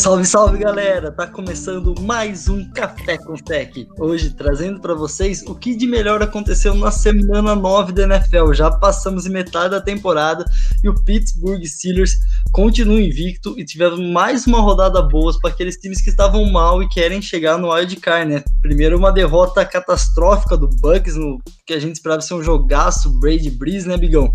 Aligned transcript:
Salve, 0.00 0.24
salve 0.24 0.56
galera! 0.56 1.12
Tá 1.12 1.26
começando 1.26 1.94
mais 2.00 2.48
um 2.48 2.66
Café 2.72 3.18
com 3.18 3.34
Tech. 3.34 3.86
Hoje 3.98 4.30
trazendo 4.30 4.80
para 4.80 4.94
vocês 4.94 5.42
o 5.42 5.54
que 5.54 5.76
de 5.76 5.86
melhor 5.86 6.22
aconteceu 6.22 6.74
na 6.74 6.90
semana 6.90 7.54
9 7.54 7.92
da 7.92 8.04
NFL. 8.04 8.54
Já 8.54 8.70
passamos 8.70 9.26
em 9.26 9.28
metade 9.28 9.72
da 9.72 9.80
temporada 9.80 10.46
e 10.82 10.88
o 10.88 10.94
Pittsburgh 11.04 11.62
Steelers 11.66 12.12
continua 12.50 12.98
invicto 12.98 13.54
e 13.58 13.64
tivemos 13.64 14.00
mais 14.10 14.46
uma 14.46 14.60
rodada 14.60 15.02
boa 15.02 15.38
para 15.38 15.50
aqueles 15.50 15.76
times 15.76 16.00
que 16.00 16.08
estavam 16.08 16.50
mal 16.50 16.82
e 16.82 16.88
querem 16.88 17.20
chegar 17.20 17.58
no 17.58 17.70
wild 17.70 17.94
card, 17.96 18.32
né? 18.32 18.42
Primeiro 18.62 18.96
uma 18.96 19.12
derrota 19.12 19.66
catastrófica 19.66 20.56
do 20.56 20.66
Bucks, 20.66 21.14
no 21.14 21.38
que 21.66 21.74
a 21.74 21.78
gente 21.78 21.96
esperava 21.96 22.22
ser 22.22 22.32
um 22.32 22.42
jogaço 22.42 23.20
Brady 23.20 23.50
Breeze, 23.50 23.86
né, 23.86 23.98
Bigão? 23.98 24.34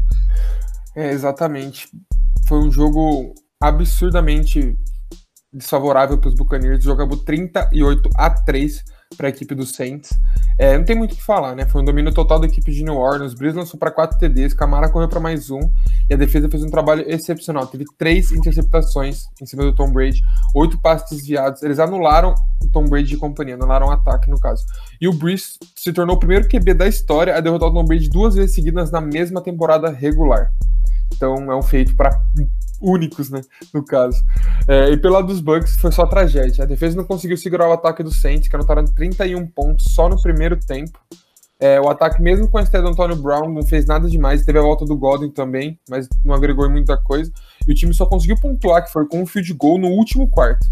É, 0.96 1.10
exatamente. 1.10 1.90
Foi 2.48 2.60
um 2.60 2.72
jogo 2.72 3.34
absurdamente 3.60 4.78
desfavorável 5.56 6.18
para 6.18 6.28
os 6.28 6.36
Buccaneers. 6.36 6.80
O 6.80 6.84
jogo 6.84 7.02
acabou 7.02 7.18
38 7.18 8.10
a 8.16 8.30
3 8.30 8.84
para 9.16 9.28
a 9.28 9.30
equipe 9.30 9.56
do 9.56 9.66
Saints. 9.66 10.10
É, 10.58 10.78
não 10.78 10.84
tem 10.84 10.96
muito 10.96 11.14
o 11.14 11.16
que 11.16 11.22
falar, 11.22 11.56
né? 11.56 11.66
Foi 11.66 11.82
um 11.82 11.86
domínio 11.86 12.14
total 12.14 12.40
da 12.40 12.48
equipe 12.48 12.72
de 12.72 12.84
New 12.84 12.96
Orleans. 12.96 13.34
Breeze 13.34 13.58
lançou 13.58 13.80
para 13.80 13.92
4 13.92 14.18
TDs, 14.18 14.54
Camara 14.54 14.90
correu 14.90 15.08
para 15.08 15.20
mais 15.20 15.50
um 15.50 15.60
e 16.10 16.14
a 16.14 16.18
defesa 16.18 16.50
fez 16.50 16.64
um 16.64 16.70
trabalho 16.70 17.04
excepcional. 17.08 17.68
Teve 17.68 17.86
três 17.98 18.32
interceptações 18.32 19.26
em 19.42 19.46
cima 19.46 19.64
do 19.64 19.74
Tom 19.74 19.92
Brady, 19.92 20.22
oito 20.54 20.80
passes 20.80 21.10
desviados. 21.10 21.62
Eles 21.64 21.80
anularam 21.80 22.36
o 22.62 22.70
Tom 22.70 22.86
Brady 22.86 23.10
de 23.10 23.18
companhia, 23.18 23.56
anularam 23.56 23.88
o 23.88 23.92
ataque 23.92 24.30
no 24.30 24.40
caso. 24.40 24.66
E 25.00 25.08
o 25.08 25.14
Breeze 25.14 25.58
se 25.76 25.94
tornou 25.94 26.16
o 26.16 26.20
primeiro 26.20 26.48
QB 26.48 26.74
da 26.74 26.88
história 26.88 27.36
a 27.36 27.40
derrotar 27.40 27.70
o 27.70 27.74
Tom 27.74 27.86
Brady 27.86 28.10
duas 28.10 28.36
vezes 28.36 28.56
seguidas 28.56 28.92
na 28.92 29.00
mesma 29.00 29.42
temporada 29.42 29.90
regular. 29.90 30.52
Então 31.14 31.52
é 31.52 31.56
um 31.56 31.62
feito 31.62 31.96
para 31.96 32.22
únicos, 32.82 33.30
né, 33.30 33.42
no 33.74 33.84
caso. 33.84 34.24
É, 34.68 34.90
e 34.92 34.98
pelo 34.98 35.16
lado 35.16 35.28
dos 35.28 35.40
Bucks 35.40 35.76
foi 35.78 35.92
só 35.92 36.06
tragédia. 36.06 36.64
A 36.64 36.68
defesa 36.68 36.96
não 36.96 37.04
conseguiu 37.04 37.38
segurar 37.38 37.70
o 37.70 37.74
ataque 37.74 38.04
do 38.04 38.12
Saints, 38.12 38.48
que 38.48 38.56
anotaram 38.56 38.86
31 38.86 39.48
pontos 39.48 39.94
só 39.94 40.10
no 40.10 40.22
primeiro 40.22 40.58
tempo. 40.58 41.00
É, 41.58 41.80
o 41.80 41.88
ataque, 41.90 42.22
mesmo 42.22 42.50
com 42.50 42.58
a 42.58 42.64
estreia 42.64 42.84
do 42.84 42.92
Antônio 42.92 43.16
Brown, 43.16 43.52
não 43.52 43.64
fez 43.64 43.86
nada 43.86 44.10
demais. 44.10 44.44
Teve 44.44 44.60
a 44.60 44.62
volta 44.62 44.86
do 44.86 44.98
Godwin 44.98 45.32
também, 45.32 45.80
mas 45.90 46.08
não 46.24 46.36
agregou 46.36 46.70
muita 46.70 46.98
coisa. 46.98 47.32
E 47.68 47.72
o 47.72 47.76
time 47.76 47.94
só 47.94 48.06
conseguiu 48.06 48.38
pontuar, 48.40 48.84
que 48.84 48.92
foi 48.92 49.08
com 49.08 49.22
um 49.22 49.26
field 49.26 49.54
goal 49.54 49.78
no 49.78 49.88
último 49.88 50.30
quarto. 50.30 50.68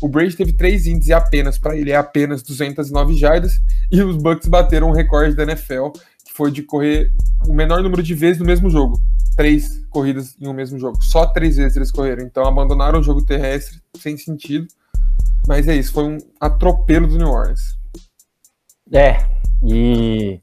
O 0.00 0.08
Brady 0.08 0.36
teve 0.36 0.52
três 0.52 0.86
índices 0.86 1.10
apenas, 1.10 1.58
para 1.58 1.76
ele, 1.76 1.90
é 1.90 1.96
apenas 1.96 2.42
209 2.42 3.14
jardas. 3.14 3.60
E 3.90 4.00
os 4.00 4.16
Bucks 4.16 4.48
bateram 4.48 4.90
um 4.90 4.92
recorde 4.92 5.34
da 5.34 5.42
NFL, 5.42 5.88
que 6.24 6.32
foi 6.32 6.52
de 6.52 6.62
correr 6.62 7.10
o 7.46 7.52
menor 7.52 7.82
número 7.82 8.02
de 8.02 8.14
vezes 8.14 8.38
no 8.38 8.46
mesmo 8.46 8.70
jogo 8.70 9.00
três 9.38 9.86
corridas 9.88 10.36
em 10.40 10.48
um 10.48 10.52
mesmo 10.52 10.80
jogo. 10.80 11.00
Só 11.00 11.24
três 11.24 11.56
vezes 11.56 11.76
eles 11.76 11.92
correram. 11.92 12.24
Então 12.24 12.44
abandonaram 12.44 12.98
o 12.98 13.02
jogo 13.04 13.24
terrestre 13.24 13.80
sem 13.96 14.16
sentido. 14.16 14.66
Mas 15.46 15.68
é 15.68 15.76
isso, 15.76 15.92
foi 15.92 16.04
um 16.04 16.18
atropelo 16.40 17.06
do 17.06 17.16
New 17.16 17.28
Orleans. 17.28 17.78
É, 18.92 19.24
e 19.62 20.40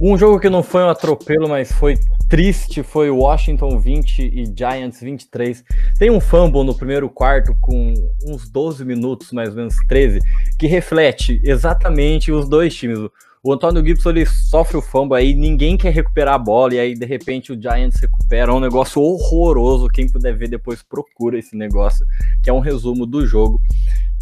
um 0.00 0.16
jogo 0.16 0.38
que 0.38 0.48
não 0.48 0.62
foi 0.62 0.84
um 0.84 0.88
atropelo, 0.88 1.48
mas 1.48 1.72
foi 1.72 1.98
triste, 2.28 2.84
foi 2.84 3.10
Washington 3.10 3.80
20 3.80 4.20
e 4.22 4.44
Giants 4.56 5.00
23. 5.00 5.64
Tem 5.98 6.10
um 6.10 6.20
fumble 6.20 6.62
no 6.62 6.74
primeiro 6.74 7.10
quarto 7.10 7.56
com 7.60 7.94
uns 8.24 8.48
12 8.48 8.84
minutos, 8.84 9.32
mais 9.32 9.50
ou 9.50 9.56
menos 9.56 9.74
13, 9.88 10.20
que 10.56 10.68
reflete 10.68 11.40
exatamente 11.42 12.30
os 12.30 12.48
dois 12.48 12.74
times. 12.74 13.10
O 13.44 13.52
Antônio 13.52 13.84
Gibson 13.84 14.08
ele 14.08 14.24
sofre 14.24 14.74
o 14.78 14.80
fumble 14.80 15.18
aí, 15.18 15.34
ninguém 15.34 15.76
quer 15.76 15.92
recuperar 15.92 16.32
a 16.32 16.38
bola, 16.38 16.74
e 16.74 16.80
aí 16.80 16.94
de 16.94 17.04
repente 17.04 17.52
o 17.52 17.60
Giants 17.60 18.00
recupera. 18.00 18.50
É 18.50 18.54
um 18.54 18.58
negócio 18.58 19.02
horroroso. 19.02 19.86
Quem 19.88 20.08
puder 20.08 20.34
ver 20.34 20.48
depois 20.48 20.82
procura 20.82 21.38
esse 21.38 21.54
negócio, 21.54 22.06
que 22.42 22.48
é 22.48 22.52
um 22.54 22.58
resumo 22.58 23.04
do 23.04 23.26
jogo. 23.26 23.60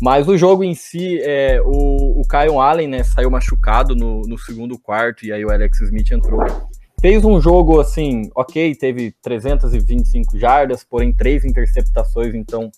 Mas 0.01 0.27
o 0.27 0.37
jogo 0.37 0.65
em 0.65 0.75
si, 0.75 1.21
é, 1.21 1.63
o, 1.65 2.21
o 2.21 2.23
Kyle 2.29 2.59
Allen 2.59 2.89
né, 2.89 3.05
saiu 3.05 3.31
machucado 3.31 3.95
no, 3.95 4.23
no 4.23 4.37
segundo 4.37 4.77
quarto, 4.77 5.25
e 5.25 5.33
aí 5.33 5.45
o 5.45 5.53
Alex 5.53 5.81
Smith 5.83 6.11
entrou. 6.11 6.41
Fez 7.01 7.25
um 7.25 7.41
jogo 7.41 7.81
assim, 7.81 8.29
ok, 8.35 8.75
teve 8.75 9.15
325 9.23 10.37
jardas, 10.37 10.83
porém 10.83 11.13
três 11.13 11.45
interceptações, 11.45 12.35
então 12.35 12.73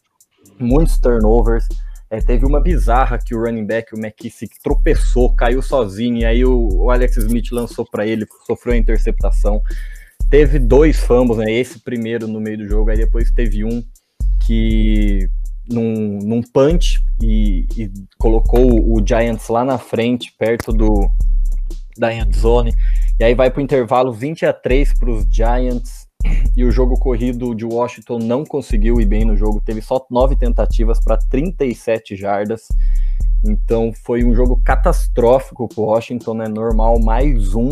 muitos 0.60 1.00
turnovers. 1.00 1.66
É, 2.10 2.20
teve 2.20 2.44
uma 2.44 2.60
bizarra 2.60 3.18
que 3.18 3.34
o 3.34 3.40
running 3.40 3.66
back, 3.66 3.94
o 3.94 3.98
McKissick, 3.98 4.56
tropeçou, 4.62 5.34
caiu 5.34 5.62
sozinho, 5.62 6.18
e 6.18 6.24
aí 6.24 6.44
o, 6.44 6.68
o 6.72 6.90
Alex 6.90 7.16
Smith 7.16 7.50
lançou 7.50 7.84
para 7.84 8.06
ele, 8.06 8.26
sofreu 8.46 8.74
a 8.74 8.76
interceptação. 8.76 9.60
Teve 10.30 10.58
dois 10.58 11.00
fumbles, 11.00 11.38
né? 11.38 11.50
Esse 11.52 11.80
primeiro 11.80 12.28
no 12.28 12.40
meio 12.40 12.58
do 12.58 12.66
jogo, 12.66 12.90
aí 12.90 12.96
depois 12.96 13.30
teve 13.30 13.64
um 13.64 13.82
que 14.46 15.28
num, 15.68 16.18
num 16.18 16.42
punch 16.42 17.02
e, 17.20 17.66
e 17.76 17.90
colocou 18.18 18.92
o 18.92 19.04
Giants 19.04 19.48
lá 19.48 19.64
na 19.64 19.78
frente, 19.78 20.32
perto 20.38 20.72
do 20.72 21.10
da 21.96 22.12
end 22.12 22.36
zone. 22.36 22.74
E 23.18 23.24
aí 23.24 23.34
vai 23.34 23.50
para 23.50 23.60
o 23.60 23.62
intervalo 23.62 24.12
20 24.12 24.46
a 24.46 24.52
3 24.52 24.98
para 24.98 25.10
os 25.10 25.24
Giants 25.30 26.03
e 26.56 26.64
o 26.64 26.70
jogo 26.70 26.98
corrido 26.98 27.54
de 27.54 27.64
Washington 27.64 28.18
não 28.18 28.44
conseguiu 28.44 29.00
ir 29.00 29.06
bem 29.06 29.24
no 29.24 29.36
jogo, 29.36 29.60
teve 29.60 29.80
só 29.80 30.04
nove 30.10 30.36
tentativas 30.36 31.02
para 31.02 31.16
37 31.16 32.16
jardas. 32.16 32.68
Então 33.44 33.92
foi 33.92 34.24
um 34.24 34.34
jogo 34.34 34.60
catastrófico 34.64 35.68
para 35.68 35.82
Washington, 35.82 36.34
né? 36.34 36.48
Normal, 36.48 36.98
mais 37.00 37.54
um. 37.54 37.70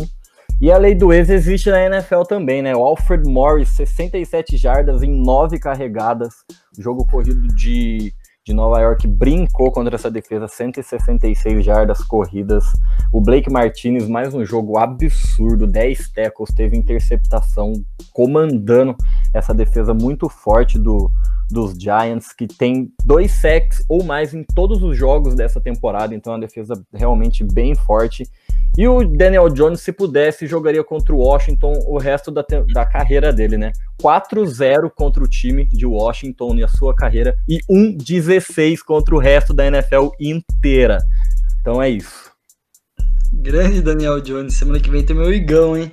E 0.61 0.71
a 0.71 0.77
lei 0.77 0.95
do 0.95 1.11
ex 1.11 1.29
existe 1.29 1.69
na 1.69 1.85
NFL 1.85 2.21
também, 2.21 2.61
né? 2.61 2.75
O 2.75 2.83
Alfred 2.83 3.27
Morris, 3.29 3.69
67 3.69 4.55
jardas 4.55 5.01
em 5.01 5.11
nove 5.11 5.59
carregadas. 5.59 6.33
Jogo 6.77 7.05
corrido 7.05 7.47
de 7.55 8.13
de 8.45 8.53
Nova 8.53 8.81
York 8.81 9.07
brincou 9.07 9.71
contra 9.71 9.95
essa 9.95 10.11
defesa, 10.11 10.49
166 10.49 11.63
jardas 11.63 12.03
corridas. 12.03 12.65
O 13.11 13.21
Blake 13.21 13.49
Martinez, 13.49 14.05
mais 14.09 14.33
um 14.33 14.43
jogo 14.43 14.77
absurdo, 14.77 15.65
10 15.65 16.09
tackles, 16.09 16.53
teve 16.53 16.75
interceptação, 16.75 17.71
comandando 18.11 18.97
essa 19.33 19.53
defesa 19.53 19.93
muito 19.93 20.27
forte 20.27 20.77
do, 20.77 21.09
dos 21.49 21.73
Giants, 21.73 22.33
que 22.33 22.45
tem 22.45 22.91
dois 23.05 23.31
sacks 23.31 23.81
ou 23.87 24.03
mais 24.03 24.33
em 24.33 24.43
todos 24.43 24.83
os 24.83 24.97
jogos 24.97 25.35
dessa 25.35 25.61
temporada, 25.61 26.13
então 26.13 26.33
é 26.33 26.35
uma 26.35 26.41
defesa 26.41 26.73
realmente 26.93 27.45
bem 27.45 27.75
forte. 27.75 28.27
E 28.75 28.87
o 28.87 29.03
Daniel 29.03 29.49
Jones, 29.49 29.81
se 29.81 29.91
pudesse, 29.91 30.47
jogaria 30.47 30.83
contra 30.83 31.13
o 31.13 31.19
Washington 31.19 31.73
o 31.85 31.99
resto 31.99 32.31
da, 32.31 32.43
da 32.73 32.85
carreira 32.85 33.31
dele, 33.31 33.55
né? 33.55 33.71
4-0 34.01 34.89
contra 34.95 35.23
o 35.23 35.27
time 35.27 35.65
de 35.65 35.85
Washington 35.85 36.55
e 36.55 36.63
a 36.63 36.67
sua 36.67 36.95
carreira 36.95 37.37
e 37.47 37.59
1-16 37.69 38.79
contra 38.79 39.13
o 39.13 39.19
resto 39.19 39.53
da 39.53 39.67
NFL 39.67 40.09
inteira. 40.19 40.97
Então 41.61 41.81
é 41.81 41.89
isso. 41.89 42.31
Grande 43.31 43.81
Daniel 43.81 44.19
Jones, 44.21 44.55
semana 44.55 44.79
que 44.79 44.89
vem 44.89 45.05
tem 45.05 45.15
meu 45.15 45.31
igão, 45.31 45.77
hein? 45.77 45.91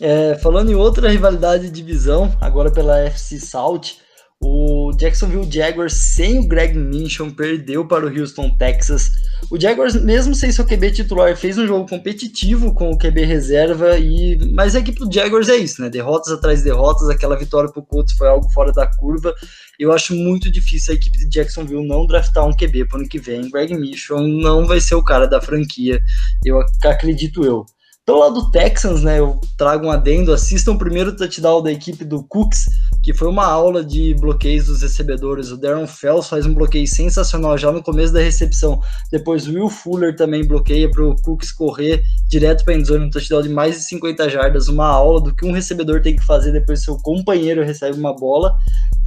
É, 0.00 0.34
falando 0.36 0.70
em 0.70 0.74
outra 0.74 1.10
rivalidade 1.10 1.64
de 1.64 1.70
divisão, 1.70 2.34
agora 2.40 2.70
pela 2.70 3.00
FC 3.00 3.38
South, 3.38 3.98
o 4.42 4.92
Jacksonville 4.92 5.50
Jaguars 5.50 5.92
sem 5.92 6.38
o 6.38 6.46
Greg 6.46 6.76
Minchon 6.76 7.30
perdeu 7.30 7.86
para 7.86 8.06
o 8.06 8.08
Houston 8.08 8.50
Texas. 8.56 9.10
O 9.50 9.60
Jaguars, 9.60 9.94
mesmo 10.02 10.34
sem 10.34 10.52
seu 10.52 10.64
QB 10.64 10.92
titular, 10.92 11.36
fez 11.36 11.58
um 11.58 11.66
jogo 11.66 11.88
competitivo 11.88 12.74
com 12.74 12.90
o 12.90 12.98
QB 12.98 13.24
reserva 13.24 13.98
e 13.98 14.38
mas 14.54 14.74
a 14.74 14.80
equipe 14.80 14.98
do 14.98 15.12
Jaguars 15.12 15.48
é 15.48 15.56
isso, 15.56 15.80
né? 15.82 15.88
Derrotas 15.88 16.32
atrás 16.32 16.58
de 16.58 16.66
derrotas, 16.66 17.08
aquela 17.08 17.36
vitória 17.36 17.70
para 17.70 17.80
o 17.80 17.86
Colts 17.86 18.14
foi 18.16 18.28
algo 18.28 18.48
fora 18.50 18.72
da 18.72 18.86
curva. 18.86 19.34
Eu 19.78 19.92
acho 19.92 20.14
muito 20.14 20.50
difícil 20.50 20.92
a 20.92 20.96
equipe 20.96 21.18
de 21.18 21.28
Jacksonville 21.28 21.86
não 21.86 22.06
draftar 22.06 22.46
um 22.46 22.56
QB 22.56 22.86
para 22.86 22.98
o 22.98 23.00
ano 23.00 23.08
que 23.08 23.18
vem. 23.18 23.50
Greg 23.50 23.74
Minchon 23.74 24.26
não 24.26 24.66
vai 24.66 24.80
ser 24.80 24.94
o 24.94 25.04
cara 25.04 25.26
da 25.26 25.40
franquia, 25.40 26.00
eu 26.44 26.60
acredito 26.84 27.44
eu. 27.44 27.64
Do 28.06 28.16
lado 28.20 28.34
do 28.34 28.50
Texans, 28.52 29.02
né, 29.02 29.18
eu 29.18 29.40
trago 29.58 29.86
um 29.86 29.90
adendo, 29.90 30.32
assistam 30.32 30.74
o 30.74 30.78
primeiro 30.78 31.16
touchdown 31.16 31.60
da 31.60 31.72
equipe 31.72 32.04
do 32.04 32.22
Cooks, 32.22 32.66
que 33.02 33.12
foi 33.12 33.26
uma 33.26 33.44
aula 33.44 33.84
de 33.84 34.14
bloqueios 34.14 34.66
dos 34.66 34.82
recebedores. 34.82 35.50
O 35.50 35.56
Darren 35.56 35.88
Fells 35.88 36.28
faz 36.28 36.46
um 36.46 36.54
bloqueio 36.54 36.86
sensacional 36.86 37.58
já 37.58 37.72
no 37.72 37.82
começo 37.82 38.12
da 38.12 38.20
recepção. 38.20 38.80
Depois 39.10 39.48
o 39.48 39.54
Will 39.54 39.68
Fuller 39.68 40.14
também 40.14 40.46
bloqueia 40.46 40.88
para 40.88 41.04
o 41.04 41.16
Cooks 41.16 41.50
correr 41.50 42.00
direto 42.28 42.64
para 42.64 42.74
a 42.74 42.76
endzone, 42.76 43.06
um 43.06 43.10
touchdown 43.10 43.42
de 43.42 43.48
mais 43.48 43.74
de 43.74 43.82
50 43.82 44.28
jardas, 44.28 44.68
uma 44.68 44.86
aula 44.86 45.20
do 45.20 45.34
que 45.34 45.44
um 45.44 45.50
recebedor 45.50 46.00
tem 46.00 46.14
que 46.14 46.24
fazer 46.24 46.52
depois 46.52 46.84
seu 46.84 46.96
companheiro 46.98 47.64
recebe 47.64 47.98
uma 47.98 48.14
bola. 48.14 48.54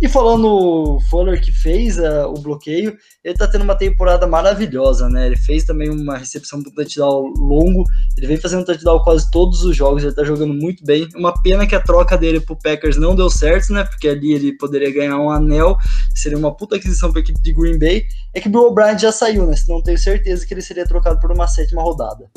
E 0.02 0.10
falando 0.10 0.46
o 0.46 1.00
Fuller 1.10 1.42
que 1.42 1.54
fez 1.54 1.98
uh, 1.98 2.26
o 2.28 2.40
bloqueio, 2.40 2.98
ele 3.24 3.34
tá 3.34 3.48
tendo 3.48 3.64
uma 3.64 3.76
temporada 3.76 4.26
maravilhosa, 4.26 5.10
né? 5.10 5.26
Ele 5.26 5.36
fez 5.36 5.66
também 5.66 5.90
uma 5.90 6.18
recepção 6.18 6.60
um 6.60 6.64
touchdown 6.64 7.34
longo, 7.38 7.84
ele 8.18 8.28
vem 8.28 8.38
fazendo 8.38 8.66
touchdown 8.66 9.04
quase 9.04 9.30
todos 9.30 9.64
os 9.64 9.76
jogos, 9.76 10.04
ele 10.04 10.14
tá 10.14 10.24
jogando 10.24 10.54
muito 10.54 10.84
bem. 10.86 11.08
Uma 11.16 11.34
pena 11.42 11.68
que 11.68 11.76
a 11.76 11.82
troca 11.82 12.18
dele 12.18 12.40
pro 12.40 12.56
Packers 12.56 12.98
não 12.98 13.16
deu 13.16 13.30
certo, 13.30 13.74
né? 13.74 13.84
Porque 13.84 14.08
ali 14.08 14.34
ele 14.34 14.58
poderia 14.58 14.94
ganhar 14.94 15.18
um 15.18 15.30
anel, 15.30 15.78
seria 16.16 16.38
uma 16.38 16.56
puta 16.56 16.78
aquisição 16.78 17.12
para 17.12 17.20
a 17.20 17.24
equipe 17.24 17.42
de 17.42 17.54
Green 17.54 17.78
Bay. 17.78 18.06
É 18.34 18.40
que 18.40 18.48
Bill 18.48 18.68
O'Brien 18.68 18.98
já 18.98 19.12
saiu, 19.12 19.46
né? 19.46 19.56
Não 19.68 19.84
tenho 19.84 19.98
certeza 19.98 20.46
que 20.46 20.54
ele 20.54 20.62
seria 20.62 20.86
trocado 20.86 21.20
por 21.20 21.32
uma 21.32 21.48
sétima 21.48 21.82
rodada 21.82 22.30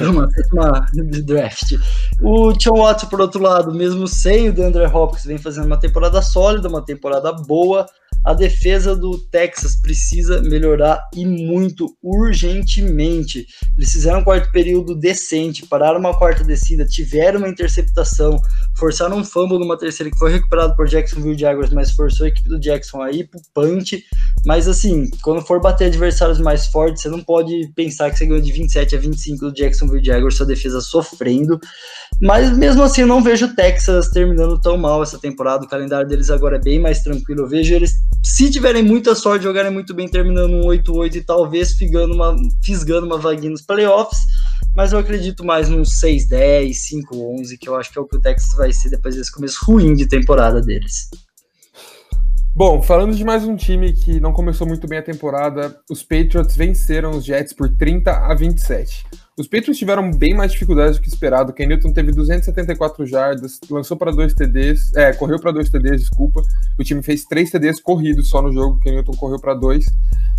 uma 0.00 0.28
sétima 0.30 0.86
de 0.92 1.22
draft. 1.22 1.72
O 2.20 2.52
John 2.52 2.82
Watson, 2.82 3.06
por 3.06 3.20
outro 3.20 3.40
lado, 3.40 3.72
mesmo 3.74 4.06
sem 4.06 4.48
o 4.48 4.52
DeAndre 4.52 4.84
Hopkins, 4.86 5.24
vem 5.24 5.38
fazendo 5.38 5.66
uma 5.66 5.78
temporada 5.78 6.20
sólida, 6.20 6.68
uma 6.68 6.84
temporada 6.84 7.32
boa. 7.32 7.86
A 8.26 8.34
defesa 8.34 8.96
do 8.96 9.18
Texas 9.28 9.80
precisa 9.80 10.42
melhorar 10.42 11.00
e 11.14 11.24
muito 11.24 11.96
urgentemente. 12.02 13.46
Eles 13.78 13.92
fizeram 13.92 14.18
um 14.18 14.24
quarto 14.24 14.50
período 14.50 14.96
decente, 14.96 15.64
pararam 15.68 16.00
uma 16.00 16.12
quarta 16.12 16.42
descida, 16.42 16.84
tiveram 16.84 17.38
uma 17.38 17.48
interceptação, 17.48 18.36
forçaram 18.76 19.18
um 19.18 19.24
fumble 19.24 19.60
numa 19.60 19.78
terceira 19.78 20.10
que 20.10 20.18
foi 20.18 20.32
recuperado 20.32 20.74
por 20.74 20.88
Jacksonville 20.88 21.38
Jaguars, 21.38 21.72
mas 21.72 21.92
forçou 21.92 22.26
a 22.26 22.28
equipe 22.28 22.48
do 22.48 22.58
Jackson 22.58 23.00
a 23.00 23.12
ir 23.12 23.30
pro 23.30 23.40
punch. 23.54 24.02
Mas 24.46 24.68
assim, 24.68 25.10
quando 25.22 25.44
for 25.44 25.60
bater 25.60 25.86
adversários 25.86 26.38
mais 26.38 26.68
fortes, 26.68 27.02
você 27.02 27.08
não 27.08 27.20
pode 27.20 27.68
pensar 27.74 28.10
que 28.10 28.16
você 28.16 28.26
ganhou 28.26 28.40
de 28.40 28.52
27 28.52 28.94
a 28.94 28.98
25 28.98 29.46
do 29.46 29.52
Jacksonville 29.52 30.04
Jaguars, 30.04 30.36
sua 30.36 30.46
defesa 30.46 30.80
sofrendo. 30.80 31.58
Mas 32.22 32.56
mesmo 32.56 32.84
assim, 32.84 33.00
eu 33.00 33.08
não 33.08 33.20
vejo 33.20 33.46
o 33.46 33.54
Texas 33.56 34.08
terminando 34.08 34.60
tão 34.60 34.78
mal 34.78 35.02
essa 35.02 35.18
temporada. 35.18 35.64
O 35.64 35.68
calendário 35.68 36.08
deles 36.08 36.30
agora 36.30 36.56
é 36.56 36.60
bem 36.60 36.78
mais 36.78 37.02
tranquilo. 37.02 37.42
Eu 37.42 37.48
vejo 37.48 37.74
eles 37.74 37.94
se 38.22 38.48
tiverem 38.48 38.84
muita 38.84 39.16
sorte, 39.16 39.42
jogarem 39.42 39.72
muito 39.72 39.92
bem, 39.92 40.08
terminando 40.08 40.52
um 40.52 40.68
8-8 40.68 41.16
e 41.16 41.20
talvez 41.22 41.72
fisgando 41.72 42.14
uma, 42.14 42.36
fisgando 42.62 43.04
uma 43.04 43.18
vaguinha 43.18 43.50
nos 43.50 43.62
playoffs, 43.62 44.18
mas 44.74 44.92
eu 44.92 44.98
acredito 44.98 45.44
mais 45.44 45.68
num 45.68 45.82
6-10, 45.82 46.70
5-11, 47.12 47.58
que 47.60 47.68
eu 47.68 47.74
acho 47.74 47.92
que 47.92 47.98
é 47.98 48.02
o 48.02 48.06
que 48.06 48.16
o 48.16 48.20
Texas 48.20 48.56
vai 48.56 48.72
ser 48.72 48.90
depois 48.90 49.16
desse 49.16 49.32
começo 49.32 49.58
ruim 49.64 49.94
de 49.94 50.06
temporada 50.06 50.60
deles. 50.60 51.08
Bom, 52.56 52.80
falando 52.80 53.14
de 53.14 53.22
mais 53.22 53.44
um 53.44 53.54
time 53.54 53.92
que 53.92 54.18
não 54.18 54.32
começou 54.32 54.66
muito 54.66 54.88
bem 54.88 54.98
a 54.98 55.02
temporada, 55.02 55.78
os 55.90 56.02
Patriots 56.02 56.56
venceram 56.56 57.10
os 57.10 57.22
Jets 57.22 57.52
por 57.52 57.68
30 57.68 58.10
a 58.10 58.34
27. 58.34 59.04
Os 59.36 59.46
Patriots 59.46 59.76
tiveram 59.76 60.10
bem 60.10 60.32
mais 60.32 60.52
dificuldades 60.52 60.96
do 60.96 61.02
que 61.02 61.08
esperado. 61.08 61.52
Ken 61.52 61.66
Newton 61.66 61.92
teve 61.92 62.12
274 62.12 63.04
jardas, 63.04 63.60
lançou 63.68 63.94
para 63.94 64.10
dois 64.10 64.32
TDs, 64.32 64.90
é, 64.96 65.12
correu 65.12 65.38
para 65.38 65.52
dois 65.52 65.68
TDs, 65.68 66.00
desculpa. 66.00 66.40
O 66.78 66.82
time 66.82 67.02
fez 67.02 67.26
três 67.26 67.50
TDs 67.50 67.78
corridos 67.78 68.30
só 68.30 68.40
no 68.40 68.50
jogo. 68.50 68.80
Ken 68.80 68.92
Newton 68.92 69.12
correu 69.12 69.38
para 69.38 69.52
dois. 69.52 69.84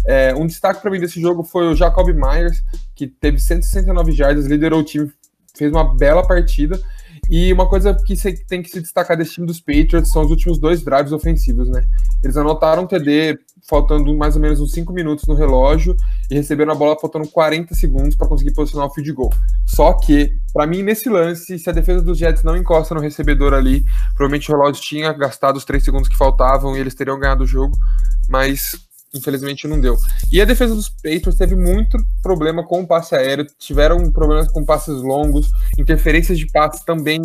É, 0.04 0.34
um 0.34 0.48
destaque 0.48 0.82
para 0.82 0.90
mim 0.90 1.00
desse 1.00 1.22
jogo 1.22 1.44
foi 1.44 1.68
o 1.68 1.76
Jacob 1.76 2.08
Myers, 2.08 2.64
que 2.96 3.06
teve 3.06 3.38
169 3.38 4.12
jardas, 4.12 4.48
liderou 4.48 4.80
o 4.80 4.84
time, 4.84 5.12
fez 5.56 5.72
uma 5.72 5.96
bela 5.96 6.26
partida. 6.26 6.82
E 7.30 7.52
uma 7.52 7.68
coisa 7.68 7.94
que 7.94 8.16
tem 8.48 8.62
que 8.62 8.70
se 8.70 8.82
destacar 8.82 9.18
desse 9.18 9.34
time 9.34 9.48
dos 9.48 9.60
Patriots 9.60 10.12
são 10.12 10.24
os 10.24 10.30
últimos 10.30 10.58
dois 10.58 10.82
drives 10.84 11.12
ofensivos, 11.12 11.70
né? 11.70 11.84
Eles 12.24 12.38
anotaram 12.38 12.84
um 12.84 12.88
TD 12.88 13.38
faltando 13.68 14.16
mais 14.16 14.36
ou 14.36 14.42
menos 14.42 14.62
uns 14.62 14.72
5 14.72 14.94
minutos 14.94 15.26
no 15.28 15.34
relógio 15.34 15.96
e 16.32 16.36
receberam 16.36 16.72
a 16.72 16.76
bola 16.76 16.98
faltando 16.98 17.28
40 17.28 17.76
segundos 17.76 18.16
para 18.16 18.28
conseguir 18.28 18.54
posicionar 18.54 18.88
o 18.88 18.94
field 18.94 19.12
goal. 19.12 19.34
Só 19.66 19.94
que, 19.94 20.34
para 20.54 20.66
mim, 20.66 20.82
nesse 20.84 21.10
lance, 21.10 21.60
se 21.60 21.70
a 21.70 21.74
defesa 21.74 22.02
dos 22.02 22.18
Jets 22.18 22.44
não 22.44 22.56
encosta 22.56 22.96
no 22.96 23.02
recebedor 23.02 23.54
ali, 23.54 23.84
provavelmente 24.16 24.50
o 24.50 24.56
relógio 24.56 24.82
tinha 24.82 25.12
gastado 25.12 25.58
os 25.58 25.66
3 25.66 25.84
segundos 25.84 26.08
que 26.08 26.16
faltavam 26.16 26.78
e 26.78 26.80
eles 26.80 26.96
teriam 26.96 27.20
ganhado 27.20 27.44
o 27.44 27.48
jogo, 27.48 27.78
mas 28.30 28.87
infelizmente 29.18 29.68
não 29.68 29.80
deu. 29.80 29.98
E 30.32 30.42
a 30.42 30.46
defesa 30.46 30.76
dos 30.76 30.90
Patriots 30.90 31.36
teve 31.36 31.56
muito 31.56 31.98
problema 32.22 32.64
com 32.66 32.82
o 32.82 32.88
passe 32.88 33.16
aéreo, 33.16 33.48
tiveram 33.58 34.12
problemas 34.12 34.50
com 34.50 34.64
passes 34.64 35.02
longos, 35.02 35.50
interferências 35.78 36.38
de 36.38 36.48
passes 36.48 36.84
também 36.84 37.22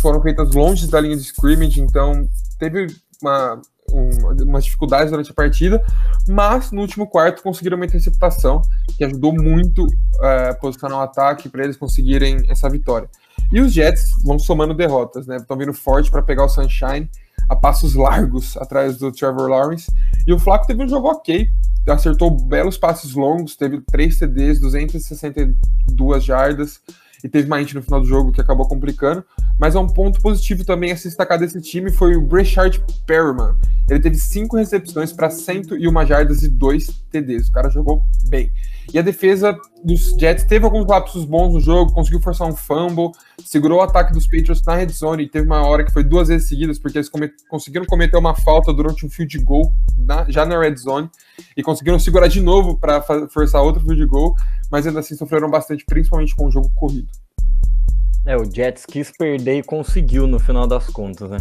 foram 0.00 0.22
feitas 0.22 0.52
longe 0.52 0.88
da 0.88 1.00
linha 1.00 1.16
de 1.16 1.22
scrimmage, 1.22 1.80
então 1.80 2.28
teve 2.58 2.86
uma, 3.20 3.60
uma, 3.90 4.32
umas 4.42 4.64
dificuldades 4.64 5.10
durante 5.10 5.30
a 5.30 5.34
partida, 5.34 5.84
mas 6.28 6.70
no 6.70 6.80
último 6.80 7.06
quarto 7.06 7.42
conseguiram 7.42 7.76
uma 7.76 7.86
interceptação 7.86 8.62
que 8.96 9.04
ajudou 9.04 9.32
muito 9.32 9.86
é, 10.20 10.50
a 10.50 10.54
posicionar 10.54 10.98
o 10.98 11.02
ataque 11.02 11.48
para 11.48 11.64
eles 11.64 11.76
conseguirem 11.76 12.44
essa 12.48 12.68
vitória. 12.68 13.08
E 13.52 13.60
os 13.60 13.72
Jets 13.72 14.22
vão 14.24 14.38
somando 14.38 14.72
derrotas, 14.72 15.26
né? 15.26 15.36
Estão 15.36 15.56
vindo 15.56 15.74
forte 15.74 16.10
para 16.10 16.22
pegar 16.22 16.44
o 16.44 16.48
Sunshine 16.48 17.10
a 17.48 17.56
passos 17.56 17.94
largos 17.94 18.56
atrás 18.56 18.98
do 18.98 19.12
Trevor 19.12 19.48
Lawrence. 19.48 19.90
E 20.26 20.32
o 20.32 20.38
Flaco 20.38 20.66
teve 20.66 20.82
um 20.82 20.88
jogo 20.88 21.08
ok, 21.08 21.48
acertou 21.88 22.30
belos 22.30 22.78
passes 22.78 23.14
longos, 23.14 23.56
teve 23.56 23.80
3 23.80 24.18
CDs, 24.18 24.60
262 24.60 26.24
jardas 26.24 26.80
e 27.22 27.28
teve 27.28 27.46
uma 27.46 27.60
int 27.60 27.74
no 27.74 27.82
final 27.82 28.00
do 28.00 28.06
jogo 28.06 28.32
que 28.32 28.40
acabou 28.40 28.66
complicando. 28.66 29.24
Mas 29.58 29.74
é 29.74 29.78
um 29.78 29.86
ponto 29.86 30.20
positivo 30.20 30.64
também 30.64 30.92
a 30.92 30.96
se 30.96 31.08
destacar 31.08 31.38
desse 31.38 31.60
time 31.60 31.90
foi 31.90 32.16
o 32.16 32.22
Breshard 32.22 32.82
Perriman. 33.06 33.56
Ele 33.88 34.00
teve 34.00 34.16
cinco 34.16 34.56
recepções 34.56 35.12
para 35.12 35.30
101 35.30 36.06
jardas 36.06 36.42
e 36.42 36.48
dois 36.48 36.88
TDs. 37.10 37.48
O 37.48 37.52
cara 37.52 37.68
jogou 37.68 38.02
bem. 38.28 38.50
E 38.92 38.98
a 38.98 39.02
defesa 39.02 39.56
dos 39.84 40.14
Jets 40.18 40.44
teve 40.44 40.64
alguns 40.64 40.86
lapsos 40.86 41.24
bons 41.24 41.52
no 41.52 41.60
jogo, 41.60 41.92
conseguiu 41.92 42.20
forçar 42.20 42.48
um 42.48 42.54
fumble, 42.54 43.10
segurou 43.44 43.78
o 43.78 43.82
ataque 43.82 44.12
dos 44.12 44.26
Patriots 44.26 44.62
na 44.64 44.74
red 44.74 44.88
zone 44.88 45.24
e 45.24 45.28
teve 45.28 45.46
uma 45.46 45.66
hora 45.66 45.84
que 45.84 45.92
foi 45.92 46.04
duas 46.04 46.28
vezes 46.28 46.48
seguidas, 46.48 46.78
porque 46.78 46.98
eles 46.98 47.08
come 47.08 47.30
conseguiram 47.48 47.84
cometer 47.86 48.16
uma 48.16 48.34
falta 48.34 48.72
durante 48.72 49.06
um 49.06 49.10
field 49.10 49.38
goal 49.38 49.72
na, 49.96 50.28
já 50.28 50.44
na 50.44 50.58
red 50.58 50.76
zone 50.76 51.08
e 51.56 51.62
conseguiram 51.62 51.98
segurar 51.98 52.28
de 52.28 52.40
novo 52.40 52.78
para 52.78 53.02
forçar 53.28 53.62
outro 53.62 53.82
field 53.82 54.06
goal, 54.06 54.34
mas 54.72 54.86
ainda 54.86 55.00
assim 55.00 55.14
sofreram 55.14 55.50
bastante, 55.50 55.84
principalmente 55.84 56.34
com 56.34 56.46
o 56.46 56.50
jogo 56.50 56.72
corrido. 56.74 57.08
É, 58.24 58.36
o 58.36 58.44
Jets 58.44 58.86
quis 58.86 59.10
perder 59.10 59.58
e 59.58 59.62
conseguiu 59.62 60.26
no 60.26 60.38
final 60.40 60.66
das 60.66 60.86
contas, 60.86 61.28
né? 61.28 61.38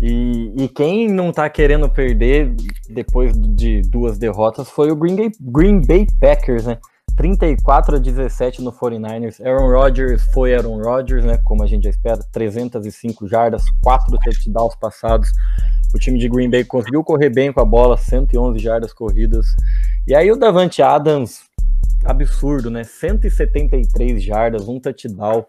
E, 0.00 0.52
e 0.64 0.68
quem 0.68 1.08
não 1.08 1.30
tá 1.30 1.48
querendo 1.48 1.88
perder 1.88 2.52
depois 2.90 3.32
de 3.32 3.82
duas 3.82 4.18
derrotas 4.18 4.68
foi 4.68 4.90
o 4.90 4.96
Green 4.96 5.14
Bay, 5.14 5.30
Green 5.40 5.80
Bay 5.80 6.06
Packers, 6.18 6.66
né? 6.66 6.78
34 7.16 7.96
a 7.96 7.98
17 7.98 8.62
no 8.62 8.72
49ers. 8.72 9.38
Aaron 9.46 9.70
Rodgers 9.70 10.24
foi 10.32 10.54
Aaron 10.54 10.82
Rodgers, 10.82 11.24
né? 11.24 11.38
Como 11.44 11.62
a 11.62 11.66
gente 11.66 11.84
já 11.84 11.90
espera, 11.90 12.18
305 12.32 13.28
jardas, 13.28 13.62
4 13.82 14.18
touchdowns 14.24 14.74
passados. 14.74 15.30
O 15.94 15.98
time 15.98 16.18
de 16.18 16.28
Green 16.28 16.50
Bay 16.50 16.64
conseguiu 16.64 17.04
correr 17.04 17.28
bem 17.28 17.52
com 17.52 17.60
a 17.60 17.64
bola, 17.64 17.96
111 17.96 18.58
jardas 18.58 18.92
corridas. 18.92 19.46
E 20.08 20.14
aí 20.14 20.32
o 20.32 20.36
Davante 20.36 20.82
Adams, 20.82 21.51
absurdo, 22.04 22.70
né? 22.70 22.84
173 22.84 24.22
jardas, 24.22 24.68
um 24.68 24.80
touchdown. 24.80 25.44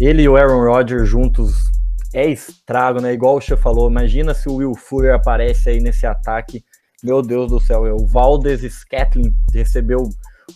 Ele 0.00 0.22
e 0.22 0.28
o 0.28 0.36
Aaron 0.36 0.64
Rodgers 0.64 1.08
juntos 1.08 1.70
é 2.14 2.28
estrago, 2.28 3.00
né? 3.00 3.12
Igual 3.12 3.36
o 3.36 3.40
Che 3.40 3.56
falou, 3.56 3.90
imagina 3.90 4.34
se 4.34 4.48
o 4.48 4.56
Will 4.56 4.74
Fuller 4.74 5.14
aparece 5.14 5.70
aí 5.70 5.80
nesse 5.80 6.06
ataque. 6.06 6.64
Meu 7.02 7.20
Deus 7.20 7.50
do 7.50 7.60
céu, 7.60 7.86
é 7.86 7.92
o 7.92 8.06
Valdez 8.06 8.60
Scatling 8.60 9.34
recebeu 9.52 10.08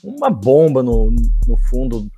uma 0.04 0.30
bomba 0.30 0.82
no, 0.82 1.10
no 1.46 1.56
fundo 1.68 2.08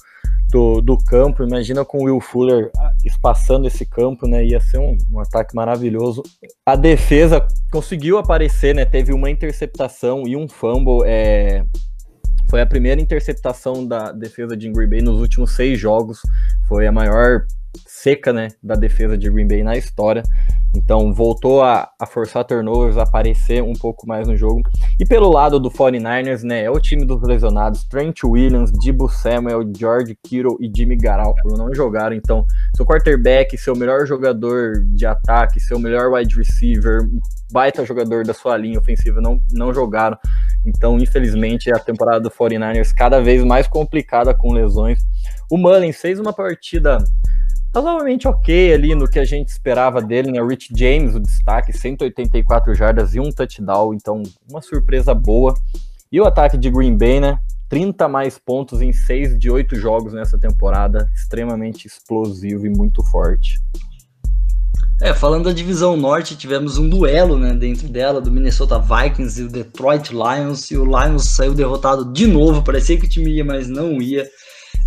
do, 0.50 0.80
do 0.80 0.98
campo. 0.98 1.42
Imagina 1.42 1.84
com 1.84 1.98
o 1.98 2.04
Will 2.04 2.20
Fuller 2.20 2.70
espaçando 3.04 3.66
esse 3.66 3.86
campo, 3.86 4.26
né? 4.26 4.44
Ia 4.44 4.60
ser 4.60 4.78
um, 4.78 4.96
um, 5.12 5.20
ataque 5.20 5.54
maravilhoso. 5.54 6.22
A 6.66 6.76
defesa 6.76 7.46
conseguiu 7.70 8.18
aparecer, 8.18 8.74
né? 8.74 8.84
Teve 8.84 9.12
uma 9.12 9.30
interceptação 9.30 10.24
e 10.26 10.36
um 10.36 10.48
fumble. 10.48 11.06
É... 11.06 11.64
Foi 12.48 12.60
a 12.60 12.66
primeira 12.66 13.00
interceptação 13.00 13.86
da 13.86 14.12
defesa 14.12 14.56
de 14.56 14.70
Green 14.70 14.88
Bay 14.88 15.02
nos 15.02 15.20
últimos 15.20 15.54
seis 15.54 15.78
jogos. 15.78 16.20
Foi 16.66 16.86
a 16.86 16.92
maior 16.92 17.46
seca, 17.86 18.32
né, 18.32 18.48
da 18.62 18.74
defesa 18.74 19.16
de 19.16 19.30
Green 19.30 19.46
Bay 19.46 19.62
na 19.62 19.76
história. 19.76 20.22
Então 20.76 21.12
voltou 21.12 21.62
a, 21.62 21.88
a 21.98 22.06
forçar 22.06 22.44
turnovers, 22.44 22.96
a 22.96 23.02
aparecer 23.02 23.62
um 23.62 23.72
pouco 23.72 24.06
mais 24.06 24.28
no 24.28 24.36
jogo. 24.36 24.62
E 24.98 25.04
pelo 25.04 25.30
lado 25.30 25.58
do 25.58 25.70
49ers, 25.70 26.42
né, 26.42 26.64
é 26.64 26.70
o 26.70 26.80
time 26.80 27.04
dos 27.04 27.22
lesionados. 27.22 27.84
Trent 27.84 28.22
Williams, 28.24 28.70
Dibu 28.72 29.08
Samuel, 29.08 29.62
George 29.76 30.16
Kittle 30.22 30.56
e 30.60 30.70
Jimmy 30.74 30.96
Garoppolo 30.96 31.56
não 31.56 31.74
jogaram. 31.74 32.14
Então, 32.14 32.46
seu 32.76 32.84
quarterback, 32.84 33.56
seu 33.56 33.74
melhor 33.74 34.06
jogador 34.06 34.84
de 34.84 35.06
ataque, 35.06 35.60
seu 35.60 35.78
melhor 35.78 36.12
wide 36.12 36.36
receiver, 36.36 37.08
baita 37.50 37.84
jogador 37.84 38.24
da 38.24 38.34
sua 38.34 38.56
linha 38.56 38.78
ofensiva 38.78 39.20
não, 39.20 39.40
não 39.52 39.72
jogaram. 39.72 40.18
Então, 40.68 40.98
infelizmente, 40.98 41.72
a 41.72 41.78
temporada 41.78 42.20
do 42.20 42.30
49ers 42.30 42.92
cada 42.94 43.20
vez 43.20 43.42
mais 43.44 43.66
complicada 43.66 44.34
com 44.34 44.52
lesões. 44.52 44.98
O 45.50 45.56
Mullins 45.56 46.00
fez 46.00 46.20
uma 46.20 46.32
partida 46.32 46.98
razoavelmente 47.74 48.26
ok 48.26 48.72
ali 48.72 48.94
no 48.94 49.08
que 49.08 49.18
a 49.18 49.24
gente 49.24 49.48
esperava 49.48 50.00
dele, 50.00 50.32
né? 50.32 50.42
O 50.42 50.46
Rich 50.46 50.72
James, 50.74 51.14
o 51.14 51.20
destaque, 51.20 51.72
184 51.72 52.74
jardas 52.74 53.14
e 53.14 53.20
um 53.20 53.30
touchdown, 53.30 53.94
então 53.94 54.22
uma 54.50 54.62
surpresa 54.62 55.14
boa. 55.14 55.54
E 56.10 56.20
o 56.20 56.24
ataque 56.24 56.56
de 56.56 56.70
Green 56.70 56.96
Bay, 56.96 57.20
né? 57.20 57.38
30 57.68 58.08
mais 58.08 58.38
pontos 58.38 58.80
em 58.80 58.92
6 58.92 59.38
de 59.38 59.50
8 59.50 59.76
jogos 59.76 60.14
nessa 60.14 60.38
temporada, 60.38 61.06
extremamente 61.14 61.86
explosivo 61.86 62.66
e 62.66 62.70
muito 62.70 63.02
forte. 63.02 63.58
É, 65.00 65.14
falando 65.14 65.44
da 65.44 65.52
divisão 65.52 65.96
norte, 65.96 66.36
tivemos 66.36 66.76
um 66.76 66.88
duelo, 66.88 67.38
né, 67.38 67.54
dentro 67.54 67.88
dela, 67.88 68.20
do 68.20 68.32
Minnesota 68.32 68.80
Vikings 68.80 69.40
e 69.40 69.44
o 69.44 69.48
Detroit 69.48 70.10
Lions, 70.10 70.72
e 70.72 70.76
o 70.76 70.84
Lions 70.84 71.28
saiu 71.28 71.54
derrotado 71.54 72.12
de 72.12 72.26
novo, 72.26 72.64
parecia 72.64 72.98
que 72.98 73.06
o 73.06 73.08
time 73.08 73.30
ia, 73.36 73.44
mas 73.44 73.68
não 73.68 74.02
ia. 74.02 74.28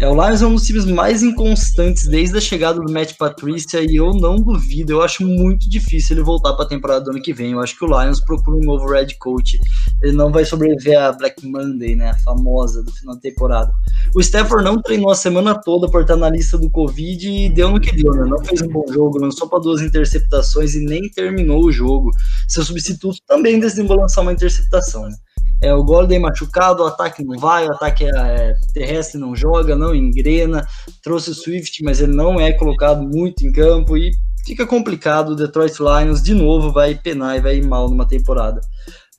É, 0.01 0.07
o 0.07 0.15
Lions 0.15 0.41
é 0.41 0.47
um 0.47 0.55
dos 0.55 0.65
times 0.65 0.85
mais 0.85 1.21
inconstantes 1.21 2.07
desde 2.07 2.35
a 2.35 2.41
chegada 2.41 2.81
do 2.81 2.91
Matt 2.91 3.15
Patrícia 3.17 3.79
e 3.87 3.97
eu 3.97 4.09
não 4.15 4.37
duvido, 4.37 4.93
eu 4.93 5.03
acho 5.03 5.23
muito 5.23 5.69
difícil 5.69 6.15
ele 6.15 6.23
voltar 6.23 6.53
para 6.53 6.65
a 6.65 6.67
temporada 6.67 7.05
do 7.05 7.11
ano 7.11 7.21
que 7.21 7.31
vem. 7.31 7.51
Eu 7.51 7.59
acho 7.59 7.77
que 7.77 7.85
o 7.85 7.87
Lions 7.87 8.19
procura 8.19 8.57
um 8.57 8.61
novo 8.61 8.87
Red 8.87 9.13
Coach. 9.19 9.59
Ele 10.01 10.13
não 10.13 10.31
vai 10.31 10.43
sobreviver 10.43 10.99
a 10.99 11.11
Black 11.11 11.45
Monday, 11.45 11.95
né, 11.95 12.09
a 12.09 12.17
famosa 12.21 12.81
do 12.81 12.91
final 12.91 13.13
da 13.13 13.21
temporada. 13.21 13.71
O 14.15 14.19
Stafford 14.19 14.65
não 14.65 14.81
treinou 14.81 15.11
a 15.11 15.15
semana 15.15 15.53
toda 15.53 15.87
por 15.87 16.01
estar 16.01 16.15
na 16.15 16.31
lista 16.31 16.57
do 16.57 16.67
Covid 16.71 17.29
e 17.29 17.53
deu 17.53 17.69
no 17.69 17.79
que 17.79 17.95
deu, 17.95 18.11
né? 18.11 18.25
Não 18.27 18.43
fez 18.43 18.59
um 18.63 18.69
bom 18.69 18.85
jogo, 18.91 19.19
lançou 19.19 19.47
para 19.47 19.59
duas 19.59 19.83
interceptações 19.83 20.73
e 20.73 20.83
nem 20.83 21.11
terminou 21.11 21.63
o 21.63 21.71
jogo. 21.71 22.09
Seu 22.47 22.63
substituto 22.63 23.19
também 23.27 23.59
decidiu 23.59 23.93
lançar 23.93 24.21
uma 24.21 24.33
interceptação, 24.33 25.07
né? 25.07 25.15
É, 25.61 25.73
o 25.73 25.83
Golden 25.83 26.19
machucado, 26.19 26.83
o 26.83 26.87
ataque 26.87 27.23
não 27.23 27.37
vai, 27.37 27.67
o 27.67 27.71
ataque 27.71 28.03
é, 28.05 28.09
é, 28.09 28.53
terrestre 28.73 29.19
não 29.19 29.35
joga, 29.35 29.75
não 29.75 29.93
engrena. 29.93 30.67
Trouxe 31.03 31.29
o 31.29 31.35
Swift, 31.35 31.83
mas 31.83 32.01
ele 32.01 32.13
não 32.13 32.39
é 32.39 32.51
colocado 32.51 33.03
muito 33.03 33.45
em 33.45 33.51
campo 33.51 33.95
e 33.95 34.11
fica 34.45 34.65
complicado. 34.65 35.29
O 35.29 35.35
Detroit 35.35 35.75
Lions 35.79 36.23
de 36.23 36.33
novo 36.33 36.71
vai 36.71 36.95
penar 36.95 37.37
e 37.37 37.41
vai 37.41 37.57
ir 37.57 37.65
mal 37.65 37.87
numa 37.87 38.07
temporada. 38.07 38.59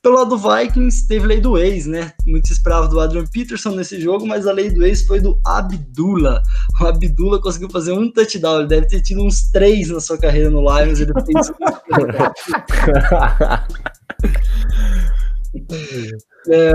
Pelo 0.01 0.15
lado 0.15 0.31
do 0.31 0.37
Vikings, 0.37 1.07
teve 1.07 1.25
lei 1.25 1.39
do 1.39 1.57
ex, 1.57 1.85
né? 1.85 2.11
Muito 2.27 2.51
esperava 2.51 2.89
do 2.89 2.99
Adrian 2.99 3.23
Peterson 3.25 3.69
nesse 3.69 4.01
jogo, 4.01 4.27
mas 4.27 4.45
a 4.45 4.51
lei 4.51 4.69
do 4.69 4.85
ex 4.85 5.05
foi 5.05 5.21
do 5.21 5.39
Abdullah. 5.45 6.43
O 6.81 6.87
Abdullah 6.87 7.39
conseguiu 7.39 7.69
fazer 7.69 7.93
um 7.93 8.11
touchdown, 8.11 8.59
ele 8.59 8.67
deve 8.67 8.87
ter 8.87 9.01
tido 9.01 9.23
uns 9.23 9.49
três 9.51 9.89
na 9.89 10.01
sua 10.01 10.17
carreira 10.17 10.49
no 10.49 10.59
Lions. 10.59 10.99
Ele 10.99 11.13
fez... 11.25 11.53
É, 16.49 16.73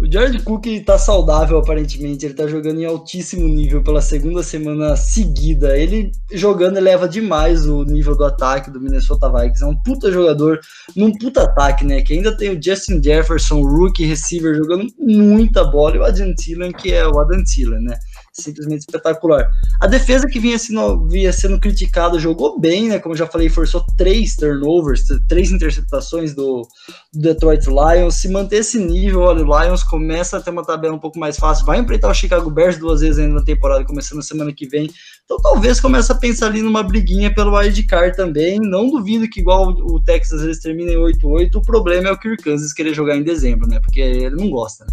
o 0.00 0.10
Jared 0.10 0.42
Cook 0.42 0.66
está 0.66 0.98
saudável, 0.98 1.58
aparentemente. 1.58 2.24
Ele 2.24 2.32
está 2.32 2.46
jogando 2.46 2.80
em 2.80 2.84
altíssimo 2.84 3.46
nível 3.46 3.82
pela 3.82 4.00
segunda 4.00 4.42
semana 4.42 4.96
seguida. 4.96 5.76
Ele 5.76 6.10
jogando 6.32 6.78
eleva 6.78 7.08
demais 7.08 7.66
o 7.66 7.84
nível 7.84 8.16
do 8.16 8.24
ataque 8.24 8.70
do 8.70 8.80
Minnesota 8.80 9.30
Vikings. 9.30 9.62
É 9.62 9.66
um 9.66 9.76
puta 9.82 10.10
jogador 10.10 10.60
num 10.96 11.12
puta 11.12 11.42
ataque, 11.42 11.84
né? 11.84 12.00
Que 12.02 12.14
ainda 12.14 12.36
tem 12.36 12.50
o 12.50 12.62
Justin 12.62 13.02
Jefferson, 13.02 13.62
rookie 13.62 14.06
receiver, 14.06 14.54
jogando 14.54 14.86
muita 14.98 15.64
bola, 15.64 15.96
e 15.96 15.98
o 15.98 16.04
Adam 16.04 16.34
Thielen, 16.34 16.72
que 16.72 16.92
é 16.92 17.06
o 17.06 17.20
Adam 17.20 17.42
Thielen, 17.44 17.82
né? 17.82 17.98
Simplesmente 18.32 18.80
espetacular. 18.80 19.50
A 19.80 19.86
defesa 19.86 20.26
que 20.26 20.40
vinha 20.40 20.58
sendo, 20.58 21.06
vinha 21.06 21.32
sendo 21.32 21.60
criticada 21.60 22.18
jogou 22.18 22.58
bem, 22.58 22.88
né? 22.88 22.98
Como 22.98 23.14
já 23.14 23.26
falei, 23.26 23.48
forçou 23.48 23.84
três 23.96 24.34
turnovers, 24.36 25.04
três 25.28 25.50
interceptações 25.50 26.34
do, 26.34 26.66
do 27.12 27.20
Detroit 27.20 27.66
Lions. 27.66 28.14
Se 28.14 28.28
manter 28.28 28.56
esse 28.56 28.78
nível, 28.78 29.20
olha, 29.20 29.44
o 29.44 29.62
Lions 29.62 29.84
começa 29.84 30.38
a 30.38 30.40
ter 30.40 30.50
uma 30.50 30.64
tabela 30.64 30.94
um 30.94 30.98
pouco 30.98 31.18
mais 31.18 31.36
fácil. 31.36 31.66
Vai 31.66 31.78
enfrentar 31.78 32.08
o 32.08 32.14
Chicago 32.14 32.50
Bears 32.50 32.78
duas 32.78 33.00
vezes 33.00 33.18
ainda 33.18 33.34
na 33.34 33.44
temporada, 33.44 33.84
começando 33.84 34.16
na 34.16 34.22
semana 34.22 34.52
que 34.52 34.66
vem. 34.66 34.90
Então 35.24 35.36
talvez 35.38 35.78
comece 35.78 36.10
a 36.10 36.14
pensar 36.14 36.46
ali 36.46 36.62
numa 36.62 36.82
briguinha 36.82 37.34
pelo 37.34 37.56
wildcard 37.56 38.16
também. 38.16 38.58
Não 38.58 38.90
duvido 38.90 39.28
que 39.28 39.40
igual 39.40 39.68
o 39.68 40.00
Texas 40.00 40.42
eles 40.42 40.60
terminem 40.60 40.96
8-8. 40.96 41.56
O 41.56 41.62
problema 41.62 42.08
é 42.08 42.12
o 42.12 42.18
Kirk 42.18 42.42
Kansas 42.42 42.72
querer 42.72 42.94
jogar 42.94 43.16
em 43.16 43.22
dezembro, 43.22 43.68
né? 43.68 43.78
Porque 43.78 44.00
ele 44.00 44.36
não 44.36 44.48
gosta, 44.48 44.86
né? 44.86 44.92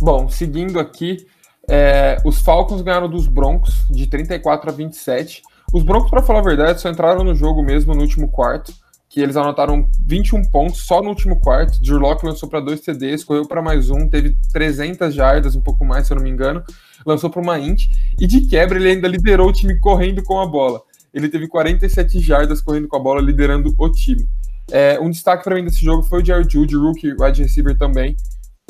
Bom, 0.00 0.28
seguindo 0.28 0.80
aqui, 0.80 1.24
é, 1.68 2.16
os 2.24 2.40
Falcons 2.40 2.82
ganharam 2.82 3.08
dos 3.08 3.26
Broncos 3.26 3.84
de 3.90 4.06
34 4.06 4.70
a 4.70 4.72
27. 4.72 5.42
Os 5.72 5.82
Broncos, 5.82 6.10
para 6.10 6.22
falar 6.22 6.40
a 6.40 6.42
verdade, 6.42 6.80
só 6.80 6.90
entraram 6.90 7.24
no 7.24 7.34
jogo 7.34 7.62
mesmo 7.62 7.94
no 7.94 8.02
último 8.02 8.28
quarto, 8.28 8.72
que 9.08 9.20
eles 9.20 9.36
anotaram 9.36 9.88
21 10.06 10.42
pontos 10.50 10.80
só 10.82 11.02
no 11.02 11.10
último 11.10 11.40
quarto. 11.40 11.80
Drew 11.82 12.00
lançou 12.22 12.48
para 12.48 12.60
dois 12.60 12.80
TDs, 12.80 13.24
correu 13.24 13.46
para 13.46 13.62
mais 13.62 13.90
um, 13.90 14.08
teve 14.08 14.36
300 14.52 15.14
jardas, 15.14 15.54
um 15.54 15.60
pouco 15.60 15.84
mais, 15.84 16.06
se 16.06 16.12
eu 16.12 16.16
não 16.16 16.24
me 16.24 16.30
engano, 16.30 16.62
lançou 17.06 17.30
para 17.30 17.40
uma 17.40 17.58
int 17.58 17.88
e 18.18 18.26
de 18.26 18.42
quebra 18.42 18.78
ele 18.78 18.90
ainda 18.90 19.08
liderou 19.08 19.48
o 19.48 19.52
time 19.52 19.78
correndo 19.78 20.22
com 20.22 20.40
a 20.40 20.46
bola. 20.46 20.80
Ele 21.12 21.28
teve 21.28 21.46
47 21.46 22.20
jardas 22.20 22.60
correndo 22.62 22.88
com 22.88 22.96
a 22.96 23.00
bola, 23.00 23.20
liderando 23.20 23.74
o 23.76 23.90
time. 23.90 24.26
É, 24.70 24.98
um 24.98 25.10
destaque 25.10 25.44
para 25.44 25.54
mim 25.54 25.64
desse 25.64 25.84
jogo 25.84 26.02
foi 26.02 26.22
o 26.22 26.24
Jared 26.24 26.50
Jude, 26.50 26.74
rookie 26.76 27.14
wide 27.18 27.42
receiver 27.42 27.76
também, 27.76 28.16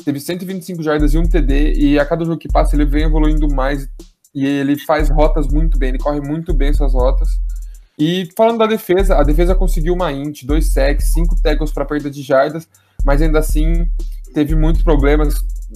teve 0.03 0.19
125 0.19 0.81
jardas 0.81 1.13
e 1.13 1.17
um 1.17 1.23
TD, 1.23 1.73
e 1.73 1.99
a 1.99 2.05
cada 2.05 2.25
jogo 2.25 2.37
que 2.37 2.47
passa 2.47 2.75
ele 2.75 2.85
vem 2.85 3.03
evoluindo 3.03 3.47
mais, 3.53 3.87
e 4.33 4.45
ele 4.45 4.77
faz 4.77 5.09
rotas 5.09 5.47
muito 5.47 5.77
bem, 5.77 5.89
ele 5.89 5.99
corre 5.99 6.21
muito 6.21 6.53
bem 6.53 6.73
suas 6.73 6.93
rotas. 6.93 7.29
E 7.97 8.27
falando 8.35 8.57
da 8.57 8.65
defesa, 8.65 9.15
a 9.17 9.23
defesa 9.23 9.53
conseguiu 9.53 9.93
uma 9.93 10.11
int, 10.11 10.43
dois 10.45 10.73
sacks, 10.73 11.13
cinco 11.13 11.39
tackles 11.41 11.71
para 11.71 11.85
perda 11.85 12.09
de 12.09 12.23
jardas, 12.23 12.67
mas 13.05 13.21
ainda 13.21 13.39
assim 13.39 13.87
teve 14.33 14.55
muitos 14.55 14.81
problemas. 14.81 15.35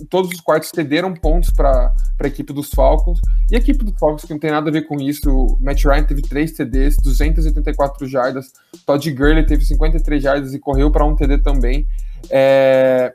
Todos 0.10 0.32
os 0.32 0.42
quartos 0.42 0.70
cederam 0.74 1.14
pontos 1.14 1.52
para 1.52 1.94
a 2.20 2.28
equipe 2.28 2.52
dos 2.54 2.70
Falcons. 2.70 3.20
E 3.52 3.56
a 3.56 3.60
equipe 3.60 3.84
dos 3.84 3.94
Falcons, 4.00 4.26
que 4.26 4.34
não 4.34 4.40
tem 4.40 4.52
nada 4.52 4.70
a 4.70 4.74
ver 4.74 4.84
com 4.84 5.00
isso, 5.00 5.30
o 5.30 5.58
Matt 5.62 5.86
Ryan 5.86 6.04
teve 6.04 6.22
3 6.22 6.52
TDs, 6.52 6.98
284 7.04 8.08
jardas. 8.08 8.52
Todd 8.86 9.12
Gurley 9.12 9.46
teve 9.46 9.64
53 9.64 10.22
jardas 10.22 10.54
e 10.54 10.60
correu 10.60 10.92
para 10.92 11.06
um 11.06 11.16
TD 11.16 11.40
também. 11.40 11.88
É, 12.30 13.14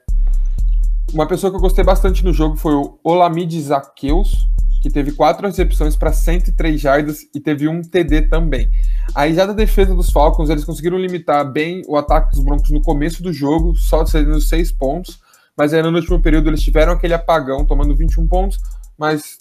uma 1.12 1.26
pessoa 1.26 1.50
que 1.50 1.56
eu 1.56 1.60
gostei 1.60 1.84
bastante 1.84 2.24
no 2.24 2.32
jogo 2.32 2.56
foi 2.56 2.74
o 2.74 2.98
Olamide 3.04 3.60
Zaqueus, 3.60 4.48
que 4.80 4.90
teve 4.90 5.12
quatro 5.12 5.46
recepções 5.46 5.94
para 5.94 6.12
103 6.12 6.80
jardas 6.80 7.20
e 7.34 7.38
teve 7.38 7.68
um 7.68 7.82
TD 7.82 8.22
também. 8.22 8.68
Aí 9.14 9.34
já 9.34 9.46
da 9.46 9.52
defesa 9.52 9.94
dos 9.94 10.10
Falcons, 10.10 10.50
eles 10.50 10.64
conseguiram 10.64 10.98
limitar 10.98 11.50
bem 11.50 11.82
o 11.86 11.96
ataque 11.96 12.34
dos 12.34 12.44
Broncos 12.44 12.70
no 12.70 12.80
começo 12.80 13.22
do 13.22 13.32
jogo, 13.32 13.76
só 13.76 14.04
cedendo 14.04 14.40
seis 14.40 14.72
pontos, 14.72 15.20
mas 15.56 15.72
aí 15.72 15.82
no 15.82 15.94
último 15.94 16.20
período 16.20 16.48
eles 16.48 16.62
tiveram 16.62 16.92
aquele 16.92 17.14
apagão, 17.14 17.64
tomando 17.64 17.94
21 17.94 18.26
pontos, 18.26 18.58
mas 18.98 19.38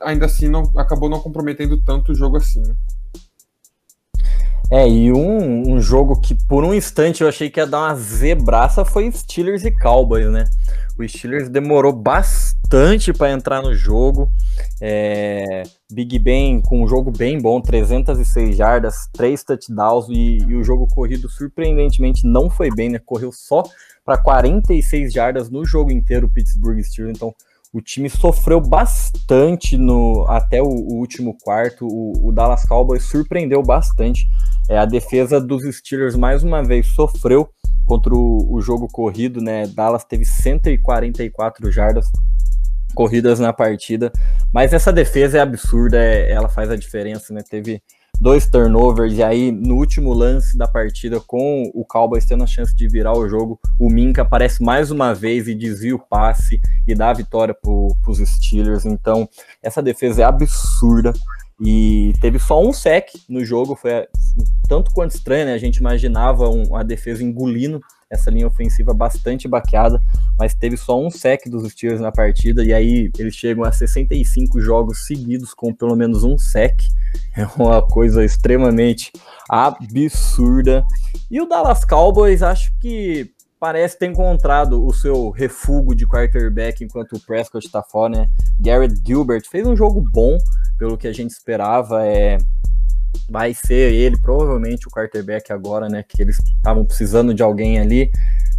ainda 0.00 0.26
assim 0.26 0.48
não 0.48 0.62
acabou 0.76 1.10
não 1.10 1.20
comprometendo 1.20 1.76
tanto 1.82 2.12
o 2.12 2.14
jogo 2.14 2.36
assim, 2.36 2.60
né? 2.60 2.74
É, 4.70 4.86
e 4.86 5.10
um, 5.10 5.72
um 5.72 5.80
jogo 5.80 6.20
que 6.20 6.34
por 6.34 6.62
um 6.62 6.74
instante 6.74 7.22
eu 7.22 7.28
achei 7.28 7.48
que 7.48 7.58
ia 7.58 7.66
dar 7.66 7.78
uma 7.78 7.94
zebraça 7.94 8.84
foi 8.84 9.10
Steelers 9.10 9.64
e 9.64 9.70
Cowboys, 9.70 10.30
né? 10.30 10.44
O 10.98 11.08
Steelers 11.08 11.48
demorou 11.48 11.92
bastante 11.92 13.12
para 13.12 13.30
entrar 13.30 13.62
no 13.62 13.74
jogo. 13.74 14.30
É, 14.78 15.62
Big 15.90 16.18
Ben 16.18 16.60
com 16.60 16.82
um 16.82 16.88
jogo 16.88 17.10
bem 17.10 17.40
bom, 17.40 17.62
306 17.62 18.56
jardas, 18.56 19.08
3 19.14 19.42
touchdowns 19.42 20.06
e, 20.10 20.38
e, 20.46 20.54
o 20.54 20.62
jogo 20.62 20.86
corrido 20.88 21.30
surpreendentemente 21.30 22.26
não 22.26 22.50
foi 22.50 22.68
bem, 22.70 22.90
né? 22.90 22.98
Correu 22.98 23.32
só 23.32 23.62
para 24.04 24.18
46 24.18 25.12
jardas 25.12 25.48
no 25.48 25.64
jogo 25.64 25.90
inteiro 25.90 26.26
o 26.26 26.30
Pittsburgh 26.30 26.82
Steelers. 26.82 27.16
Então 27.16 27.34
o 27.72 27.80
time 27.82 28.08
sofreu 28.08 28.60
bastante 28.60 29.76
no 29.76 30.24
até 30.28 30.62
o, 30.62 30.66
o 30.66 30.94
último 30.94 31.36
quarto. 31.42 31.86
O, 31.86 32.28
o, 32.28 32.32
Dallas 32.32 32.64
Cowboys 32.64 33.04
surpreendeu 33.04 33.62
bastante. 33.62 34.28
É, 34.68 34.78
a 34.78 34.84
defesa 34.84 35.40
dos 35.40 35.62
Steelers 35.76 36.14
mais 36.14 36.42
uma 36.42 36.62
vez 36.62 36.86
sofreu 36.88 37.48
contra 37.86 38.14
o, 38.14 38.52
o 38.52 38.60
jogo 38.60 38.86
corrido, 38.86 39.40
né? 39.40 39.66
Dallas 39.66 40.04
teve 40.04 40.24
144 40.24 41.72
jardas 41.72 42.10
corridas 42.94 43.38
na 43.38 43.52
partida, 43.52 44.12
mas 44.52 44.72
essa 44.72 44.92
defesa 44.92 45.38
é 45.38 45.40
absurda, 45.40 45.96
é, 45.98 46.30
ela 46.30 46.48
faz 46.48 46.70
a 46.70 46.76
diferença, 46.76 47.32
né? 47.32 47.42
Teve 47.48 47.82
dois 48.20 48.48
turnovers 48.48 49.14
e 49.14 49.22
aí 49.22 49.52
no 49.52 49.76
último 49.76 50.12
lance 50.12 50.58
da 50.58 50.66
partida 50.66 51.20
com 51.20 51.70
o 51.72 51.84
Cowboys 51.84 52.26
tendo 52.26 52.42
a 52.42 52.48
chance 52.48 52.74
de 52.74 52.88
virar 52.88 53.16
o 53.16 53.28
jogo, 53.28 53.58
o 53.78 53.88
Minka 53.88 54.22
aparece 54.22 54.62
mais 54.62 54.90
uma 54.90 55.14
vez 55.14 55.46
e 55.46 55.54
desvia 55.54 55.94
o 55.94 55.98
passe 55.98 56.60
e 56.86 56.94
dá 56.94 57.10
a 57.10 57.14
vitória 57.14 57.54
para 57.54 58.10
os 58.10 58.18
Steelers. 58.18 58.84
Então 58.84 59.28
essa 59.62 59.80
defesa 59.80 60.22
é 60.22 60.24
absurda. 60.24 61.12
E 61.60 62.12
teve 62.20 62.38
só 62.38 62.62
um 62.62 62.72
sec 62.72 63.08
no 63.28 63.44
jogo, 63.44 63.74
foi 63.74 64.06
tanto 64.68 64.92
quanto 64.92 65.16
estranho, 65.16 65.46
né? 65.46 65.54
A 65.54 65.58
gente 65.58 65.78
imaginava 65.78 66.48
um, 66.48 66.76
a 66.76 66.82
defesa 66.82 67.24
engolindo 67.24 67.80
essa 68.10 68.30
linha 68.30 68.46
ofensiva 68.46 68.94
bastante 68.94 69.46
baqueada, 69.46 70.00
mas 70.38 70.54
teve 70.54 70.76
só 70.76 70.98
um 70.98 71.10
sec 71.10 71.46
dos 71.46 71.70
Steelers 71.72 72.00
na 72.00 72.10
partida, 72.10 72.64
e 72.64 72.72
aí 72.72 73.10
eles 73.18 73.34
chegam 73.34 73.64
a 73.64 73.72
65 73.72 74.60
jogos 74.60 75.04
seguidos 75.06 75.52
com 75.52 75.74
pelo 75.74 75.96
menos 75.96 76.24
um 76.24 76.38
sec. 76.38 76.80
É 77.36 77.44
uma 77.56 77.82
coisa 77.82 78.24
extremamente 78.24 79.12
absurda. 79.48 80.86
E 81.30 81.40
o 81.40 81.46
Dallas 81.46 81.84
Cowboys, 81.84 82.42
acho 82.42 82.72
que 82.80 83.30
parece 83.58 83.98
ter 83.98 84.06
encontrado 84.06 84.84
o 84.84 84.92
seu 84.92 85.30
refúgio 85.30 85.94
de 85.94 86.06
quarterback 86.06 86.84
enquanto 86.84 87.14
o 87.14 87.20
Prescott 87.20 87.66
está 87.66 87.82
fora, 87.82 88.18
né? 88.18 88.26
Garrett 88.58 88.94
Gilbert 89.04 89.42
fez 89.50 89.66
um 89.66 89.76
jogo 89.76 90.02
bom, 90.12 90.38
pelo 90.78 90.96
que 90.96 91.08
a 91.08 91.12
gente 91.12 91.30
esperava. 91.30 92.06
É, 92.06 92.38
vai 93.28 93.52
ser 93.54 93.92
ele, 93.92 94.18
provavelmente, 94.18 94.86
o 94.86 94.90
quarterback 94.90 95.52
agora, 95.52 95.88
né? 95.88 96.04
Que 96.06 96.22
eles 96.22 96.38
estavam 96.38 96.84
precisando 96.84 97.34
de 97.34 97.42
alguém 97.42 97.78
ali. 97.78 98.10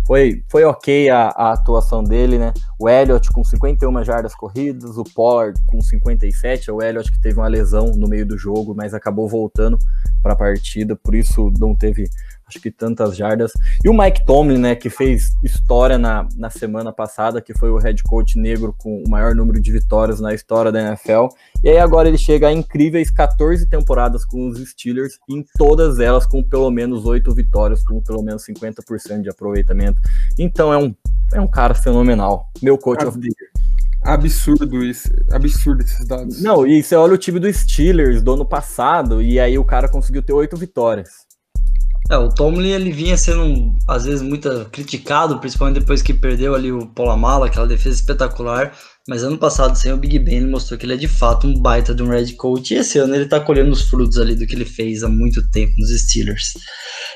Foi, 0.05 0.43
foi 0.49 0.63
ok 0.63 1.07
a, 1.09 1.27
a, 1.27 1.53
atuação 1.53 2.03
dele, 2.03 2.39
né? 2.39 2.51
O 2.79 2.89
Elliott 2.89 3.31
com 3.31 3.43
51 3.43 4.03
jardas 4.03 4.33
corridas, 4.33 4.97
o 4.97 5.03
Pollard 5.03 5.59
com 5.67 5.79
57. 5.79 6.71
O 6.71 6.81
Elliott 6.81 7.11
que 7.11 7.21
teve 7.21 7.39
uma 7.39 7.47
lesão 7.47 7.91
no 7.95 8.07
meio 8.07 8.25
do 8.25 8.35
jogo, 8.35 8.73
mas 8.75 8.95
acabou 8.95 9.29
voltando 9.29 9.77
para 10.23 10.33
a 10.33 10.35
partida, 10.35 10.95
por 10.95 11.13
isso 11.13 11.53
não 11.59 11.75
teve 11.75 12.09
acho 12.49 12.59
que 12.59 12.71
tantas 12.71 13.15
jardas. 13.15 13.51
E 13.83 13.87
o 13.87 13.93
Mike 13.93 14.25
Tomlin, 14.25 14.57
né, 14.57 14.75
que 14.75 14.89
fez 14.89 15.35
história 15.43 15.97
na, 15.97 16.27
na 16.35 16.49
semana 16.49 16.91
passada, 16.91 17.41
que 17.41 17.53
foi 17.53 17.69
o 17.69 17.77
head 17.77 18.03
coach 18.03 18.37
negro 18.37 18.75
com 18.77 19.03
o 19.03 19.09
maior 19.09 19.35
número 19.35 19.61
de 19.61 19.71
vitórias 19.71 20.19
na 20.19 20.33
história 20.33 20.71
da 20.71 20.81
NFL. 20.81 21.27
E 21.63 21.69
aí 21.69 21.77
agora 21.77 22.07
ele 22.07 22.17
chega 22.17 22.47
a 22.47 22.53
incríveis 22.53 23.09
14 23.11 23.69
temporadas 23.69 24.25
com 24.25 24.47
os 24.47 24.59
Steelers, 24.69 25.19
em 25.29 25.45
todas 25.57 25.99
elas 25.99 26.25
com 26.25 26.43
pelo 26.43 26.71
menos 26.71 27.05
8 27.05 27.33
vitórias, 27.33 27.83
com 27.83 28.01
pelo 28.01 28.23
menos 28.23 28.43
50% 28.45 29.21
de 29.21 29.29
aproveitamento. 29.29 30.01
Então 30.37 30.73
é 30.73 30.77
um, 30.77 30.93
é 31.33 31.39
um 31.39 31.47
cara 31.47 31.75
fenomenal. 31.75 32.49
Meu 32.61 32.77
coach 32.77 33.05
of 33.05 33.19
the 33.19 33.27
year. 33.27 33.49
Absurdo 34.01 34.81
isso, 34.81 35.09
absurdo 35.29 35.83
esses 35.83 36.07
dados. 36.07 36.41
Não, 36.41 36.65
e 36.65 36.81
você 36.81 36.95
olha 36.95 37.13
o 37.13 37.17
time 37.17 37.37
do 37.37 37.51
Steelers 37.51 38.21
do 38.21 38.33
ano 38.33 38.45
passado, 38.45 39.21
e 39.21 39.37
aí 39.39 39.57
o 39.57 39.65
cara 39.65 39.89
conseguiu 39.89 40.23
ter 40.23 40.31
oito 40.31 40.55
vitórias. 40.55 41.28
É, 42.09 42.17
o 42.17 42.29
Tomlin 42.29 42.69
ele 42.69 42.91
vinha 42.91 43.15
sendo 43.15 43.75
às 43.87 44.05
vezes 44.05 44.21
muito 44.21 44.49
criticado, 44.71 45.39
principalmente 45.39 45.79
depois 45.79 46.01
que 46.01 46.13
perdeu 46.13 46.55
ali 46.55 46.71
o 46.71 46.87
Polamala, 46.87 47.45
aquela 47.45 47.67
defesa 47.67 47.95
espetacular. 47.95 48.73
Mas 49.07 49.23
ano 49.23 49.37
passado, 49.37 49.75
sem 49.75 49.91
o 49.91 49.97
Big 49.97 50.17
Ben, 50.19 50.37
ele 50.37 50.47
mostrou 50.47 50.77
que 50.77 50.85
ele 50.85 50.93
é 50.93 50.97
de 50.97 51.07
fato 51.07 51.47
um 51.47 51.59
baita 51.59 51.93
de 51.93 52.01
um 52.01 52.09
red 52.09 52.33
coach. 52.33 52.73
E 52.73 52.77
esse 52.77 52.97
ano 52.97 53.15
ele 53.15 53.25
tá 53.25 53.39
colhendo 53.39 53.71
os 53.71 53.83
frutos 53.83 54.17
ali 54.17 54.35
do 54.35 54.45
que 54.45 54.55
ele 54.55 54.65
fez 54.65 55.03
há 55.03 55.09
muito 55.09 55.47
tempo 55.51 55.73
nos 55.77 55.89
Steelers. 55.89 56.53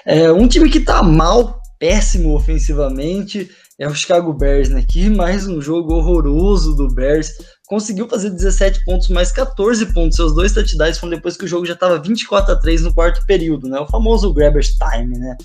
É 0.06 0.32
um 0.32 0.48
time 0.48 0.70
que 0.70 0.80
tá 0.80 1.02
mal, 1.02 1.62
péssimo 1.80 2.36
ofensivamente 2.36 3.50
é 3.80 3.88
o 3.88 3.96
Chicago 3.96 4.32
Bears, 4.34 4.70
né? 4.70 4.86
Que 4.88 5.10
mais 5.10 5.48
um 5.48 5.60
jogo 5.60 5.94
horroroso 5.94 6.76
do 6.76 6.88
Bears. 6.88 7.32
Conseguiu 7.74 8.08
fazer 8.08 8.30
17 8.30 8.86
pontos, 8.86 9.10
mais 9.10 9.32
14 9.32 9.92
pontos. 9.94 10.16
Seus 10.16 10.36
dois 10.36 10.54
touchdowns 10.54 11.00
foram 11.00 11.16
depois 11.16 11.36
que 11.36 11.46
o 11.46 11.48
jogo 11.48 11.66
já 11.66 11.74
estava 11.74 12.00
24 12.00 12.54
a 12.54 12.56
3 12.56 12.84
no 12.84 12.94
quarto 12.94 13.26
período, 13.26 13.68
né? 13.68 13.80
O 13.80 13.88
famoso 13.88 14.32
Grabber's 14.32 14.78
Time, 14.78 15.18
né? 15.18 15.36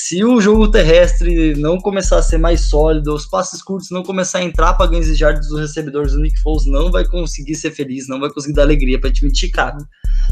Se 0.00 0.24
o 0.24 0.40
jogo 0.40 0.70
terrestre 0.70 1.56
não 1.56 1.76
começar 1.76 2.18
a 2.18 2.22
ser 2.22 2.38
mais 2.38 2.60
sólido, 2.60 3.12
os 3.12 3.26
passes 3.26 3.60
curtos 3.60 3.90
não 3.90 4.04
começar 4.04 4.38
a 4.38 4.44
entrar 4.44 4.74
para 4.74 4.86
ganhos 4.86 5.06
de 5.06 5.14
jardas 5.16 5.48
dos 5.48 5.58
recebedores, 5.58 6.12
o 6.12 6.20
Nick 6.20 6.38
Foles 6.38 6.66
não 6.66 6.88
vai 6.88 7.04
conseguir 7.04 7.56
ser 7.56 7.72
feliz, 7.72 8.06
não 8.06 8.20
vai 8.20 8.30
conseguir 8.30 8.54
dar 8.54 8.62
alegria 8.62 9.00
para 9.00 9.10
time 9.10 9.32
de 9.32 9.40
Chicago. 9.40 9.84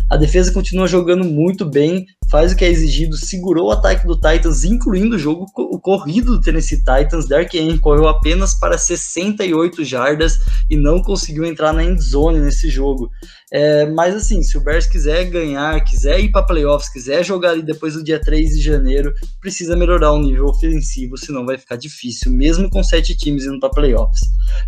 A 0.08 0.16
defesa 0.16 0.52
continua 0.52 0.86
jogando 0.86 1.24
muito 1.24 1.64
bem, 1.64 2.06
faz 2.30 2.52
o 2.52 2.56
que 2.56 2.64
é 2.64 2.68
exigido, 2.68 3.16
segurou 3.16 3.66
o 3.66 3.70
ataque 3.72 4.06
do 4.06 4.14
Titans, 4.14 4.62
incluindo 4.62 5.16
o 5.16 5.18
jogo 5.18 5.46
o 5.56 5.80
corrido 5.80 6.36
do 6.36 6.40
Tennessee 6.40 6.78
Titans. 6.78 7.26
Derek 7.26 7.58
Henry 7.58 7.80
correu 7.80 8.06
apenas 8.06 8.54
para 8.54 8.78
68 8.78 9.84
jardas 9.84 10.38
e 10.70 10.76
não 10.76 11.02
conseguiu 11.02 11.44
entrar 11.44 11.72
na 11.72 11.82
end 11.82 12.00
zone 12.00 12.38
nesse 12.38 12.70
jogo. 12.70 13.10
É, 13.52 13.86
mas 13.86 14.14
assim, 14.14 14.42
se 14.42 14.58
o 14.58 14.60
Bears 14.60 14.86
quiser 14.86 15.24
ganhar, 15.26 15.82
quiser 15.84 16.18
ir 16.18 16.32
para 16.32 16.44
playoffs, 16.44 16.92
quiser 16.92 17.24
jogar 17.24 17.50
ali 17.50 17.62
depois 17.62 17.94
do 17.94 18.02
dia 18.02 18.20
3 18.20 18.50
de 18.50 18.60
janeiro, 18.60 19.14
precisa 19.40 19.76
melhorar 19.76 20.12
o 20.12 20.18
nível 20.18 20.46
ofensivo, 20.46 21.16
senão 21.16 21.46
vai 21.46 21.56
ficar 21.56 21.76
difícil, 21.76 22.32
mesmo 22.32 22.68
com 22.68 22.82
sete 22.82 23.16
times 23.16 23.44
indo 23.44 23.60
para 23.60 23.70
playoffs. 23.70 24.20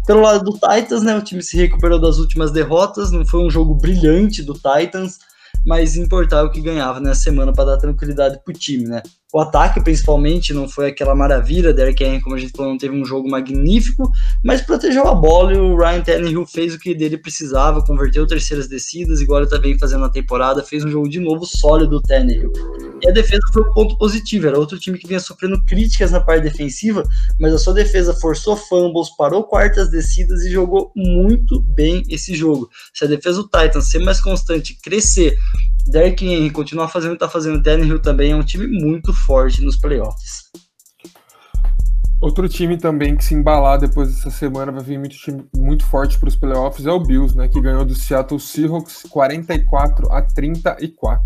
Pelo 0.06 0.20
lado 0.20 0.44
do 0.44 0.52
Titans, 0.52 1.02
né, 1.02 1.16
o 1.16 1.22
time 1.22 1.42
se 1.42 1.56
recuperou 1.56 2.00
das 2.00 2.18
últimas 2.18 2.52
derrotas, 2.52 3.10
não 3.10 3.26
foi 3.26 3.40
um 3.44 3.50
jogo 3.50 3.74
brilhante 3.74 4.44
do 4.44 4.54
Titans, 4.54 5.18
mas 5.66 5.96
importava 5.96 6.46
o 6.46 6.50
que 6.52 6.60
ganhava 6.60 7.00
nessa 7.00 7.22
semana 7.22 7.52
para 7.52 7.72
dar 7.72 7.78
tranquilidade 7.78 8.40
para 8.44 8.54
o 8.54 8.56
time, 8.56 8.86
né? 8.86 9.02
O 9.30 9.40
ataque, 9.40 9.82
principalmente, 9.82 10.54
não 10.54 10.66
foi 10.66 10.86
aquela 10.86 11.14
maravilha. 11.14 11.74
Derek 11.74 12.02
Henry, 12.02 12.22
como 12.22 12.34
a 12.34 12.38
gente 12.38 12.52
falou, 12.56 12.72
não 12.72 12.78
teve 12.78 12.94
um 12.94 13.04
jogo 13.04 13.28
magnífico, 13.28 14.10
mas 14.42 14.62
protegeu 14.62 15.06
a 15.06 15.14
bola 15.14 15.52
e 15.52 15.58
o 15.58 15.76
Ryan 15.76 16.00
Tannehill 16.00 16.46
fez 16.46 16.74
o 16.74 16.78
que 16.78 16.94
dele 16.94 17.18
precisava, 17.18 17.84
converteu 17.84 18.26
terceiras 18.26 18.68
descidas, 18.68 19.20
igual 19.20 19.42
ele 19.42 19.50
também 19.50 19.78
fazendo 19.78 20.00
na 20.00 20.08
temporada, 20.08 20.62
fez 20.62 20.82
um 20.82 20.88
jogo 20.88 21.10
de 21.10 21.20
novo 21.20 21.44
sólido 21.44 21.90
do 21.90 22.00
Tannehill. 22.00 22.50
E 23.02 23.08
a 23.08 23.12
defesa 23.12 23.42
foi 23.52 23.62
um 23.62 23.72
ponto 23.74 23.98
positivo, 23.98 24.46
era 24.46 24.58
outro 24.58 24.78
time 24.78 24.98
que 24.98 25.06
vinha 25.06 25.20
sofrendo 25.20 25.62
críticas 25.64 26.10
na 26.10 26.20
parte 26.20 26.44
defensiva, 26.44 27.02
mas 27.38 27.52
a 27.52 27.58
sua 27.58 27.74
defesa 27.74 28.14
forçou 28.14 28.56
fumbles, 28.56 29.14
parou 29.14 29.44
quartas 29.44 29.90
descidas 29.90 30.42
e 30.42 30.50
jogou 30.50 30.90
muito 30.96 31.60
bem 31.60 32.02
esse 32.08 32.34
jogo. 32.34 32.70
Se 32.94 33.04
a 33.04 33.08
defesa 33.08 33.42
do 33.42 33.48
Titans 33.48 33.90
ser 33.90 33.98
mais 33.98 34.22
constante, 34.22 34.74
crescer, 34.82 35.36
Derek 35.88 36.24
Henry 36.24 36.50
continuar 36.50 36.88
fazendo 36.88 37.12
o 37.12 37.14
que 37.14 37.20
tá 37.20 37.28
fazendo, 37.28 37.62
Tannehill 37.62 38.00
também 38.00 38.32
é 38.32 38.36
um 38.36 38.42
time 38.42 38.66
muito 38.66 39.12
forte 39.12 39.62
nos 39.62 39.76
playoffs. 39.76 40.50
Outro 42.20 42.48
time 42.48 42.76
também 42.76 43.16
que 43.16 43.24
se 43.24 43.32
embalar 43.32 43.78
depois 43.78 44.12
dessa 44.12 44.30
semana 44.30 44.72
vai 44.72 44.82
vir 44.82 44.98
muito, 44.98 45.16
time, 45.16 45.44
muito 45.56 45.86
forte 45.86 46.18
para 46.18 46.28
os 46.28 46.34
playoffs 46.34 46.84
é 46.84 46.90
o 46.90 46.98
Bills, 46.98 47.36
né, 47.36 47.46
que 47.46 47.60
ganhou 47.60 47.84
do 47.84 47.94
Seattle 47.94 48.40
Seahawks 48.40 49.04
44 49.08 50.10
a 50.12 50.20
34. 50.20 51.24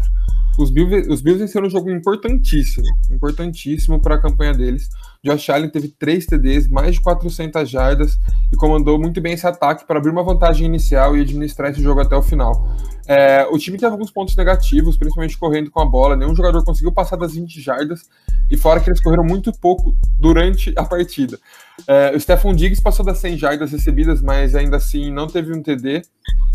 Os 0.58 0.70
Bills, 0.70 1.08
os 1.08 1.22
Bills 1.22 1.40
venceram 1.40 1.66
um 1.66 1.70
jogo 1.70 1.90
importantíssimo, 1.90 2.86
importantíssimo 3.10 4.02
para 4.02 4.16
a 4.16 4.20
campanha 4.20 4.52
deles. 4.52 4.90
Josh 5.24 5.50
Allen 5.50 5.70
teve 5.70 5.86
três 5.86 6.26
TDs, 6.26 6.68
mais 6.68 6.96
de 6.96 7.00
400 7.00 7.70
jardas 7.70 8.18
e 8.52 8.56
comandou 8.56 8.98
muito 8.98 9.20
bem 9.20 9.34
esse 9.34 9.46
ataque 9.46 9.86
para 9.86 9.98
abrir 9.98 10.10
uma 10.10 10.24
vantagem 10.24 10.66
inicial 10.66 11.16
e 11.16 11.20
administrar 11.20 11.70
esse 11.70 11.80
jogo 11.80 12.00
até 12.00 12.16
o 12.16 12.22
final. 12.22 12.76
É, 13.06 13.46
o 13.48 13.56
time 13.56 13.78
teve 13.78 13.92
alguns 13.92 14.10
pontos 14.10 14.34
negativos, 14.34 14.96
principalmente 14.96 15.38
correndo 15.38 15.70
com 15.70 15.80
a 15.80 15.86
bola. 15.86 16.16
Nenhum 16.16 16.34
jogador 16.34 16.64
conseguiu 16.64 16.90
passar 16.90 17.14
das 17.14 17.34
20 17.34 17.60
jardas 17.60 18.02
e 18.50 18.56
fora 18.56 18.80
que 18.80 18.90
eles 18.90 19.00
correram 19.00 19.22
muito 19.22 19.52
pouco 19.52 19.94
durante 20.18 20.72
a 20.76 20.82
partida. 20.82 21.38
É, 21.86 22.12
o 22.16 22.18
Stephon 22.18 22.52
Diggs 22.52 22.82
passou 22.82 23.06
das 23.06 23.18
100 23.18 23.38
jardas 23.38 23.70
recebidas, 23.70 24.20
mas 24.20 24.56
ainda 24.56 24.76
assim 24.76 25.12
não 25.12 25.28
teve 25.28 25.56
um 25.56 25.62
TD 25.62 26.02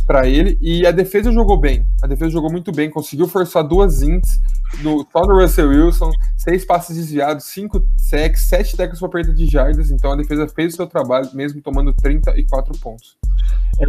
para 0.07 0.25
ele. 0.25 0.57
E 0.61 0.87
a 0.87 0.91
defesa 0.91 1.31
jogou 1.31 1.57
bem. 1.57 1.85
A 2.01 2.07
defesa 2.07 2.31
jogou 2.31 2.49
muito 2.49 2.71
bem, 2.71 2.89
conseguiu 2.89 3.27
forçar 3.27 3.63
duas 3.63 4.01
ints 4.01 4.39
do, 4.81 5.05
só 5.11 5.21
Russell 5.21 5.69
Wilson, 5.69 6.11
seis 6.35 6.65
passes 6.65 6.95
desviados, 6.95 7.45
cinco 7.45 7.85
sacks, 7.97 8.43
sete 8.43 8.75
tackles 8.75 8.99
para 8.99 9.09
perda 9.09 9.33
de 9.33 9.45
jardas. 9.45 9.91
Então 9.91 10.11
a 10.11 10.15
defesa 10.15 10.47
fez 10.47 10.73
o 10.73 10.77
seu 10.77 10.87
trabalho, 10.87 11.29
mesmo 11.33 11.61
tomando 11.61 11.93
34 11.93 12.77
pontos. 12.79 13.17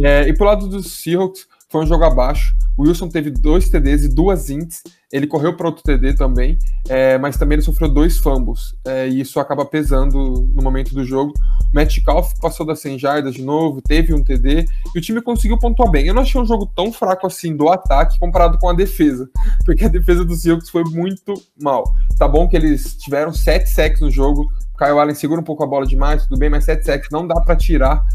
É, 0.03 0.27
e 0.27 0.33
pro 0.33 0.45
lado 0.45 0.67
dos 0.67 0.91
Seahawks, 1.01 1.47
foi 1.69 1.83
um 1.83 1.85
jogo 1.85 2.03
abaixo. 2.03 2.55
O 2.75 2.83
Wilson 2.83 3.09
teve 3.09 3.29
dois 3.29 3.69
TDs 3.69 4.05
e 4.05 4.07
duas 4.07 4.49
ints. 4.49 4.81
Ele 5.11 5.27
correu 5.27 5.55
para 5.55 5.67
outro 5.67 5.83
TD 5.83 6.15
também, 6.15 6.57
é, 6.87 7.17
mas 7.17 7.35
também 7.35 7.57
ele 7.57 7.61
sofreu 7.61 7.89
dois 7.89 8.17
fumbles. 8.17 8.73
É, 8.85 9.07
e 9.07 9.19
isso 9.19 9.39
acaba 9.39 9.65
pesando 9.65 10.47
no 10.53 10.63
momento 10.63 10.93
do 10.93 11.03
jogo. 11.03 11.33
O 11.71 11.75
Metcalf 11.75 12.33
passou 12.39 12.65
das 12.65 12.79
100 12.79 12.97
jardas 12.99 13.35
de 13.35 13.43
novo, 13.43 13.81
teve 13.81 14.13
um 14.13 14.23
TD 14.23 14.65
e 14.95 14.97
o 14.97 15.01
time 15.01 15.21
conseguiu 15.21 15.59
pontuar 15.59 15.91
bem. 15.91 16.07
Eu 16.07 16.13
não 16.13 16.21
achei 16.21 16.39
um 16.39 16.45
jogo 16.45 16.65
tão 16.75 16.91
fraco 16.91 17.27
assim 17.27 17.55
do 17.55 17.69
ataque 17.69 18.17
comparado 18.19 18.57
com 18.57 18.69
a 18.69 18.73
defesa, 18.73 19.29
porque 19.65 19.85
a 19.85 19.89
defesa 19.89 20.23
dos 20.23 20.41
Seahawks 20.41 20.69
foi 20.69 20.83
muito 20.85 21.33
mal. 21.61 21.83
Tá 22.17 22.27
bom 22.27 22.47
que 22.47 22.55
eles 22.55 22.95
tiveram 22.95 23.33
sete 23.33 23.69
sacks 23.69 24.01
no 24.01 24.09
jogo. 24.09 24.47
Kyle 24.77 24.97
Allen 24.97 25.15
segura 25.15 25.41
um 25.41 25.43
pouco 25.43 25.63
a 25.63 25.67
bola 25.67 25.85
demais, 25.85 26.23
tudo 26.23 26.39
bem, 26.39 26.49
mas 26.49 26.63
sete 26.63 26.85
sacks 26.85 27.09
não 27.11 27.27
dá 27.27 27.41
para 27.41 27.55
tirar 27.55 28.05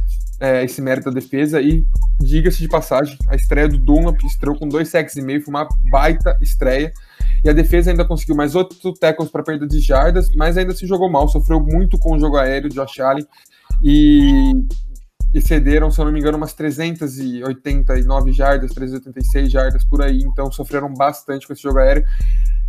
é, 0.44 0.62
esse 0.62 0.82
mérito 0.82 1.10
da 1.10 1.18
defesa. 1.18 1.60
E 1.60 1.84
diga-se 2.20 2.58
de 2.58 2.68
passagem, 2.68 3.16
a 3.28 3.34
estreia 3.34 3.66
do 3.66 3.78
Dunlap 3.78 4.22
estreou 4.24 4.56
com 4.56 4.68
dois 4.68 4.88
sacks 4.88 5.16
e 5.16 5.22
meio, 5.22 5.40
foi 5.40 5.52
uma 5.52 5.66
baita 5.90 6.36
estreia. 6.42 6.92
E 7.42 7.48
a 7.48 7.52
defesa 7.52 7.90
ainda 7.90 8.04
conseguiu 8.04 8.36
mais 8.36 8.54
outro 8.54 8.92
tackles 8.92 9.30
para 9.30 9.42
perda 9.42 9.66
de 9.66 9.80
jardas, 9.80 10.28
mas 10.34 10.56
ainda 10.56 10.74
se 10.74 10.86
jogou 10.86 11.10
mal, 11.10 11.28
sofreu 11.28 11.60
muito 11.60 11.98
com 11.98 12.14
o 12.14 12.18
jogo 12.18 12.36
aéreo 12.36 12.68
de 12.68 12.76
Josh 12.76 13.00
Allen. 13.00 13.26
E, 13.82 14.52
e 15.34 15.40
cederam, 15.40 15.90
se 15.90 16.00
eu 16.00 16.04
não 16.04 16.12
me 16.12 16.20
engano, 16.20 16.38
umas 16.38 16.54
389 16.54 18.32
jardas, 18.32 18.70
386 18.72 19.50
jardas 19.50 19.84
por 19.84 20.00
aí. 20.00 20.20
Então 20.20 20.50
sofreram 20.52 20.94
bastante 20.94 21.44
com 21.44 21.52
esse 21.52 21.62
jogo 21.62 21.80
aéreo. 21.80 22.04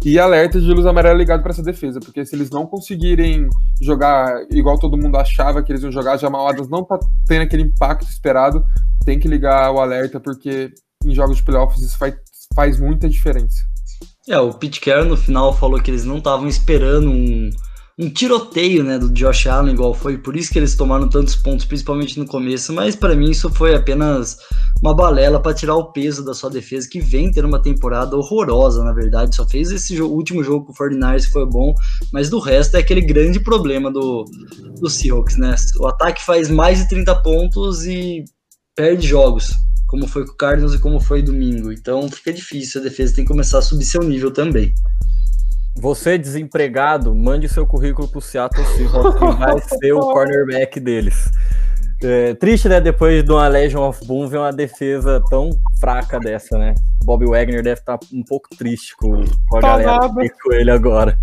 E 0.03 0.19
alerta 0.19 0.59
de 0.59 0.65
luz 0.65 0.85
amarela 0.85 1.17
ligado 1.17 1.41
para 1.43 1.51
essa 1.51 1.61
defesa, 1.61 1.99
porque 1.99 2.25
se 2.25 2.35
eles 2.35 2.49
não 2.49 2.65
conseguirem 2.65 3.47
jogar 3.79 4.45
igual 4.51 4.79
todo 4.79 4.97
mundo 4.97 5.15
achava 5.15 5.61
que 5.63 5.71
eles 5.71 5.83
iam 5.83 5.91
jogar, 5.91 6.17
Jamal 6.17 6.47
Adams 6.47 6.67
não 6.67 6.83
tá 6.83 6.99
tendo 7.27 7.43
aquele 7.43 7.63
impacto 7.63 8.09
esperado, 8.09 8.65
tem 9.05 9.19
que 9.19 9.27
ligar 9.27 9.71
o 9.71 9.79
alerta, 9.79 10.19
porque 10.19 10.73
em 11.03 11.13
jogos 11.13 11.37
de 11.37 11.43
playoffs 11.43 11.81
isso 11.81 11.97
faz, 11.97 12.15
faz 12.53 12.79
muita 12.79 13.07
diferença. 13.07 13.63
É, 14.27 14.37
o 14.39 14.53
Pete 14.53 14.81
Carroll 14.81 15.05
no 15.05 15.17
final 15.17 15.53
falou 15.53 15.79
que 15.79 15.89
eles 15.89 16.03
não 16.03 16.17
estavam 16.17 16.47
esperando 16.47 17.09
um, 17.09 17.49
um 17.97 18.09
tiroteio, 18.09 18.83
né, 18.83 18.99
do 18.99 19.09
Josh 19.09 19.47
Allen, 19.47 19.73
igual 19.73 19.93
foi, 19.93 20.17
por 20.17 20.35
isso 20.35 20.51
que 20.51 20.59
eles 20.59 20.75
tomaram 20.75 21.07
tantos 21.07 21.33
pontos, 21.33 21.65
principalmente 21.65 22.19
no 22.19 22.25
começo, 22.25 22.73
mas 22.73 22.93
para 22.93 23.15
mim 23.15 23.31
isso 23.31 23.49
foi 23.49 23.73
apenas 23.73 24.37
uma 24.81 24.93
balela 24.93 25.39
para 25.39 25.53
tirar 25.53 25.75
o 25.75 25.93
peso 25.93 26.23
da 26.23 26.33
sua 26.33 26.49
defesa, 26.49 26.89
que 26.91 26.99
vem 26.99 27.31
tendo 27.31 27.47
uma 27.47 27.61
temporada 27.61 28.17
horrorosa, 28.17 28.83
na 28.83 28.91
verdade. 28.91 29.35
Só 29.35 29.47
fez 29.47 29.71
esse 29.71 29.95
jogo, 29.95 30.13
último 30.13 30.43
jogo 30.43 30.65
com 30.65 30.73
o 30.73 30.75
49ers 30.75 31.25
que 31.25 31.31
foi 31.31 31.45
bom, 31.45 31.73
mas 32.11 32.29
do 32.29 32.39
resto 32.39 32.75
é 32.75 32.81
aquele 32.81 33.01
grande 33.01 33.39
problema 33.39 33.89
do, 33.89 34.25
do 34.79 34.89
Seahawks, 34.89 35.37
né? 35.37 35.55
O 35.79 35.87
ataque 35.87 36.21
faz 36.23 36.49
mais 36.49 36.79
de 36.79 36.89
30 36.89 37.15
pontos 37.23 37.85
e 37.85 38.25
perde 38.75 39.07
jogos, 39.07 39.53
como 39.87 40.05
foi 40.05 40.25
com 40.25 40.33
o 40.33 40.37
Cardinals 40.37 40.73
e 40.73 40.79
como 40.79 40.99
foi 40.99 41.21
domingo. 41.21 41.71
Então 41.71 42.09
fica 42.11 42.33
difícil, 42.33 42.81
a 42.81 42.83
defesa 42.83 43.15
tem 43.15 43.23
que 43.23 43.31
começar 43.31 43.59
a 43.59 43.61
subir 43.61 43.85
seu 43.85 44.01
nível 44.03 44.31
também. 44.31 44.73
Você 45.77 46.17
desempregado, 46.17 47.13
mande 47.13 47.49
seu 47.49 47.67
currículo 47.67 48.07
pro 48.07 48.21
Seattle 48.21 48.65
Seahawks, 48.65 49.19
que 49.19 49.37
vai 49.37 49.61
ser 49.61 49.93
o 49.93 49.99
cornerback 49.99 50.79
deles. 50.79 51.29
É, 52.03 52.33
triste, 52.35 52.67
né? 52.69 52.79
Depois 52.79 53.23
de 53.23 53.31
uma 53.31 53.47
Legion 53.47 53.87
of 53.87 54.05
Boom, 54.05 54.27
ver 54.27 54.37
uma 54.37 54.53
defesa 54.53 55.21
tão 55.29 55.49
fraca 55.79 56.19
dessa, 56.19 56.57
né? 56.57 56.75
Bob 57.03 57.25
Wagner 57.25 57.63
deve 57.63 57.79
estar 57.79 57.97
tá 57.97 58.07
um 58.13 58.23
pouco 58.23 58.49
triste 58.57 58.95
com, 58.95 59.23
com 59.49 59.57
a 59.57 59.61
tá 59.61 59.77
galera 59.77 60.13
que 60.13 60.29
com 60.41 60.53
ele 60.53 60.71
agora. 60.71 61.17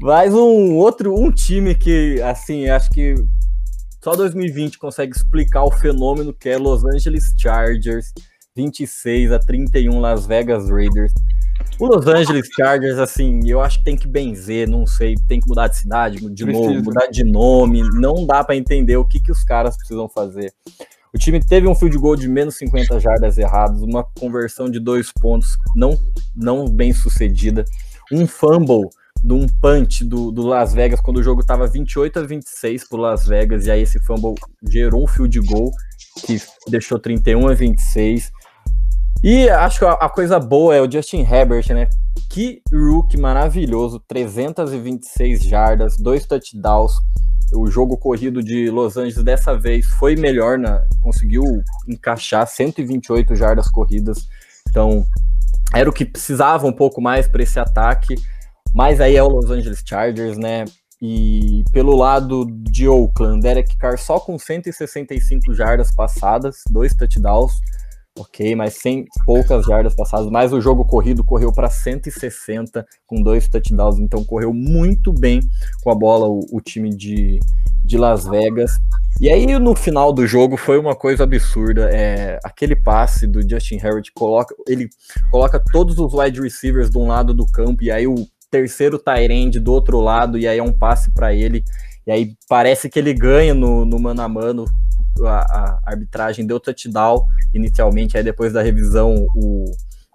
Mais 0.00 0.32
um 0.32 0.74
outro, 0.76 1.14
um 1.14 1.30
time 1.30 1.74
que, 1.74 2.20
assim, 2.22 2.68
acho 2.68 2.88
que 2.90 3.14
só 4.02 4.16
2020 4.16 4.78
consegue 4.78 5.14
explicar 5.14 5.62
o 5.62 5.70
fenômeno 5.70 6.32
que 6.32 6.48
é 6.48 6.56
Los 6.56 6.84
Angeles 6.84 7.34
Chargers, 7.36 8.12
26 8.56 9.32
a 9.32 9.38
31 9.38 10.00
Las 10.00 10.26
Vegas 10.26 10.70
Raiders. 10.70 11.12
O 11.80 11.86
Los 11.86 12.06
Angeles 12.06 12.46
Chargers, 12.54 12.98
assim, 12.98 13.40
eu 13.46 13.58
acho 13.58 13.78
que 13.78 13.84
tem 13.84 13.96
que 13.96 14.06
benzer, 14.06 14.68
não 14.68 14.86
sei, 14.86 15.14
tem 15.26 15.40
que 15.40 15.48
mudar 15.48 15.66
de 15.66 15.78
cidade, 15.78 16.18
de 16.30 16.44
novo, 16.44 16.74
mudar 16.84 17.06
de 17.06 17.24
nome, 17.24 17.82
não 17.94 18.26
dá 18.26 18.44
para 18.44 18.54
entender 18.54 18.98
o 18.98 19.04
que, 19.04 19.18
que 19.18 19.32
os 19.32 19.42
caras 19.42 19.78
precisam 19.78 20.06
fazer. 20.06 20.52
O 21.12 21.18
time 21.18 21.40
teve 21.40 21.66
um 21.66 21.74
field 21.74 21.96
goal 21.96 22.16
de 22.16 22.28
menos 22.28 22.56
50 22.56 23.00
jardas 23.00 23.38
errados, 23.38 23.80
uma 23.80 24.04
conversão 24.04 24.70
de 24.70 24.78
dois 24.78 25.10
pontos 25.10 25.56
não, 25.74 25.98
não 26.36 26.68
bem 26.68 26.92
sucedida, 26.92 27.64
um 28.12 28.26
fumble 28.26 28.90
de 29.24 29.32
um 29.32 29.46
punch 29.46 30.04
do, 30.04 30.30
do 30.30 30.42
Las 30.42 30.74
Vegas 30.74 31.00
quando 31.00 31.16
o 31.16 31.22
jogo 31.22 31.40
estava 31.40 31.66
28 31.66 32.18
a 32.18 32.22
26 32.22 32.88
para 32.88 33.00
Las 33.00 33.26
Vegas, 33.26 33.66
e 33.66 33.70
aí 33.70 33.80
esse 33.80 33.98
fumble 34.00 34.34
gerou 34.68 35.04
um 35.04 35.06
field 35.06 35.40
goal 35.40 35.72
que 36.26 36.38
deixou 36.68 36.98
31 36.98 37.48
a 37.48 37.54
26. 37.54 38.30
E 39.22 39.50
acho 39.50 39.80
que 39.80 39.84
a, 39.84 40.08
coisa 40.08 40.40
boa 40.40 40.74
é 40.74 40.80
o 40.80 40.90
Justin 40.90 41.20
Herbert, 41.20 41.68
né? 41.74 41.88
Que 42.30 42.62
rookie 42.72 43.18
maravilhoso, 43.18 44.00
326 44.08 45.42
jardas, 45.44 45.98
dois 45.98 46.24
touchdowns. 46.24 46.92
O 47.52 47.66
jogo 47.66 47.98
corrido 47.98 48.42
de 48.42 48.70
Los 48.70 48.96
Angeles 48.96 49.22
dessa 49.22 49.58
vez 49.58 49.86
foi 49.86 50.16
melhor, 50.16 50.56
na, 50.56 50.84
conseguiu 51.02 51.42
encaixar 51.86 52.46
128 52.46 53.34
jardas 53.34 53.68
corridas. 53.68 54.26
Então, 54.70 55.04
era 55.74 55.90
o 55.90 55.92
que 55.92 56.06
precisava 56.06 56.66
um 56.66 56.72
pouco 56.72 57.02
mais 57.02 57.28
para 57.28 57.42
esse 57.42 57.60
ataque. 57.60 58.14
Mas 58.74 59.02
aí 59.02 59.16
é 59.16 59.22
o 59.22 59.28
Los 59.28 59.50
Angeles 59.50 59.82
Chargers, 59.84 60.38
né? 60.38 60.64
E 61.02 61.62
pelo 61.72 61.94
lado 61.94 62.46
de 62.50 62.88
Oakland, 62.88 63.42
Derek 63.42 63.76
Carr 63.76 63.98
só 63.98 64.18
com 64.18 64.38
165 64.38 65.52
jardas 65.52 65.94
passadas, 65.94 66.62
dois 66.70 66.94
touchdowns 66.94 67.54
ok, 68.18 68.54
mas 68.54 68.74
sem 68.74 69.06
poucas 69.24 69.64
jardas 69.64 69.94
passadas, 69.94 70.28
mas 70.30 70.52
o 70.52 70.60
jogo 70.60 70.84
corrido 70.84 71.24
correu 71.24 71.52
para 71.52 71.70
160 71.70 72.86
com 73.06 73.22
dois 73.22 73.48
touchdowns, 73.48 73.98
então 73.98 74.24
correu 74.24 74.52
muito 74.52 75.12
bem 75.12 75.40
com 75.82 75.90
a 75.90 75.94
bola 75.94 76.26
o, 76.26 76.40
o, 76.52 76.60
time 76.60 76.90
de, 76.90 77.38
de 77.84 77.96
Las 77.96 78.24
Vegas. 78.24 78.78
E 79.20 79.28
aí 79.28 79.58
no 79.58 79.74
final 79.74 80.12
do 80.12 80.26
jogo 80.26 80.56
foi 80.56 80.78
uma 80.78 80.94
coisa 80.94 81.24
absurda, 81.24 81.88
é, 81.92 82.38
aquele 82.44 82.74
passe 82.74 83.26
do 83.26 83.48
Justin 83.48 83.76
Herbert 83.76 84.10
coloca, 84.14 84.54
ele 84.66 84.88
coloca 85.30 85.62
todos 85.72 85.98
os 85.98 86.12
wide 86.12 86.40
receivers 86.40 86.90
de 86.90 86.98
um 86.98 87.06
lado 87.06 87.32
do 87.32 87.46
campo 87.46 87.82
e 87.82 87.90
aí 87.90 88.06
o 88.06 88.26
terceiro 88.50 89.00
end 89.30 89.60
do 89.60 89.72
outro 89.72 90.00
lado 90.00 90.36
e 90.36 90.48
aí 90.48 90.58
é 90.58 90.62
um 90.62 90.72
passe 90.72 91.12
para 91.12 91.32
ele 91.32 91.62
e 92.06 92.10
aí 92.10 92.34
parece 92.48 92.90
que 92.90 92.98
ele 92.98 93.14
ganha 93.14 93.54
no, 93.54 93.84
no 93.84 94.00
mano 94.00 94.22
a 94.22 94.28
mano 94.28 94.64
a, 95.22 95.40
a 95.40 95.80
arbitragem 95.86 96.46
deu 96.46 96.60
touchdown 96.60 97.24
inicialmente, 97.54 98.16
aí 98.16 98.22
depois 98.22 98.52
da 98.52 98.62
revisão 98.62 99.26
o, 99.34 99.64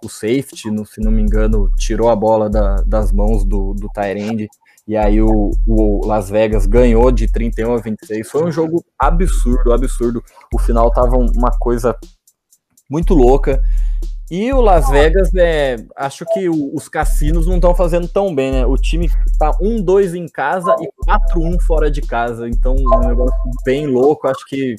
o 0.02 0.08
safety, 0.08 0.70
no, 0.70 0.84
se 0.84 1.00
não 1.00 1.10
me 1.10 1.22
engano, 1.22 1.70
tirou 1.76 2.08
a 2.08 2.16
bola 2.16 2.48
da, 2.48 2.76
das 2.86 3.12
mãos 3.12 3.44
do, 3.44 3.74
do 3.74 3.88
Tyrande, 3.88 4.48
e 4.86 4.96
aí 4.96 5.20
o, 5.20 5.50
o, 5.66 6.06
Las 6.06 6.30
Vegas 6.30 6.64
ganhou 6.64 7.10
de 7.10 7.30
31 7.30 7.74
a 7.74 7.78
26. 7.78 8.30
Foi 8.30 8.44
um 8.44 8.52
jogo 8.52 8.84
absurdo, 8.98 9.72
absurdo. 9.72 10.22
O 10.54 10.58
final 10.58 10.92
tava 10.92 11.16
uma 11.16 11.50
coisa 11.58 11.96
muito 12.88 13.12
louca. 13.12 13.60
E 14.28 14.52
o 14.52 14.60
Las 14.60 14.88
Vegas, 14.90 15.32
é, 15.36 15.76
acho 15.96 16.24
que 16.32 16.48
os 16.48 16.88
cassinos 16.88 17.46
não 17.46 17.56
estão 17.56 17.74
fazendo 17.74 18.08
tão 18.08 18.34
bem, 18.34 18.50
né? 18.50 18.66
O 18.66 18.76
time 18.76 19.08
tá 19.38 19.52
1-2 19.60 20.14
em 20.14 20.26
casa 20.26 20.74
e 20.80 20.88
4-1 21.36 21.60
fora 21.60 21.88
de 21.88 22.00
casa. 22.00 22.48
Então, 22.48 22.74
um 22.74 23.06
negócio 23.06 23.36
bem 23.64 23.86
louco. 23.86 24.26
Acho 24.26 24.44
que 24.48 24.74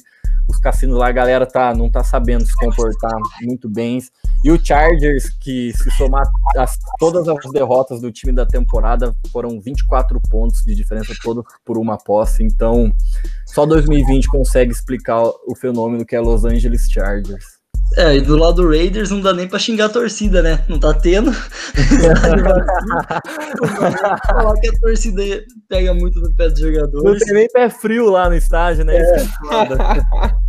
os 0.46 0.58
cassinos 0.58 0.98
lá, 0.98 1.08
a 1.08 1.12
galera 1.12 1.46
tá, 1.46 1.74
não 1.74 1.90
tá 1.90 2.04
sabendo 2.04 2.44
se 2.44 2.54
comportar 2.54 3.12
muito 3.42 3.70
bem. 3.70 4.00
E 4.44 4.50
o 4.50 4.62
Chargers, 4.62 5.30
que 5.40 5.72
se 5.72 5.90
somar 5.92 6.24
as, 6.56 6.78
todas 6.98 7.26
as 7.26 7.38
derrotas 7.50 8.02
do 8.02 8.12
time 8.12 8.34
da 8.34 8.44
temporada, 8.44 9.16
foram 9.32 9.58
24 9.60 10.20
pontos 10.28 10.62
de 10.62 10.74
diferença 10.74 11.14
toda 11.22 11.42
por 11.64 11.78
uma 11.78 11.96
posse. 11.96 12.42
Então, 12.42 12.92
só 13.46 13.64
2020 13.64 14.28
consegue 14.28 14.72
explicar 14.72 15.22
o 15.22 15.54
fenômeno 15.56 16.04
que 16.04 16.14
é 16.14 16.20
Los 16.20 16.44
Angeles 16.44 16.86
Chargers. 16.90 17.57
É, 17.96 18.16
e 18.16 18.20
do 18.20 18.36
lado 18.36 18.62
do 18.62 18.68
Raiders 18.68 19.10
não 19.10 19.20
dá 19.20 19.32
nem 19.32 19.48
pra 19.48 19.58
xingar 19.58 19.86
a 19.86 19.88
torcida, 19.88 20.42
né? 20.42 20.62
Não 20.68 20.78
tá 20.78 20.92
tendo. 20.94 21.32
Falar 24.26 24.54
que 24.60 24.68
a 24.68 24.72
torcida 24.80 25.22
pega 25.68 25.94
muito 25.94 26.20
no 26.20 26.34
pé 26.34 26.48
dos 26.48 26.60
jogadores. 26.60 27.04
Não 27.04 27.18
tem 27.18 27.34
nem 27.34 27.48
pé 27.48 27.70
frio 27.70 28.10
lá 28.10 28.28
no 28.28 28.36
estádio, 28.36 28.84
né? 28.84 28.96
É. 28.98 29.26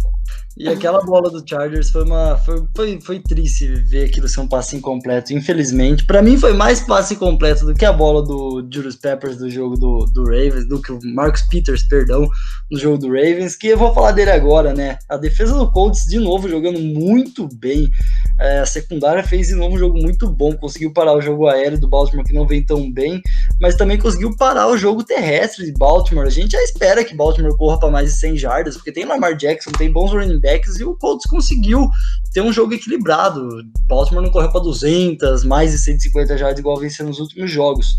E 0.59 0.67
aquela 0.67 1.01
bola 1.01 1.29
do 1.29 1.41
Chargers 1.47 1.89
foi 1.89 2.03
uma. 2.03 2.35
Foi, 2.39 2.67
foi, 2.75 2.99
foi 2.99 3.19
triste 3.19 3.65
ver 3.75 4.03
aquilo 4.03 4.27
ser 4.27 4.41
um 4.41 4.47
passe 4.47 4.75
incompleto, 4.75 5.31
infelizmente. 5.31 6.03
Para 6.03 6.21
mim 6.21 6.37
foi 6.37 6.51
mais 6.51 6.81
passe 6.81 7.13
incompleto 7.13 7.65
do 7.65 7.73
que 7.73 7.85
a 7.85 7.93
bola 7.93 8.21
do 8.21 8.67
Julius 8.69 8.97
Peppers 8.97 9.37
do 9.37 9.49
jogo 9.49 9.77
do, 9.77 9.99
do 10.13 10.25
Ravens, 10.25 10.67
do 10.67 10.81
que 10.81 10.91
o 10.91 10.99
Marcus 11.01 11.43
Peters, 11.43 11.83
perdão, 11.83 12.27
no 12.69 12.77
jogo 12.77 12.97
do 12.97 13.07
Ravens, 13.07 13.55
que 13.55 13.67
eu 13.67 13.77
vou 13.77 13.93
falar 13.93 14.11
dele 14.11 14.31
agora, 14.31 14.73
né? 14.73 14.99
A 15.07 15.15
defesa 15.15 15.53
do 15.53 15.71
Colts 15.71 16.03
de 16.03 16.19
novo 16.19 16.49
jogando 16.49 16.77
muito 16.77 17.47
bem. 17.55 17.89
É, 18.37 18.59
a 18.59 18.65
secundária 18.65 19.23
fez 19.23 19.47
de 19.47 19.55
novo 19.55 19.75
um 19.75 19.79
jogo 19.79 19.97
muito 19.97 20.29
bom, 20.29 20.51
conseguiu 20.57 20.91
parar 20.91 21.13
o 21.13 21.21
jogo 21.21 21.47
aéreo 21.47 21.79
do 21.79 21.87
Baltimore, 21.87 22.25
que 22.25 22.33
não 22.33 22.45
vem 22.45 22.65
tão 22.65 22.91
bem, 22.91 23.21
mas 23.61 23.75
também 23.75 23.97
conseguiu 23.97 24.35
parar 24.35 24.67
o 24.67 24.77
jogo 24.77 25.05
terrestre 25.05 25.65
de 25.65 25.71
Baltimore. 25.71 26.27
A 26.27 26.29
gente 26.29 26.51
já 26.51 26.61
espera 26.63 27.05
que 27.05 27.15
Baltimore 27.15 27.55
corra 27.55 27.79
para 27.79 27.89
mais 27.89 28.11
de 28.11 28.19
100 28.19 28.37
jardas, 28.37 28.75
porque 28.75 28.91
tem 28.91 29.05
Lamar 29.05 29.37
Jackson, 29.37 29.71
tem 29.71 29.89
bons 29.89 30.11
running 30.11 30.39
backs 30.39 30.48
backs 30.49 30.79
e 30.79 30.83
o 30.83 30.95
Colts 30.95 31.29
conseguiu 31.29 31.89
ter 32.33 32.41
um 32.41 32.51
jogo 32.51 32.73
equilibrado. 32.73 33.47
Baltimore 33.87 34.23
não 34.23 34.31
correu 34.31 34.51
para 34.51 34.61
200, 34.61 35.43
mais 35.43 35.71
de 35.71 35.77
150 35.77 36.37
jardas 36.37 36.59
igual 36.59 36.77
venceu 36.77 37.05
nos 37.05 37.19
últimos 37.19 37.51
jogos. 37.51 37.97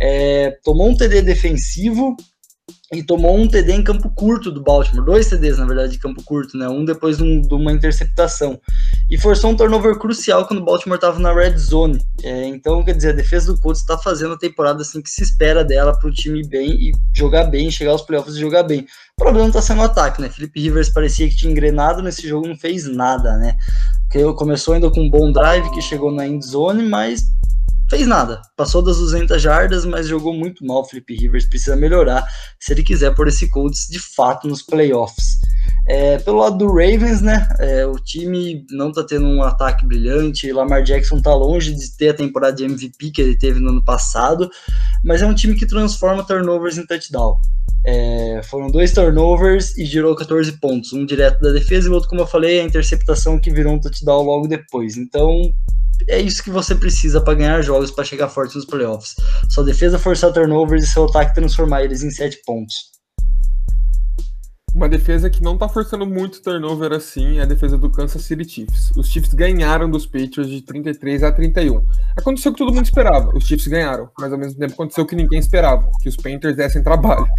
É, 0.00 0.58
tomou 0.64 0.88
um 0.88 0.96
TD 0.96 1.22
defensivo 1.22 2.16
e 2.92 3.02
tomou 3.02 3.34
um 3.36 3.48
TD 3.48 3.72
em 3.72 3.82
campo 3.82 4.10
curto 4.10 4.50
do 4.50 4.62
Baltimore, 4.62 5.04
dois 5.04 5.28
TDs 5.28 5.56
na 5.56 5.64
verdade 5.64 5.92
de 5.92 5.98
campo 5.98 6.22
curto, 6.22 6.58
né? 6.58 6.68
Um 6.68 6.84
depois 6.84 7.16
de, 7.16 7.22
um, 7.22 7.40
de 7.40 7.54
uma 7.54 7.72
interceptação 7.72 8.60
e 9.10 9.16
forçou 9.16 9.50
um 9.50 9.56
turnover 9.56 9.98
crucial 9.98 10.46
quando 10.46 10.60
o 10.60 10.64
Baltimore 10.64 10.96
estava 10.96 11.18
na 11.18 11.32
red 11.32 11.56
zone. 11.56 11.98
É, 12.22 12.46
então, 12.46 12.84
quer 12.84 12.94
dizer, 12.94 13.10
a 13.10 13.16
defesa 13.16 13.52
do 13.52 13.60
Colts 13.60 13.80
está 13.80 13.96
fazendo 13.96 14.34
a 14.34 14.38
temporada 14.38 14.82
assim 14.82 15.00
que 15.00 15.08
se 15.08 15.22
espera 15.22 15.64
dela 15.64 15.98
para 15.98 16.08
o 16.08 16.12
time 16.12 16.46
bem 16.46 16.70
e 16.70 16.92
jogar 17.14 17.44
bem, 17.44 17.70
chegar 17.70 17.92
aos 17.92 18.02
playoffs 18.02 18.36
e 18.36 18.40
jogar 18.40 18.62
bem. 18.64 18.86
O 19.18 19.24
problema 19.24 19.48
está 19.48 19.62
sendo 19.62 19.80
o 19.80 19.84
ataque, 19.84 20.20
né? 20.20 20.28
Felipe 20.28 20.60
Rivers 20.60 20.90
parecia 20.90 21.28
que 21.28 21.36
tinha 21.36 21.50
engrenado 21.50 22.02
nesse 22.02 22.28
jogo, 22.28 22.46
não 22.46 22.56
fez 22.56 22.86
nada, 22.86 23.38
né? 23.38 23.56
Começou 24.36 24.74
ainda 24.74 24.90
com 24.90 25.00
um 25.00 25.08
bom 25.08 25.32
drive 25.32 25.70
que 25.70 25.80
chegou 25.80 26.12
na 26.12 26.26
end 26.26 26.44
zone, 26.44 26.82
mas 26.82 27.32
fez 27.92 28.06
nada. 28.06 28.40
Passou 28.56 28.80
das 28.80 28.96
200 28.96 29.40
jardas, 29.42 29.84
mas 29.84 30.08
jogou 30.08 30.32
muito 30.32 30.64
mal. 30.64 30.82
Felipe 30.82 31.14
Rivers 31.14 31.44
precisa 31.44 31.76
melhorar 31.76 32.26
se 32.58 32.72
ele 32.72 32.82
quiser 32.82 33.14
pôr 33.14 33.28
esse 33.28 33.50
Colts 33.50 33.86
de 33.86 33.98
fato 33.98 34.48
nos 34.48 34.62
playoffs. 34.62 35.36
É, 35.86 36.16
pelo 36.20 36.38
lado 36.38 36.56
do 36.56 36.68
Ravens, 36.68 37.20
né? 37.20 37.46
É, 37.58 37.84
o 37.84 37.96
time 37.96 38.64
não 38.70 38.90
tá 38.90 39.04
tendo 39.04 39.26
um 39.26 39.42
ataque 39.42 39.84
brilhante. 39.84 40.50
Lamar 40.50 40.82
Jackson 40.82 41.20
tá 41.20 41.34
longe 41.34 41.74
de 41.74 41.94
ter 41.94 42.08
a 42.08 42.14
temporada 42.14 42.56
de 42.56 42.64
MVP 42.64 43.10
que 43.10 43.20
ele 43.20 43.36
teve 43.36 43.60
no 43.60 43.68
ano 43.68 43.84
passado, 43.84 44.50
mas 45.04 45.20
é 45.20 45.26
um 45.26 45.34
time 45.34 45.54
que 45.54 45.66
transforma 45.66 46.24
turnovers 46.24 46.78
em 46.78 46.86
touchdown. 46.86 47.36
É, 47.84 48.40
foram 48.44 48.68
dois 48.68 48.92
turnovers 48.92 49.76
e 49.76 49.84
girou 49.84 50.16
14 50.16 50.52
pontos, 50.52 50.94
um 50.94 51.04
direto 51.04 51.42
da 51.42 51.50
defesa 51.50 51.88
e 51.88 51.90
o 51.90 51.94
outro, 51.94 52.08
como 52.08 52.22
eu 52.22 52.26
falei, 52.26 52.60
a 52.60 52.64
interceptação 52.64 53.38
que 53.38 53.50
virou 53.50 53.74
um 53.74 53.80
touchdown 53.80 54.22
logo 54.22 54.48
depois. 54.48 54.96
Então, 54.96 55.52
é 56.08 56.20
isso 56.20 56.42
que 56.42 56.50
você 56.50 56.74
precisa 56.74 57.20
para 57.20 57.34
ganhar 57.34 57.62
jogos, 57.62 57.90
para 57.90 58.04
chegar 58.04 58.28
forte 58.28 58.56
nos 58.56 58.64
playoffs. 58.64 59.14
Sua 59.48 59.64
defesa 59.64 59.98
forçar 59.98 60.32
turnovers 60.32 60.84
e 60.84 60.86
seu 60.86 61.04
ataque 61.04 61.34
transformar 61.34 61.82
eles 61.82 62.02
em 62.02 62.10
7 62.10 62.42
pontos. 62.44 62.92
Uma 64.74 64.88
defesa 64.88 65.28
que 65.28 65.42
não 65.42 65.58
tá 65.58 65.68
forçando 65.68 66.06
muito 66.06 66.42
turnover 66.42 66.92
assim 66.92 67.38
é 67.38 67.42
a 67.42 67.44
defesa 67.44 67.76
do 67.76 67.90
Kansas 67.90 68.22
City 68.22 68.48
Chiefs. 68.48 68.90
Os 68.96 69.06
Chiefs 69.06 69.34
ganharam 69.34 69.90
dos 69.90 70.06
Patriots 70.06 70.48
de 70.48 70.62
33 70.62 71.22
a 71.22 71.30
31. 71.30 71.84
Aconteceu 72.16 72.50
o 72.50 72.54
que 72.54 72.58
todo 72.58 72.72
mundo 72.74 72.86
esperava, 72.86 73.36
os 73.36 73.44
Chiefs 73.44 73.66
ganharam, 73.66 74.08
mas 74.18 74.32
ao 74.32 74.38
mesmo 74.38 74.58
tempo 74.58 74.72
aconteceu 74.72 75.04
o 75.04 75.06
que 75.06 75.14
ninguém 75.14 75.38
esperava, 75.38 75.90
que 76.00 76.08
os 76.08 76.16
Panthers 76.16 76.56
dessem 76.56 76.82
trabalho. 76.82 77.26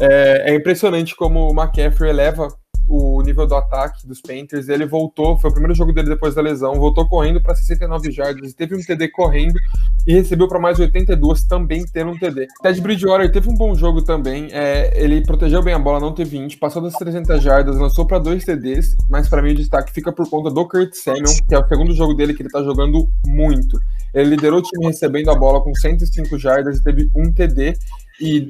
É, 0.00 0.52
é 0.52 0.54
impressionante 0.54 1.16
como 1.16 1.50
o 1.50 1.52
McCaffrey 1.52 2.10
eleva 2.10 2.46
o 2.88 3.20
nível 3.22 3.46
do 3.46 3.54
ataque 3.54 4.06
dos 4.06 4.20
Panthers. 4.20 4.68
Ele 4.68 4.86
voltou, 4.86 5.38
foi 5.38 5.50
o 5.50 5.52
primeiro 5.52 5.74
jogo 5.74 5.92
dele 5.92 6.08
depois 6.08 6.34
da 6.34 6.40
lesão, 6.40 6.74
voltou 6.74 7.06
correndo 7.08 7.40
para 7.40 7.54
69 7.54 8.10
jardas, 8.10 8.54
teve 8.54 8.74
um 8.74 8.80
TD 8.80 9.08
correndo 9.08 9.54
e 10.06 10.14
recebeu 10.14 10.48
para 10.48 10.58
mais 10.58 10.78
82, 10.80 11.44
também 11.44 11.84
tendo 11.84 12.12
um 12.12 12.18
TD. 12.18 12.46
Ted 12.62 12.80
Bridgewater 12.80 13.30
teve 13.30 13.50
um 13.50 13.54
bom 13.54 13.74
jogo 13.74 14.02
também, 14.02 14.48
é, 14.52 14.92
ele 14.94 15.20
protegeu 15.22 15.62
bem 15.62 15.74
a 15.74 15.78
bola, 15.78 16.00
não 16.00 16.14
teve 16.14 16.30
20, 16.30 16.56
passou 16.56 16.80
das 16.80 16.94
300 16.94 17.42
jardas, 17.42 17.76
lançou 17.76 18.06
para 18.06 18.18
dois 18.18 18.44
TDs, 18.44 18.96
mas 19.08 19.28
para 19.28 19.42
mim 19.42 19.52
o 19.52 19.54
destaque 19.54 19.92
fica 19.92 20.12
por 20.12 20.28
conta 20.28 20.50
do 20.50 20.66
Kurt 20.66 20.94
Samuel, 20.94 21.34
que 21.46 21.54
é 21.54 21.58
o 21.58 21.66
segundo 21.66 21.94
jogo 21.94 22.14
dele 22.14 22.34
que 22.34 22.42
ele 22.42 22.50
tá 22.50 22.62
jogando 22.62 23.08
muito. 23.26 23.78
Ele 24.14 24.30
liderou 24.30 24.60
o 24.60 24.62
time 24.62 24.86
recebendo 24.86 25.30
a 25.30 25.34
bola 25.34 25.60
com 25.60 25.74
105 25.74 26.38
jardas 26.38 26.78
e 26.78 26.82
teve 26.82 27.10
um 27.14 27.32
TD. 27.32 27.74
E 28.20 28.48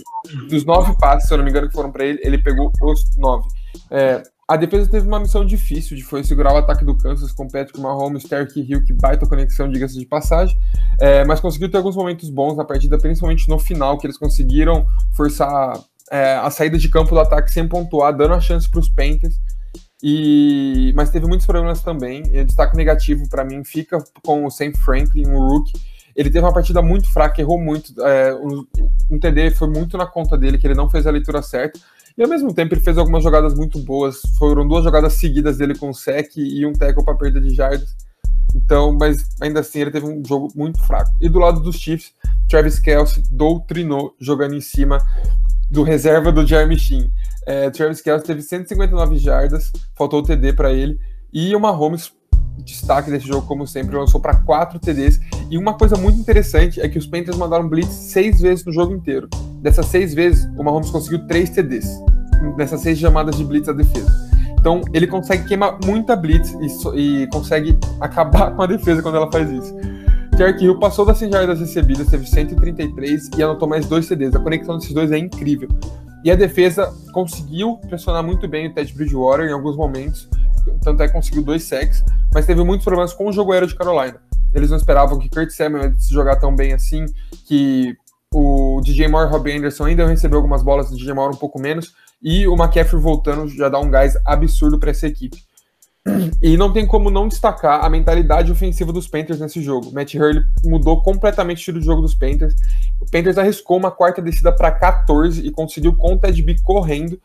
dos 0.48 0.64
nove 0.64 0.96
passes, 0.98 1.28
se 1.28 1.34
eu 1.34 1.38
não 1.38 1.44
me 1.44 1.50
engano, 1.50 1.68
que 1.68 1.74
foram 1.74 1.90
para 1.90 2.04
ele, 2.04 2.18
ele 2.22 2.38
pegou 2.38 2.72
os 2.82 3.16
nove. 3.16 3.48
É, 3.90 4.22
a 4.48 4.56
defesa 4.56 4.90
teve 4.90 5.06
uma 5.06 5.20
missão 5.20 5.44
difícil, 5.44 5.94
de 5.96 6.02
foi 6.02 6.24
segurar 6.24 6.54
o 6.54 6.56
ataque 6.56 6.84
do 6.84 6.96
Kansas 6.96 7.32
com 7.32 7.46
Patrick 7.46 7.78
Mahomes, 7.78 8.24
Terry 8.24 8.48
Hill, 8.56 8.82
que 8.82 8.94
baita 8.94 9.26
conexão, 9.26 9.70
diga-se 9.70 9.98
de 9.98 10.06
passagem, 10.06 10.58
é, 10.98 11.22
mas 11.24 11.38
conseguiu 11.38 11.70
ter 11.70 11.76
alguns 11.76 11.96
momentos 11.96 12.30
bons 12.30 12.56
na 12.56 12.64
partida, 12.64 12.96
principalmente 12.96 13.46
no 13.48 13.58
final, 13.58 13.98
que 13.98 14.06
eles 14.06 14.16
conseguiram 14.16 14.86
forçar 15.12 15.78
é, 16.10 16.36
a 16.36 16.50
saída 16.50 16.78
de 16.78 16.88
campo 16.88 17.10
do 17.10 17.20
ataque 17.20 17.52
sem 17.52 17.68
pontuar, 17.68 18.16
dando 18.16 18.34
a 18.34 18.40
chance 18.40 18.68
para 18.70 18.80
os 18.80 18.88
Panthers. 18.88 19.38
E, 20.02 20.92
mas 20.94 21.10
teve 21.10 21.26
muitos 21.26 21.46
problemas 21.46 21.82
também. 21.82 22.22
E 22.32 22.40
o 22.40 22.44
destaque 22.44 22.76
negativo 22.76 23.28
para 23.28 23.44
mim 23.44 23.64
fica 23.64 23.98
com 24.24 24.46
o 24.46 24.50
Sam 24.50 24.72
Franklin, 24.72 25.26
um 25.26 25.38
rookie. 25.48 25.72
Ele 26.14 26.30
teve 26.30 26.44
uma 26.44 26.52
partida 26.52 26.80
muito 26.80 27.12
fraca, 27.12 27.40
errou 27.40 27.60
muito. 27.60 28.00
É, 28.02 28.34
um, 28.34 28.64
um 29.10 29.18
TD 29.18 29.50
foi 29.52 29.68
muito 29.68 29.96
na 29.96 30.06
conta 30.06 30.36
dele, 30.36 30.58
que 30.58 30.66
ele 30.66 30.74
não 30.74 30.88
fez 30.88 31.06
a 31.06 31.10
leitura 31.10 31.42
certa. 31.42 31.78
E 32.18 32.22
ao 32.22 32.28
mesmo 32.28 32.52
tempo 32.52 32.74
ele 32.74 32.80
fez 32.80 32.98
algumas 32.98 33.22
jogadas 33.22 33.54
muito 33.54 33.78
boas. 33.78 34.20
Foram 34.36 34.66
duas 34.66 34.82
jogadas 34.82 35.14
seguidas 35.14 35.56
dele 35.56 35.78
com 35.78 35.92
sec 35.92 36.36
e 36.36 36.66
um 36.66 36.72
tackle 36.72 37.04
para 37.04 37.14
perda 37.14 37.40
de 37.40 37.54
jardas. 37.54 37.96
Então, 38.54 38.92
mas 38.92 39.24
ainda 39.40 39.60
assim 39.60 39.80
ele 39.80 39.92
teve 39.92 40.06
um 40.06 40.20
jogo 40.24 40.48
muito 40.56 40.82
fraco. 40.84 41.12
E 41.20 41.28
do 41.28 41.38
lado 41.38 41.60
dos 41.60 41.76
Chiefs, 41.76 42.12
Travis 42.48 42.80
Kelsey 42.80 43.22
doutrinou 43.30 44.16
jogando 44.18 44.54
em 44.54 44.60
cima 44.60 44.98
do 45.70 45.84
reserva 45.84 46.32
do 46.32 46.44
Jeremy 46.44 46.76
Sheen. 46.76 47.08
É, 47.46 47.70
Travis 47.70 48.00
Kelce 48.00 48.24
teve 48.24 48.42
159 48.42 49.16
jardas, 49.16 49.70
faltou 49.96 50.20
o 50.20 50.22
TD 50.22 50.52
para 50.54 50.72
ele, 50.72 50.98
e 51.32 51.54
o 51.54 51.60
Mahomes, 51.60 52.12
destaque 52.64 53.10
desse 53.10 53.26
jogo, 53.26 53.46
como 53.46 53.66
sempre, 53.66 53.96
lançou 53.96 54.20
para 54.20 54.34
4 54.34 54.78
TDs. 54.78 55.20
E 55.50 55.56
uma 55.56 55.74
coisa 55.74 55.96
muito 55.96 56.18
interessante 56.18 56.80
é 56.80 56.88
que 56.88 56.98
os 56.98 57.06
Panthers 57.06 57.36
mandaram 57.36 57.68
blitz 57.68 57.92
seis 57.92 58.40
vezes 58.40 58.64
no 58.64 58.72
jogo 58.72 58.94
inteiro. 58.94 59.28
Dessas 59.60 59.86
seis 59.86 60.14
vezes, 60.14 60.48
o 60.56 60.62
Mahomes 60.62 60.90
conseguiu 60.90 61.26
3 61.26 61.50
TDs, 61.50 61.88
nessas 62.56 62.80
seis 62.80 62.98
chamadas 62.98 63.36
de 63.36 63.44
blitz 63.44 63.68
à 63.68 63.72
defesa. 63.72 64.12
Então, 64.58 64.82
ele 64.92 65.06
consegue 65.06 65.44
queimar 65.44 65.78
muita 65.84 66.16
blitz 66.16 66.52
e, 66.94 67.22
e 67.22 67.26
consegue 67.28 67.78
acabar 68.00 68.54
com 68.54 68.62
a 68.62 68.66
defesa 68.66 69.02
quando 69.02 69.16
ela 69.16 69.30
faz 69.30 69.50
isso. 69.50 69.74
Terry 70.36 70.64
Hill 70.64 70.78
passou 70.78 71.04
das 71.04 71.18
100 71.18 71.32
jardas 71.32 71.58
recebidas, 71.58 72.06
teve 72.06 72.24
133 72.24 73.30
e 73.36 73.42
anotou 73.42 73.68
mais 73.68 73.86
dois 73.86 74.06
CDs. 74.06 74.36
A 74.36 74.38
conexão 74.38 74.78
desses 74.78 74.92
dois 74.92 75.10
é 75.10 75.18
incrível. 75.18 75.68
E 76.24 76.30
a 76.30 76.36
defesa 76.36 76.92
conseguiu 77.12 77.76
pressionar 77.88 78.22
muito 78.22 78.46
bem 78.46 78.68
o 78.68 78.72
Ted 78.72 78.92
Bridgewater 78.94 79.48
em 79.48 79.52
alguns 79.52 79.76
momentos, 79.76 80.28
tanto 80.82 81.02
é 81.02 81.06
que 81.06 81.12
conseguiu 81.12 81.42
dois 81.42 81.64
sacks, 81.64 82.04
mas 82.32 82.46
teve 82.46 82.62
muitos 82.62 82.84
problemas 82.84 83.12
com 83.12 83.28
o 83.28 83.32
jogo 83.32 83.52
aéreo 83.52 83.68
de 83.68 83.74
Carolina. 83.74 84.20
Eles 84.54 84.70
não 84.70 84.76
esperavam 84.76 85.18
que 85.18 85.28
Kurt 85.28 85.50
Samuel 85.50 85.92
se 85.98 86.12
jogar 86.12 86.36
tão 86.36 86.54
bem 86.54 86.72
assim, 86.72 87.04
que 87.46 87.96
o 88.32 88.80
DJ 88.82 89.08
Moore 89.08 89.28
e 89.28 89.32
Robbie 89.32 89.52
Anderson 89.52 89.84
ainda 89.84 90.06
recebeu 90.06 90.38
algumas 90.38 90.62
bolas, 90.62 90.90
o 90.90 90.96
DJ 90.96 91.14
Moore 91.14 91.34
um 91.34 91.38
pouco 91.38 91.60
menos, 91.60 91.94
e 92.22 92.46
o 92.46 92.54
McCaffrey 92.54 93.00
voltando 93.00 93.48
já 93.48 93.68
dá 93.68 93.78
um 93.78 93.90
gás 93.90 94.16
absurdo 94.24 94.78
para 94.78 94.90
essa 94.90 95.06
equipe. 95.06 95.38
E 96.42 96.56
não 96.56 96.72
tem 96.72 96.86
como 96.86 97.10
não 97.10 97.28
destacar 97.28 97.84
a 97.84 97.90
mentalidade 97.90 98.50
ofensiva 98.50 98.92
dos 98.92 99.06
Panthers 99.06 99.40
nesse 99.40 99.62
jogo. 99.62 99.92
Matt 99.92 100.14
Hurley 100.14 100.42
mudou 100.64 101.02
completamente 101.02 101.58
o 101.58 101.60
estilo 101.60 101.80
de 101.80 101.86
jogo 101.86 102.00
dos 102.00 102.14
Panthers. 102.14 102.54
O 103.00 103.04
Panthers 103.10 103.36
arriscou 103.36 103.76
uma 103.76 103.90
quarta 103.90 104.22
descida 104.22 104.50
para 104.50 104.70
14 104.72 105.46
e 105.46 105.50
conseguiu 105.50 105.94
com 105.94 106.14
o 106.14 106.18
Ted 106.18 106.40
B 106.42 106.56
correndo 106.62 107.20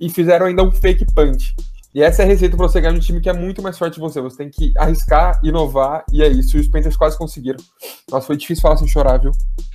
e 0.00 0.08
fizeram 0.08 0.46
ainda 0.46 0.62
um 0.62 0.72
fake 0.72 1.06
punch. 1.14 1.54
E 1.94 2.02
essa 2.02 2.22
é 2.22 2.24
a 2.24 2.28
receita 2.28 2.56
para 2.56 2.66
você 2.66 2.80
ganhar 2.80 2.92
um 2.92 2.98
time 2.98 3.20
que 3.20 3.28
é 3.28 3.32
muito 3.32 3.62
mais 3.62 3.78
forte 3.78 3.94
que 3.94 4.00
você. 4.00 4.20
Você 4.20 4.36
tem 4.36 4.50
que 4.50 4.72
arriscar, 4.76 5.40
inovar, 5.44 6.04
e 6.12 6.22
é 6.22 6.28
isso. 6.28 6.56
E 6.56 6.60
os 6.60 6.66
Panthers 6.66 6.96
quase 6.96 7.16
conseguiram. 7.16 7.62
Nossa, 8.10 8.26
foi 8.26 8.36
difícil 8.36 8.62
falar 8.62 8.76
sem 8.76 8.88
chorar, 8.88 9.18
viu? 9.18 9.30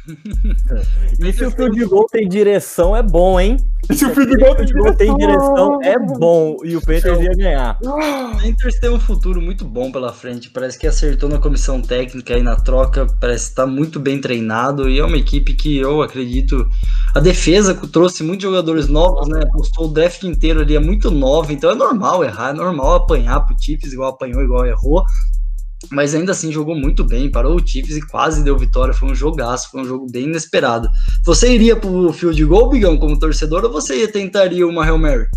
e 1.19 1.33
se 1.33 1.45
o 1.45 1.51
field 1.51 1.85
goal 1.85 2.07
tem 2.11 2.27
direção, 2.27 2.95
é 2.95 3.03
bom, 3.03 3.39
hein? 3.39 3.57
E 3.89 3.95
se 3.95 4.05
o 4.05 4.13
field 4.13 4.35
goal 4.37 4.55
tem, 4.55 4.67
tem 4.97 5.15
direção, 5.15 5.79
é 5.81 5.97
bom. 5.97 6.57
E 6.63 6.75
o 6.75 6.81
Panthers 6.81 7.19
ia 7.21 7.33
ganhar. 7.35 7.77
O 7.81 8.41
Panthers 8.41 8.79
tem 8.79 8.89
um 8.89 8.99
futuro 8.99 9.41
muito 9.41 9.65
bom 9.65 9.91
pela 9.91 10.13
frente. 10.13 10.49
Parece 10.49 10.77
que 10.77 10.87
acertou 10.87 11.29
na 11.29 11.39
comissão 11.39 11.81
técnica 11.81 12.37
e 12.37 12.43
na 12.43 12.55
troca. 12.55 13.07
Parece 13.19 13.49
estar 13.49 13.65
muito 13.65 13.99
bem 13.99 14.19
treinado. 14.19 14.89
E 14.89 14.99
é 14.99 15.05
uma 15.05 15.17
equipe 15.17 15.53
que 15.53 15.77
eu 15.77 16.01
acredito 16.01 16.69
a 17.13 17.19
defesa 17.19 17.73
trouxe 17.87 18.23
muitos 18.23 18.43
jogadores 18.43 18.87
novos, 18.87 19.27
né? 19.27 19.41
Postou 19.51 19.87
o 19.87 19.91
draft 19.91 20.23
inteiro 20.23 20.61
ali, 20.61 20.75
é 20.75 20.79
muito 20.79 21.09
nova, 21.09 21.51
então 21.51 21.71
é 21.71 21.75
normal 21.75 22.23
errar, 22.23 22.49
é 22.49 22.53
normal 22.53 22.95
apanhar 22.95 23.39
pro 23.41 23.55
Chiefs, 23.59 23.93
igual 23.93 24.11
apanhou, 24.11 24.43
igual 24.43 24.65
errou. 24.65 25.03
Mas 25.91 26.13
ainda 26.13 26.33
assim 26.33 26.51
jogou 26.51 26.75
muito 26.75 27.03
bem, 27.03 27.31
parou 27.31 27.55
o 27.55 27.65
Chiefs 27.65 27.95
e 27.95 28.07
quase 28.07 28.43
deu 28.43 28.57
vitória. 28.57 28.93
Foi 28.93 29.09
um 29.09 29.15
jogaço, 29.15 29.71
foi 29.71 29.81
um 29.81 29.85
jogo 29.85 30.07
bem 30.11 30.25
inesperado. 30.25 30.89
Você 31.25 31.53
iria 31.53 31.75
pro 31.75 32.11
field 32.11 32.43
goal, 32.45 32.69
Bigão, 32.69 32.97
como 32.97 33.17
torcedor, 33.17 33.63
ou 33.63 33.71
você 33.71 34.07
tentaria 34.07 34.67
uma 34.67 34.83
Hail 34.83 34.97
Mary? 34.97 35.27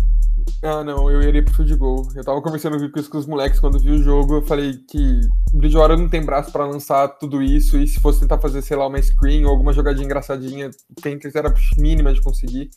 Ah, 0.61 0.83
não, 0.83 1.09
eu 1.09 1.21
iria 1.21 1.43
pro 1.43 1.53
field 1.53 1.75
goal. 1.75 2.07
Eu 2.15 2.23
tava 2.23 2.41
conversando 2.41 2.91
com 2.91 2.99
os, 2.99 3.07
com 3.07 3.17
os 3.17 3.25
moleques 3.25 3.59
quando 3.59 3.79
vi 3.79 3.91
o 3.91 4.03
jogo, 4.03 4.35
eu 4.35 4.41
falei 4.41 4.73
que 4.89 5.21
o 5.53 5.57
Bridgewater 5.57 5.97
não 5.97 6.09
tem 6.09 6.23
braço 6.25 6.51
para 6.51 6.65
lançar 6.65 7.07
tudo 7.07 7.41
isso, 7.41 7.77
e 7.77 7.87
se 7.87 7.99
fosse 7.99 8.19
tentar 8.19 8.39
fazer, 8.39 8.61
sei 8.61 8.77
lá, 8.77 8.87
uma 8.87 9.01
screen 9.01 9.45
ou 9.45 9.51
alguma 9.51 9.73
jogadinha 9.73 10.05
engraçadinha, 10.05 10.69
tem 11.01 11.17
que 11.17 11.29
era 11.37 11.53
mínima 11.77 12.13
de 12.13 12.21
conseguir. 12.21 12.69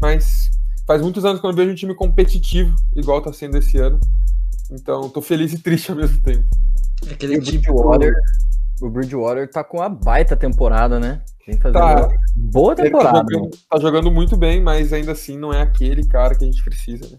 Mas 0.00 0.50
faz 0.86 1.02
muitos 1.02 1.24
anos 1.24 1.40
que 1.40 1.46
eu 1.46 1.50
não 1.50 1.56
vejo 1.56 1.70
um 1.70 1.76
time 1.76 1.94
competitivo, 1.94 2.74
igual 2.94 3.22
tá 3.22 3.32
sendo 3.32 3.56
esse 3.56 3.78
ano. 3.78 4.00
Então, 4.70 5.08
tô 5.08 5.22
feliz 5.22 5.52
e 5.52 5.58
triste 5.58 5.90
ao 5.90 5.96
mesmo 5.96 6.20
tempo. 6.22 6.44
Aquele 7.10 7.40
Bridgewater, 7.40 8.14
o 8.80 8.90
Bridgewater 8.90 9.50
tá 9.50 9.62
com 9.62 9.78
uma 9.78 9.88
baita 9.88 10.36
temporada, 10.36 10.98
né? 10.98 11.22
Tem 11.44 11.58
fazer 11.58 11.78
tá. 11.78 12.08
boa 12.34 12.74
temporada. 12.74 13.24
Tá 13.24 13.26
jogando, 13.32 13.50
tá 13.70 13.80
jogando, 13.80 14.10
muito 14.10 14.36
bem, 14.36 14.62
mas 14.62 14.92
ainda 14.92 15.12
assim 15.12 15.38
não 15.38 15.52
é 15.52 15.62
aquele 15.62 16.06
cara 16.06 16.34
que 16.34 16.44
a 16.44 16.46
gente 16.46 16.62
precisa, 16.62 17.08
né? 17.10 17.18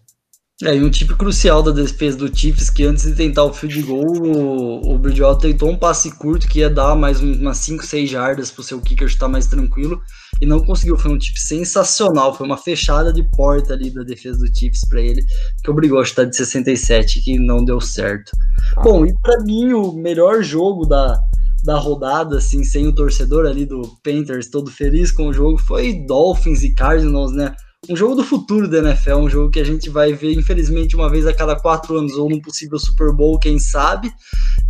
É, 0.61 0.75
e 0.75 0.83
um 0.83 0.89
tipo 0.89 1.15
crucial 1.15 1.63
da 1.63 1.71
defesa 1.71 2.17
do 2.17 2.35
Chiefs, 2.35 2.69
que 2.69 2.83
antes 2.83 3.05
de 3.05 3.15
tentar 3.15 3.45
o 3.45 3.53
field 3.53 3.81
goal, 3.83 4.05
o, 4.05 4.93
o 4.93 4.99
Bridgewater 4.99 5.51
tentou 5.51 5.69
um 5.69 5.77
passe 5.77 6.11
curto 6.17 6.49
que 6.49 6.59
ia 6.59 6.69
dar 6.69 6.95
mais 6.97 7.21
umas 7.21 7.59
5, 7.59 7.85
6 7.85 8.09
jardas 8.09 8.51
pro 8.51 8.61
seu 8.61 8.81
kicker 8.81 9.07
estar 9.07 9.29
mais 9.29 9.47
tranquilo, 9.47 10.01
e 10.41 10.45
não 10.45 10.59
conseguiu. 10.59 10.97
Foi 10.97 11.11
um 11.11 11.17
tip 11.17 11.37
sensacional, 11.37 12.33
foi 12.33 12.45
uma 12.45 12.57
fechada 12.57 13.11
de 13.11 13.23
porta 13.23 13.73
ali 13.73 13.89
da 13.89 14.03
defesa 14.03 14.39
do 14.39 14.57
Chiefs 14.57 14.87
para 14.87 15.01
ele, 15.01 15.23
que 15.63 15.69
obrigou 15.69 15.99
a 15.99 16.05
chutar 16.05 16.25
de 16.25 16.35
67, 16.35 17.21
que 17.21 17.37
não 17.37 17.63
deu 17.63 17.79
certo. 17.81 18.31
Ah. 18.75 18.81
Bom, 18.81 19.05
e 19.05 19.13
para 19.21 19.43
mim 19.43 19.73
o 19.73 19.91
melhor 19.93 20.41
jogo 20.43 20.85
da, 20.85 21.19
da 21.63 21.77
rodada, 21.77 22.37
assim, 22.37 22.63
sem 22.63 22.87
o 22.87 22.93
torcedor 22.95 23.45
ali 23.45 23.65
do 23.65 23.81
Panthers 24.03 24.49
todo 24.49 24.71
feliz 24.71 25.11
com 25.11 25.27
o 25.27 25.33
jogo, 25.33 25.57
foi 25.57 26.05
Dolphins 26.05 26.63
e 26.63 26.73
Cardinals, 26.73 27.31
né? 27.31 27.55
Um 27.87 27.95
jogo 27.95 28.15
do 28.15 28.23
futuro 28.23 28.67
da 28.67 28.79
NFL, 28.79 29.15
um 29.15 29.29
jogo 29.29 29.49
que 29.49 29.59
a 29.59 29.63
gente 29.63 29.89
vai 29.89 30.11
ver, 30.11 30.33
infelizmente, 30.33 30.95
uma 30.95 31.09
vez 31.09 31.25
a 31.25 31.33
cada 31.33 31.55
quatro 31.55 31.97
anos, 31.97 32.13
ou 32.13 32.29
num 32.29 32.41
possível 32.41 32.77
Super 32.77 33.13
Bowl, 33.13 33.39
quem 33.39 33.57
sabe, 33.57 34.11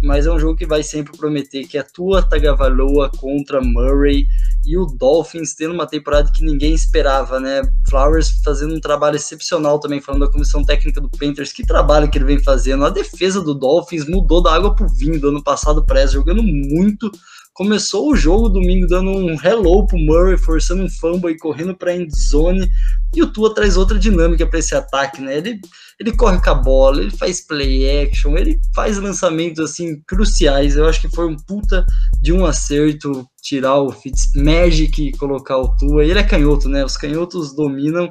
mas 0.01 0.27
é 0.27 0.31
um 0.31 0.39
jogo 0.39 0.55
que 0.55 0.65
vai 0.65 0.83
sempre 0.83 1.17
prometer 1.17 1.65
que 1.65 1.77
a 1.77 1.83
tua 1.83 2.21
Tagovailoa 2.21 3.09
contra 3.17 3.61
Murray 3.61 4.27
e 4.63 4.77
o 4.77 4.85
Dolphins 4.85 5.55
tendo 5.55 5.73
uma 5.73 5.87
temporada 5.87 6.31
que 6.31 6.43
ninguém 6.43 6.73
esperava, 6.73 7.39
né? 7.39 7.61
Flowers 7.89 8.29
fazendo 8.43 8.75
um 8.75 8.79
trabalho 8.79 9.15
excepcional 9.15 9.79
também, 9.79 9.99
falando 9.99 10.25
da 10.25 10.31
comissão 10.31 10.63
técnica 10.63 11.01
do 11.01 11.09
Panthers, 11.09 11.51
que 11.51 11.65
trabalho 11.65 12.09
que 12.09 12.17
ele 12.17 12.25
vem 12.25 12.39
fazendo. 12.39 12.85
A 12.85 12.89
defesa 12.89 13.41
do 13.41 13.55
Dolphins 13.55 14.07
mudou 14.07 14.41
da 14.41 14.53
água 14.53 14.75
pro 14.75 14.87
vinho 14.87 15.19
do 15.19 15.29
ano 15.29 15.43
passado, 15.43 15.83
parece, 15.85 16.13
jogando 16.13 16.43
muito 16.43 17.11
começou 17.53 18.11
o 18.11 18.15
jogo 18.15 18.49
domingo 18.49 18.87
dando 18.87 19.11
um 19.11 19.37
hello 19.43 19.85
pro 19.85 19.97
Murray, 19.97 20.37
forçando 20.37 20.83
um 20.83 20.89
fumble 20.89 21.31
e 21.31 21.37
correndo 21.37 21.75
para 21.75 21.95
end 21.95 22.11
zone. 22.15 22.69
E 23.15 23.21
o 23.21 23.31
Tua 23.31 23.53
traz 23.53 23.75
outra 23.75 23.97
dinâmica 23.97 24.45
para 24.47 24.59
esse 24.59 24.75
ataque, 24.75 25.21
né? 25.21 25.37
Ele, 25.37 25.59
ele 25.99 26.15
corre 26.15 26.41
com 26.41 26.49
a 26.49 26.55
bola, 26.55 27.01
ele 27.01 27.11
faz 27.11 27.41
play 27.41 28.03
action, 28.03 28.37
ele 28.37 28.59
faz 28.73 28.97
lançamentos 28.97 29.59
assim 29.59 30.01
cruciais. 30.07 30.77
Eu 30.77 30.87
acho 30.87 31.01
que 31.01 31.13
foi 31.13 31.27
um 31.27 31.35
puta 31.35 31.85
de 32.21 32.31
um 32.31 32.45
acerto 32.45 33.27
tirar 33.41 33.81
o 33.81 33.91
Fitzmagic 33.91 35.01
e 35.01 35.11
colocar 35.17 35.57
o 35.57 35.75
Tua. 35.75 36.05
Ele 36.05 36.19
é 36.19 36.23
canhoto, 36.23 36.69
né? 36.69 36.85
Os 36.85 36.95
canhotos 36.95 37.53
dominam. 37.53 38.09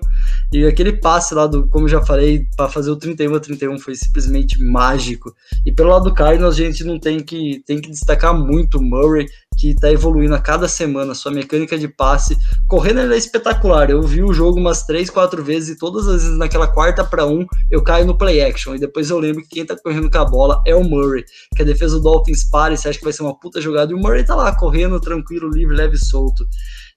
E 0.53 0.66
aquele 0.66 0.92
passe 0.92 1.35
lá 1.35 1.46
do, 1.46 1.66
como 1.68 1.88
já 1.88 2.05
falei, 2.05 2.46
para 2.57 2.68
fazer 2.68 2.90
o 2.90 2.96
31 2.96 3.35
a 3.35 3.40
31 3.40 3.79
foi 3.79 3.94
simplesmente 3.94 4.62
mágico. 4.62 5.35
E 5.64 5.72
pelo 5.72 5.90
lado 5.90 6.05
do 6.05 6.14
Cardinals, 6.14 6.55
a 6.55 6.64
gente 6.64 6.85
não 6.85 6.98
tem 6.98 7.20
que 7.20 7.62
tem 7.66 7.81
que 7.81 7.90
destacar 7.90 8.35
muito 8.35 8.79
o 8.79 8.83
Murray, 8.83 9.27
que 9.59 9.71
está 9.71 9.90
evoluindo 9.90 10.35
a 10.35 10.38
cada 10.38 10.68
semana, 10.68 11.14
sua 11.14 11.33
mecânica 11.33 11.77
de 11.77 11.88
passe. 11.88 12.38
Correndo 12.68 13.01
ele 13.01 13.14
é 13.14 13.18
espetacular. 13.18 13.90
Eu 13.90 14.03
vi 14.03 14.23
o 14.23 14.33
jogo 14.33 14.59
umas 14.59 14.85
três, 14.85 15.11
quatro 15.11 15.42
vezes 15.42 15.71
e 15.71 15.79
todas 15.79 16.07
as 16.07 16.23
vezes 16.23 16.38
naquela 16.38 16.68
quarta 16.68 17.05
para 17.05 17.27
um 17.27 17.44
eu 17.71 17.83
caio 17.83 18.07
no 18.07 18.16
play 18.16 18.40
action. 18.40 18.75
E 18.75 18.79
depois 18.79 19.11
eu 19.11 19.18
lembro 19.18 19.42
que 19.42 19.49
quem 19.49 19.62
está 19.62 19.77
correndo 19.77 20.11
com 20.11 20.18
a 20.18 20.25
bola 20.25 20.62
é 20.64 20.75
o 20.75 20.85
Murray, 20.85 21.25
que 21.57 21.62
a 21.62 21.64
defesa 21.64 21.97
do 21.97 22.03
Dolphins 22.03 22.49
para 22.49 22.73
e 22.73 22.77
você 22.77 22.88
acha 22.88 22.99
que 22.99 23.05
vai 23.05 23.12
ser 23.12 23.23
uma 23.23 23.38
puta 23.38 23.61
jogada. 23.61 23.92
E 23.92 23.94
o 23.94 23.99
Murray 23.99 24.25
tá 24.25 24.37
lá 24.37 24.55
correndo 24.55 25.01
tranquilo, 25.01 25.51
livre, 25.51 25.77
leve 25.77 25.97
e 25.97 26.05
solto. 26.05 26.47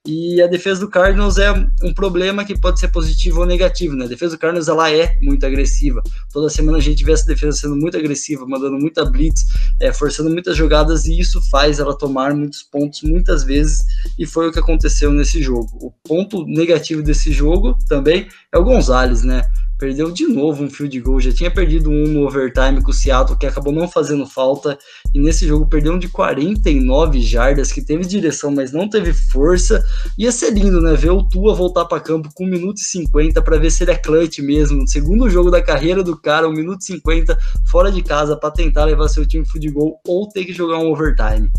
E 0.07 0.41
a 0.41 0.47
defesa 0.47 0.79
do 0.79 0.89
Cardinals 0.89 1.37
é 1.37 1.51
um 1.83 1.93
problema 1.93 2.43
que 2.43 2.59
pode 2.59 2.79
ser 2.79 2.87
positivo 2.87 3.41
ou 3.41 3.45
negativo, 3.45 3.95
né? 3.95 4.05
A 4.05 4.07
defesa 4.07 4.35
do 4.35 4.39
Cardinals 4.39 4.67
ela 4.67 4.91
é 4.91 5.15
muito 5.21 5.45
agressiva. 5.45 6.01
Toda 6.33 6.49
semana 6.49 6.79
a 6.79 6.81
gente 6.81 7.03
vê 7.03 7.11
essa 7.11 7.27
defesa 7.27 7.55
sendo 7.55 7.75
muito 7.75 7.95
agressiva, 7.95 8.43
mandando 8.47 8.79
muita 8.79 9.05
blitz, 9.05 9.45
é, 9.79 9.93
forçando 9.93 10.31
muitas 10.31 10.57
jogadas 10.57 11.05
e 11.05 11.19
isso 11.19 11.39
faz 11.51 11.79
ela 11.79 11.95
tomar 11.95 12.33
muitos 12.33 12.63
pontos 12.63 13.03
muitas 13.03 13.43
vezes 13.43 13.85
e 14.17 14.25
foi 14.25 14.49
o 14.49 14.51
que 14.51 14.57
aconteceu 14.57 15.11
nesse 15.11 15.39
jogo. 15.39 15.69
O 15.79 15.91
ponto 15.91 16.47
negativo 16.47 17.03
desse 17.03 17.31
jogo 17.31 17.77
também 17.87 18.27
é 18.51 18.57
o 18.57 18.63
Gonzalez, 18.63 19.21
né? 19.21 19.43
Perdeu 19.82 20.12
de 20.12 20.28
novo 20.28 20.63
um 20.63 20.70
field 20.70 21.00
goal, 21.00 21.20
já 21.20 21.34
tinha 21.34 21.50
perdido 21.50 21.89
um 21.89 22.06
no 22.06 22.28
overtime 22.28 22.84
com 22.84 22.91
o 22.91 22.94
Seattle, 22.94 23.36
que 23.36 23.48
acabou 23.48 23.74
não 23.74 23.88
fazendo 23.88 24.28
falta, 24.28 24.78
e 25.12 25.20
nesse 25.20 25.48
jogo 25.48 25.67
perdeu 25.67 25.94
um 25.94 25.98
de 25.98 26.08
49 26.08 27.20
jardas, 27.20 27.72
que 27.72 27.82
teve 27.82 28.06
direção, 28.06 28.52
mas 28.52 28.72
não 28.72 28.88
teve 28.88 29.12
força. 29.12 29.84
Ia 30.20 30.32
ser 30.32 30.52
lindo, 30.52 30.80
né, 30.82 30.94
ver 30.94 31.10
o 31.10 31.24
Tua 31.24 31.56
voltar 31.56 31.86
para 31.86 32.00
campo 32.00 32.30
com 32.36 32.46
1 32.46 32.48
minuto 32.48 32.78
e 32.78 32.84
50 32.84 33.41
para 33.41 33.58
ver 33.58 33.72
se 33.72 33.84
ele 33.84 33.89
é 33.89 33.98
clutch 33.98 34.38
mesmo, 34.38 34.88
segundo 34.88 35.28
jogo 35.28 35.50
da 35.50 35.63
carreira 35.63 36.04
do 36.04 36.15
cara, 36.15 36.48
1 36.48 36.54
minuto 36.54 36.82
e 36.82 36.86
50 36.86 37.36
fora 37.65 37.91
de 37.91 38.04
casa 38.04 38.38
para 38.38 38.52
tentar 38.52 38.86
levar 38.86 39.08
seu 39.08 39.26
time 39.26 39.48
field 39.48 39.67
goal 39.72 40.00
ou 40.08 40.30
ter 40.30 40.46
que 40.46 40.54
jogar 40.54 40.78
um 40.78 40.91
overtime. 40.91 41.50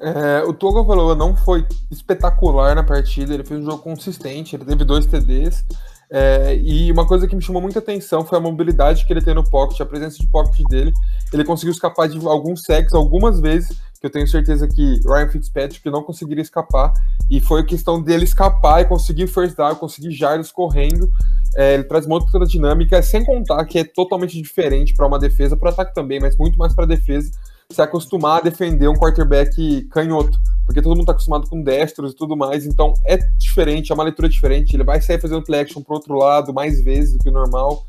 É, 0.00 0.42
o 0.44 0.52
Togo 0.52 0.84
falou 0.84 1.14
não 1.14 1.36
foi 1.36 1.66
espetacular 1.90 2.74
na 2.74 2.82
partida, 2.82 3.32
ele 3.32 3.44
fez 3.44 3.60
um 3.60 3.64
jogo 3.64 3.82
consistente, 3.82 4.56
ele 4.56 4.64
teve 4.64 4.84
dois 4.84 5.06
TDs. 5.06 5.64
É, 6.08 6.56
e 6.56 6.92
uma 6.92 7.06
coisa 7.06 7.26
que 7.26 7.34
me 7.34 7.42
chamou 7.42 7.60
muita 7.60 7.80
atenção 7.80 8.24
foi 8.24 8.38
a 8.38 8.40
mobilidade 8.40 9.04
que 9.04 9.12
ele 9.12 9.22
tem 9.22 9.34
no 9.34 9.42
pocket, 9.42 9.80
a 9.80 9.86
presença 9.86 10.18
de 10.18 10.26
pocket 10.28 10.64
dele. 10.68 10.92
Ele 11.32 11.44
conseguiu 11.44 11.72
escapar 11.72 12.08
de 12.08 12.24
alguns 12.26 12.62
sacks 12.62 12.94
algumas 12.94 13.40
vezes, 13.40 13.76
que 14.00 14.06
eu 14.06 14.10
tenho 14.10 14.28
certeza 14.28 14.68
que 14.68 15.00
Ryan 15.04 15.28
Fitzpatrick 15.28 15.90
não 15.90 16.02
conseguiria 16.02 16.42
escapar. 16.42 16.92
E 17.28 17.40
foi 17.40 17.64
questão 17.64 18.00
dele 18.00 18.24
escapar 18.24 18.82
e 18.82 18.84
conseguir 18.84 19.26
first 19.26 19.56
down, 19.56 19.74
conseguir 19.74 20.12
jardas 20.12 20.52
correndo. 20.52 21.10
É, 21.56 21.74
ele 21.74 21.84
traz 21.84 22.06
uma 22.06 22.16
outra 22.16 22.46
dinâmica, 22.46 23.02
sem 23.02 23.24
contar 23.24 23.64
que 23.64 23.78
é 23.78 23.84
totalmente 23.84 24.40
diferente 24.40 24.94
para 24.94 25.06
uma 25.06 25.18
defesa, 25.18 25.56
para 25.56 25.70
ataque 25.70 25.94
também, 25.94 26.20
mas 26.20 26.36
muito 26.36 26.58
mais 26.58 26.74
para 26.74 26.86
defesa 26.86 27.30
se 27.70 27.82
acostumar 27.82 28.38
a 28.38 28.44
defender 28.44 28.88
um 28.88 28.94
quarterback 28.94 29.82
canhoto, 29.90 30.38
porque 30.64 30.80
todo 30.80 30.92
mundo 30.92 31.00
está 31.00 31.12
acostumado 31.12 31.48
com 31.48 31.62
destros 31.62 32.12
e 32.12 32.16
tudo 32.16 32.36
mais, 32.36 32.64
então 32.64 32.94
é 33.04 33.16
diferente, 33.36 33.90
é 33.90 33.94
uma 33.94 34.04
leitura 34.04 34.28
diferente, 34.28 34.74
ele 34.74 34.84
vai 34.84 35.00
sair 35.00 35.20
fazendo 35.20 35.42
play 35.42 35.60
action 35.60 35.82
pro 35.82 35.94
outro 35.94 36.14
lado 36.14 36.54
mais 36.54 36.80
vezes 36.80 37.12
do 37.12 37.18
que 37.18 37.28
o 37.28 37.32
normal. 37.32 37.84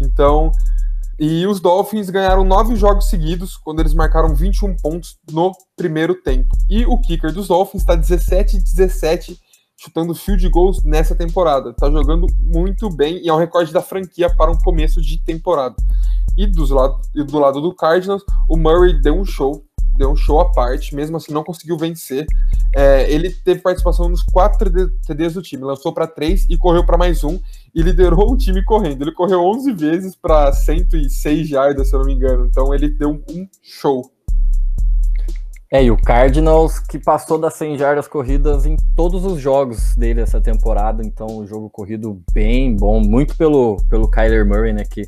Então, 0.00 0.52
e 1.18 1.46
os 1.46 1.60
Dolphins 1.60 2.10
ganharam 2.10 2.44
nove 2.44 2.74
jogos 2.76 3.08
seguidos, 3.08 3.56
quando 3.56 3.80
eles 3.80 3.94
marcaram 3.94 4.34
21 4.34 4.76
pontos 4.76 5.16
no 5.30 5.52
primeiro 5.76 6.14
tempo. 6.16 6.56
E 6.68 6.84
o 6.84 6.98
kicker 6.98 7.32
dos 7.32 7.48
Dolphins 7.48 7.82
está 7.82 7.96
17-17 7.96 9.38
chutando 9.76 10.14
field 10.14 10.48
goals 10.48 10.82
nessa 10.82 11.14
temporada. 11.14 11.72
Tá 11.72 11.90
jogando 11.90 12.26
muito 12.40 12.88
bem 12.90 13.18
e 13.22 13.28
é 13.28 13.32
um 13.32 13.38
recorde 13.38 13.72
da 13.72 13.82
franquia 13.82 14.28
para 14.34 14.50
um 14.50 14.58
começo 14.58 15.00
de 15.00 15.18
temporada. 15.18 15.76
E, 16.36 16.46
dos 16.46 16.70
lado, 16.70 17.00
e 17.14 17.22
do 17.22 17.38
lado 17.38 17.60
do 17.60 17.74
Cardinals, 17.74 18.24
o 18.48 18.56
Murray 18.56 19.00
deu 19.00 19.14
um 19.14 19.24
show, 19.24 19.64
deu 19.96 20.10
um 20.10 20.16
show 20.16 20.40
à 20.40 20.50
parte, 20.50 20.94
mesmo 20.94 21.16
assim 21.16 21.32
não 21.32 21.44
conseguiu 21.44 21.78
vencer. 21.78 22.26
É, 22.74 23.10
ele 23.12 23.30
teve 23.30 23.60
participação 23.60 24.08
nos 24.08 24.22
quatro 24.22 24.70
TDs 25.06 25.34
do 25.34 25.42
time, 25.42 25.62
lançou 25.62 25.92
para 25.92 26.06
três 26.06 26.46
e 26.50 26.58
correu 26.58 26.84
para 26.84 26.98
mais 26.98 27.22
um 27.22 27.38
e 27.74 27.82
liderou 27.82 28.30
o 28.34 28.36
time 28.36 28.64
correndo. 28.64 29.02
Ele 29.02 29.12
correu 29.12 29.40
11 29.42 29.72
vezes 29.72 30.16
para 30.16 30.52
106 30.52 31.48
jardas, 31.48 31.88
se 31.88 31.94
eu 31.94 32.00
não 32.00 32.06
me 32.06 32.14
engano. 32.14 32.46
Então 32.46 32.74
ele 32.74 32.88
deu 32.88 33.22
um 33.28 33.48
show. 33.62 34.13
É, 35.74 35.82
e 35.82 35.90
o 35.90 35.96
Cardinals 35.96 36.78
que 36.78 37.00
passou 37.00 37.36
das 37.36 37.54
100 37.54 37.78
jardas 37.78 38.06
corridas 38.06 38.64
em 38.64 38.76
todos 38.94 39.24
os 39.24 39.40
jogos 39.40 39.96
dele 39.96 40.20
essa 40.20 40.40
temporada, 40.40 41.02
então 41.04 41.26
um 41.26 41.44
jogo 41.48 41.68
corrido 41.68 42.22
bem 42.32 42.76
bom, 42.76 43.00
muito 43.00 43.36
pelo, 43.36 43.78
pelo 43.90 44.08
Kyler 44.08 44.46
Murray, 44.46 44.72
né, 44.72 44.84
que, 44.88 45.02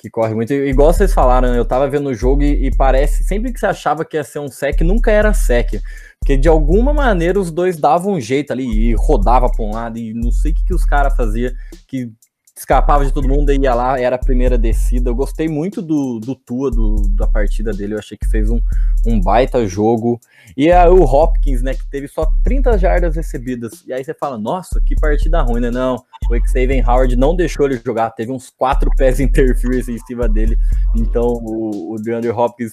que 0.00 0.10
corre 0.10 0.34
muito. 0.34 0.52
E, 0.52 0.70
igual 0.70 0.92
vocês 0.92 1.14
falaram, 1.14 1.52
né, 1.52 1.56
eu 1.56 1.64
tava 1.64 1.88
vendo 1.88 2.08
o 2.08 2.14
jogo 2.14 2.42
e, 2.42 2.66
e, 2.66 2.76
parece, 2.76 3.22
sempre 3.22 3.52
que 3.52 3.60
você 3.60 3.66
achava 3.66 4.04
que 4.04 4.16
ia 4.16 4.24
ser 4.24 4.40
um 4.40 4.48
sec, 4.48 4.80
nunca 4.80 5.12
era 5.12 5.32
sec, 5.32 5.80
porque 6.18 6.36
de 6.36 6.48
alguma 6.48 6.92
maneira 6.92 7.38
os 7.38 7.52
dois 7.52 7.76
davam 7.76 8.14
um 8.14 8.20
jeito 8.20 8.52
ali 8.52 8.66
e 8.66 8.94
rodava 8.94 9.48
para 9.48 9.64
um 9.64 9.72
lado 9.72 9.98
e 9.98 10.12
não 10.12 10.32
sei 10.32 10.50
o 10.50 10.54
que, 10.56 10.64
que 10.64 10.74
os 10.74 10.84
caras 10.84 11.14
faziam, 11.14 11.52
que 11.86 12.10
escapava 12.58 13.04
de 13.04 13.12
todo 13.12 13.28
mundo 13.28 13.52
e 13.52 13.58
ia 13.58 13.74
lá, 13.74 13.98
era 14.00 14.16
a 14.16 14.18
primeira 14.18 14.58
descida. 14.58 15.10
Eu 15.10 15.14
gostei 15.14 15.48
muito 15.48 15.80
do, 15.80 16.18
do 16.18 16.34
Tua, 16.34 16.70
do, 16.70 17.08
da 17.10 17.26
partida 17.26 17.72
dele, 17.72 17.94
eu 17.94 17.98
achei 17.98 18.16
que 18.16 18.28
fez 18.28 18.50
um, 18.50 18.60
um 19.06 19.20
baita 19.20 19.66
jogo. 19.66 20.20
E 20.56 20.70
aí 20.70 20.88
o 20.88 21.02
Hopkins, 21.02 21.62
né, 21.62 21.74
que 21.74 21.86
teve 21.88 22.08
só 22.08 22.26
30 22.42 22.78
jardas 22.78 23.16
recebidas. 23.16 23.84
E 23.86 23.92
aí 23.92 24.02
você 24.02 24.12
fala, 24.12 24.36
nossa, 24.36 24.80
que 24.84 24.94
partida 24.96 25.40
ruim, 25.42 25.60
né? 25.60 25.70
Não, 25.70 25.96
o 26.30 26.48
Xavier 26.48 26.88
Howard 26.88 27.16
não 27.16 27.34
deixou 27.34 27.66
ele 27.66 27.80
jogar, 27.84 28.10
teve 28.10 28.32
uns 28.32 28.50
quatro 28.50 28.90
pés 28.96 29.20
interference 29.20 29.90
em 29.90 29.98
cima 29.98 30.28
dele. 30.28 30.58
Então 30.96 31.26
o, 31.26 31.94
o 31.94 31.96
DeAndre 31.96 32.30
Hopkins 32.30 32.72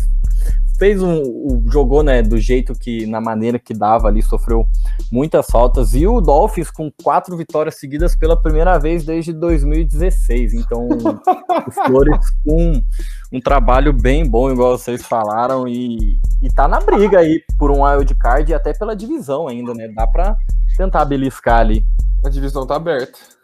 fez 0.77 1.01
um, 1.01 1.63
jogou 1.71 2.03
né 2.03 2.21
do 2.21 2.37
jeito 2.37 2.73
que 2.73 3.05
na 3.05 3.21
maneira 3.21 3.57
que 3.57 3.73
dava 3.73 4.07
ali 4.07 4.21
sofreu 4.21 4.67
muitas 5.11 5.45
faltas. 5.47 5.93
E 5.93 6.05
o 6.05 6.19
Dolphins 6.19 6.69
com 6.69 6.91
quatro 7.03 7.35
vitórias 7.37 7.75
seguidas 7.75 8.15
pela 8.15 8.39
primeira 8.39 8.77
vez 8.77 9.03
desde 9.03 9.33
2016 9.33 10.53
então 10.53 10.87
o 10.87 11.71
Flores 11.71 12.19
com 12.43 12.81
um 13.31 13.39
trabalho 13.39 13.93
bem 13.93 14.27
bom 14.27 14.51
igual 14.51 14.77
vocês 14.77 15.05
falaram. 15.05 15.67
E, 15.67 16.19
e 16.41 16.49
tá 16.53 16.67
na 16.67 16.79
briga 16.79 17.19
aí 17.19 17.41
por 17.57 17.71
um 17.71 17.83
wild 17.83 18.13
card 18.15 18.51
e 18.51 18.55
até 18.55 18.73
pela 18.73 18.95
divisão 18.95 19.47
ainda 19.47 19.73
né? 19.73 19.87
Dá 19.95 20.07
para 20.07 20.37
tentar 20.77 21.05
beliscar 21.05 21.59
ali. 21.59 21.85
A 22.23 22.29
divisão 22.29 22.65
tá 22.65 22.75
aberta 22.75 23.34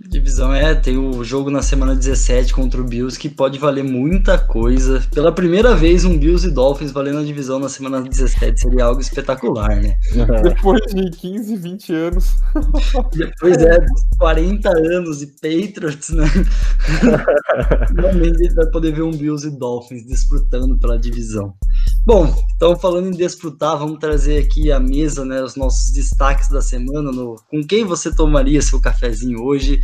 Divisão 0.00 0.54
é, 0.54 0.76
tem 0.76 0.96
o 0.96 1.24
jogo 1.24 1.50
na 1.50 1.60
semana 1.60 1.92
17 1.92 2.54
contra 2.54 2.80
o 2.80 2.84
Bills 2.84 3.18
que 3.18 3.28
pode 3.28 3.58
valer 3.58 3.82
muita 3.82 4.38
coisa. 4.38 5.02
Pela 5.12 5.32
primeira 5.32 5.74
vez, 5.74 6.04
um 6.04 6.16
Bills 6.16 6.46
e 6.46 6.52
Dolphins 6.52 6.92
valendo 6.92 7.18
a 7.18 7.24
divisão 7.24 7.58
na 7.58 7.68
semana 7.68 8.00
17 8.00 8.60
seria 8.60 8.84
algo 8.84 9.00
espetacular, 9.00 9.74
né? 9.74 9.98
Depois 10.44 10.80
de 10.94 11.10
15, 11.10 11.56
20 11.56 11.92
anos. 11.92 12.36
Depois 13.12 13.56
é, 13.56 13.84
40 14.18 14.68
anos 14.68 15.20
e 15.20 15.26
Patriots, 15.26 16.10
né? 16.10 16.26
Finalmente 17.88 18.36
a 18.36 18.44
gente 18.44 18.54
vai 18.54 18.66
poder 18.70 18.92
ver 18.92 19.02
um 19.02 19.10
Bills 19.10 19.48
e 19.48 19.50
Dolphins 19.50 20.06
disputando 20.06 20.78
pela 20.78 20.96
divisão. 20.96 21.54
Bom, 22.08 22.34
então 22.56 22.74
falando 22.74 23.08
em 23.08 23.10
desfrutar, 23.10 23.76
vamos 23.76 23.98
trazer 23.98 24.42
aqui 24.42 24.72
à 24.72 24.80
mesa 24.80 25.26
né, 25.26 25.42
os 25.42 25.56
nossos 25.56 25.92
destaques 25.92 26.48
da 26.48 26.62
semana. 26.62 27.12
No, 27.12 27.36
com 27.50 27.62
quem 27.62 27.84
você 27.84 28.10
tomaria 28.10 28.62
seu 28.62 28.80
cafezinho 28.80 29.42
hoje? 29.42 29.78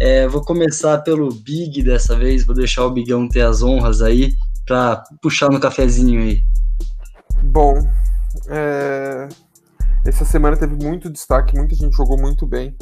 É, 0.00 0.26
vou 0.26 0.40
começar 0.40 0.96
pelo 1.02 1.28
Big 1.28 1.82
dessa 1.82 2.16
vez, 2.16 2.46
vou 2.46 2.56
deixar 2.56 2.86
o 2.86 2.90
Bigão 2.90 3.28
ter 3.28 3.42
as 3.42 3.62
honras 3.62 4.00
aí 4.00 4.32
para 4.64 5.04
puxar 5.20 5.50
no 5.50 5.60
cafezinho 5.60 6.22
aí. 6.22 6.40
Bom, 7.42 7.74
é... 8.48 9.28
essa 10.06 10.24
semana 10.24 10.56
teve 10.56 10.82
muito 10.82 11.10
destaque, 11.10 11.58
muita 11.58 11.74
gente 11.74 11.94
jogou 11.94 12.18
muito 12.18 12.46
bem, 12.46 12.74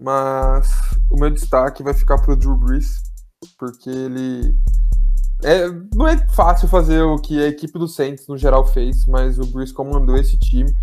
mas 0.00 0.70
o 1.10 1.18
meu 1.18 1.30
destaque 1.30 1.82
vai 1.82 1.92
ficar 1.92 2.18
para 2.18 2.34
o 2.34 2.36
Drew 2.36 2.56
Brees, 2.56 3.02
porque 3.58 3.90
ele 3.90 4.56
é, 5.42 5.68
não 5.94 6.06
é 6.06 6.16
fácil 6.28 6.68
fazer 6.68 7.02
o 7.02 7.16
que 7.16 7.42
a 7.42 7.48
equipe 7.48 7.78
do 7.78 7.86
Saints 7.86 8.26
no 8.26 8.36
geral 8.36 8.66
fez, 8.66 9.06
mas 9.06 9.38
o 9.38 9.46
Bruce 9.46 9.72
comandou 9.72 10.16
esse 10.16 10.38
time. 10.38 10.74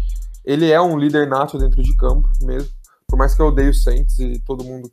Ele 0.46 0.72
é 0.72 0.80
um 0.80 0.98
líder 0.98 1.28
nato 1.28 1.58
dentro 1.58 1.82
de 1.82 1.96
campo 1.98 2.30
mesmo. 2.42 2.70
Por 3.08 3.18
mais 3.18 3.36
que 3.36 3.42
eu 3.42 3.48
odeie 3.48 3.70
o 3.70 3.74
Saints 3.74 4.18
e 4.20 4.40
todo 4.40 4.64
mundo 4.64 4.90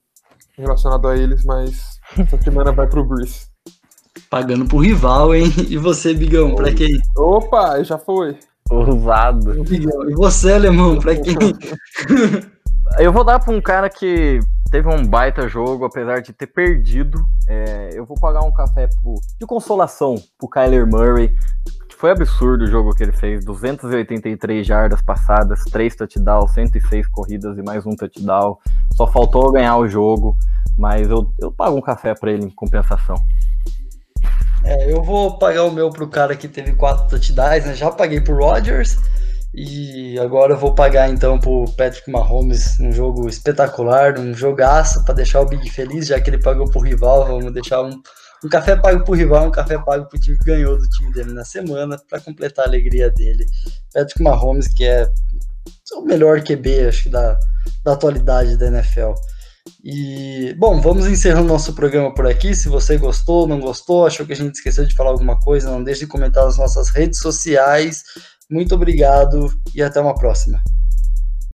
relacionado 0.57 1.09
a 1.09 1.17
eles, 1.17 1.45
mas 1.45 1.99
essa 2.19 2.41
semana 2.43 2.73
vai 2.73 2.87
pro 2.87 3.05
Bruce. 3.05 3.47
Pagando 4.29 4.67
pro 4.67 4.79
rival, 4.79 5.35
hein? 5.35 5.53
E 5.69 5.77
você, 5.77 6.13
Bigão, 6.13 6.55
pra 6.55 6.73
quem? 6.73 7.01
Opa, 7.17 7.83
já 7.83 7.99
foi. 7.99 8.37
Ousado. 8.71 9.65
E 10.09 10.15
você, 10.15 10.55
Alemão, 10.55 10.99
pra 10.99 11.15
quem? 11.17 11.37
eu 12.99 13.13
vou 13.13 13.25
dar 13.25 13.39
pra 13.39 13.53
um 13.53 13.61
cara 13.61 13.89
que 13.89 14.41
teve 14.73 14.89
um 14.89 15.07
baita 15.07 15.47
jogo, 15.47 15.85
apesar 15.85 16.23
de 16.23 16.33
ter 16.33 16.47
perdido. 16.47 17.23
É, 17.47 17.91
eu 17.93 18.07
vou 18.07 18.19
pagar 18.19 18.41
um 18.41 18.51
café 18.51 18.89
pro, 18.89 19.17
de 19.39 19.47
consolação 19.47 20.15
pro 20.39 20.49
Kyler 20.49 20.87
Murray. 20.87 21.31
Foi 21.99 22.11
absurdo 22.11 22.65
o 22.65 22.67
jogo 22.67 22.95
que 22.95 23.03
ele 23.03 23.13
fez. 23.13 23.45
283 23.45 24.67
jardas 24.67 25.03
passadas, 25.03 25.63
3 25.71 25.95
touchdowns, 25.95 26.53
106 26.55 27.07
corridas 27.09 27.59
e 27.59 27.63
mais 27.63 27.85
um 27.85 27.95
touchdown. 27.95 28.57
Só 28.97 29.07
faltou 29.07 29.53
ganhar 29.53 29.77
o 29.77 29.87
jogo, 29.87 30.35
mas 30.79 31.09
eu, 31.09 31.31
eu 31.39 31.53
pago 31.53 31.77
um 31.77 31.83
café 31.83 32.15
para 32.15 32.33
ele 32.33 32.47
em 32.47 32.51
compensação. 32.51 33.17
É, 34.65 34.91
eu 34.91 35.03
vou 35.03 35.39
pagar 35.39 35.65
o 35.65 35.71
meu 35.71 35.91
pro 35.91 36.09
cara 36.09 36.35
que 36.35 36.49
teve 36.49 36.73
quatro 36.73 37.09
touchdowns, 37.09 37.67
né? 37.67 37.75
Já 37.75 37.91
paguei 37.91 38.23
pro 38.23 38.37
Rodgers. 38.37 38.97
E 39.55 40.19
agora 40.19 40.55
eu 40.55 40.59
vou 40.59 40.75
pagar 40.75 41.11
então 41.11 41.39
pro 41.39 41.67
Patrick 41.77 42.11
Mahomes 42.11 42.81
um 42.81 42.91
jogo 42.91 43.29
espetacular, 43.29 44.19
um 44.19 44.33
jogaço 44.33 45.05
para 45.05 45.15
deixar 45.15 45.43
o 45.43 45.47
Big 45.47 45.69
feliz, 45.69 46.07
já 46.07 46.19
que 46.19 46.31
ele 46.31 46.43
pagou 46.43 46.71
pro 46.71 46.81
rival. 46.81 47.27
Vamos 47.27 47.53
deixar 47.53 47.83
um, 47.83 48.01
um 48.43 48.49
café 48.49 48.77
pago 48.77 49.05
pro 49.05 49.15
rival, 49.15 49.47
um 49.47 49.51
café 49.51 49.77
pago 49.79 50.07
pro 50.09 50.19
time 50.19 50.39
que 50.39 50.45
ganhou 50.45 50.79
do 50.79 50.89
time 50.89 51.13
dele 51.13 51.35
na 51.35 51.45
semana, 51.45 51.99
para 52.09 52.21
completar 52.21 52.65
a 52.65 52.69
alegria 52.69 53.11
dele. 53.11 53.45
Patrick 53.93 54.23
Mahomes, 54.23 54.69
que 54.69 54.85
é 54.85 55.07
o 55.97 56.03
melhor 56.03 56.43
QB, 56.43 56.89
acho 56.89 57.03
que 57.05 57.09
da, 57.11 57.39
da 57.85 57.93
atualidade 57.93 58.57
da 58.57 58.69
NFL. 58.69 59.13
E, 59.85 60.55
bom, 60.59 60.81
vamos 60.81 61.07
encerrando 61.07 61.47
nosso 61.47 61.73
programa 61.73 62.13
por 62.13 62.27
aqui. 62.27 62.55
Se 62.55 62.69
você 62.69 62.97
gostou, 62.97 63.47
não 63.47 63.61
gostou, 63.61 64.07
achou 64.07 64.27
que 64.27 64.33
a 64.33 64.37
gente 64.37 64.55
esqueceu 64.55 64.85
de 64.85 64.95
falar 64.95 65.11
alguma 65.11 65.39
coisa, 65.39 65.71
não 65.71 65.83
deixe 65.83 66.01
de 66.01 66.07
comentar 66.07 66.45
nas 66.45 66.59
nossas 66.59 66.89
redes 66.89 67.21
sociais. 67.21 68.03
Muito 68.53 68.75
obrigado 68.75 69.49
e 69.75 69.83
até 69.83 69.99
uma 69.99 70.15
próxima. 70.15 70.63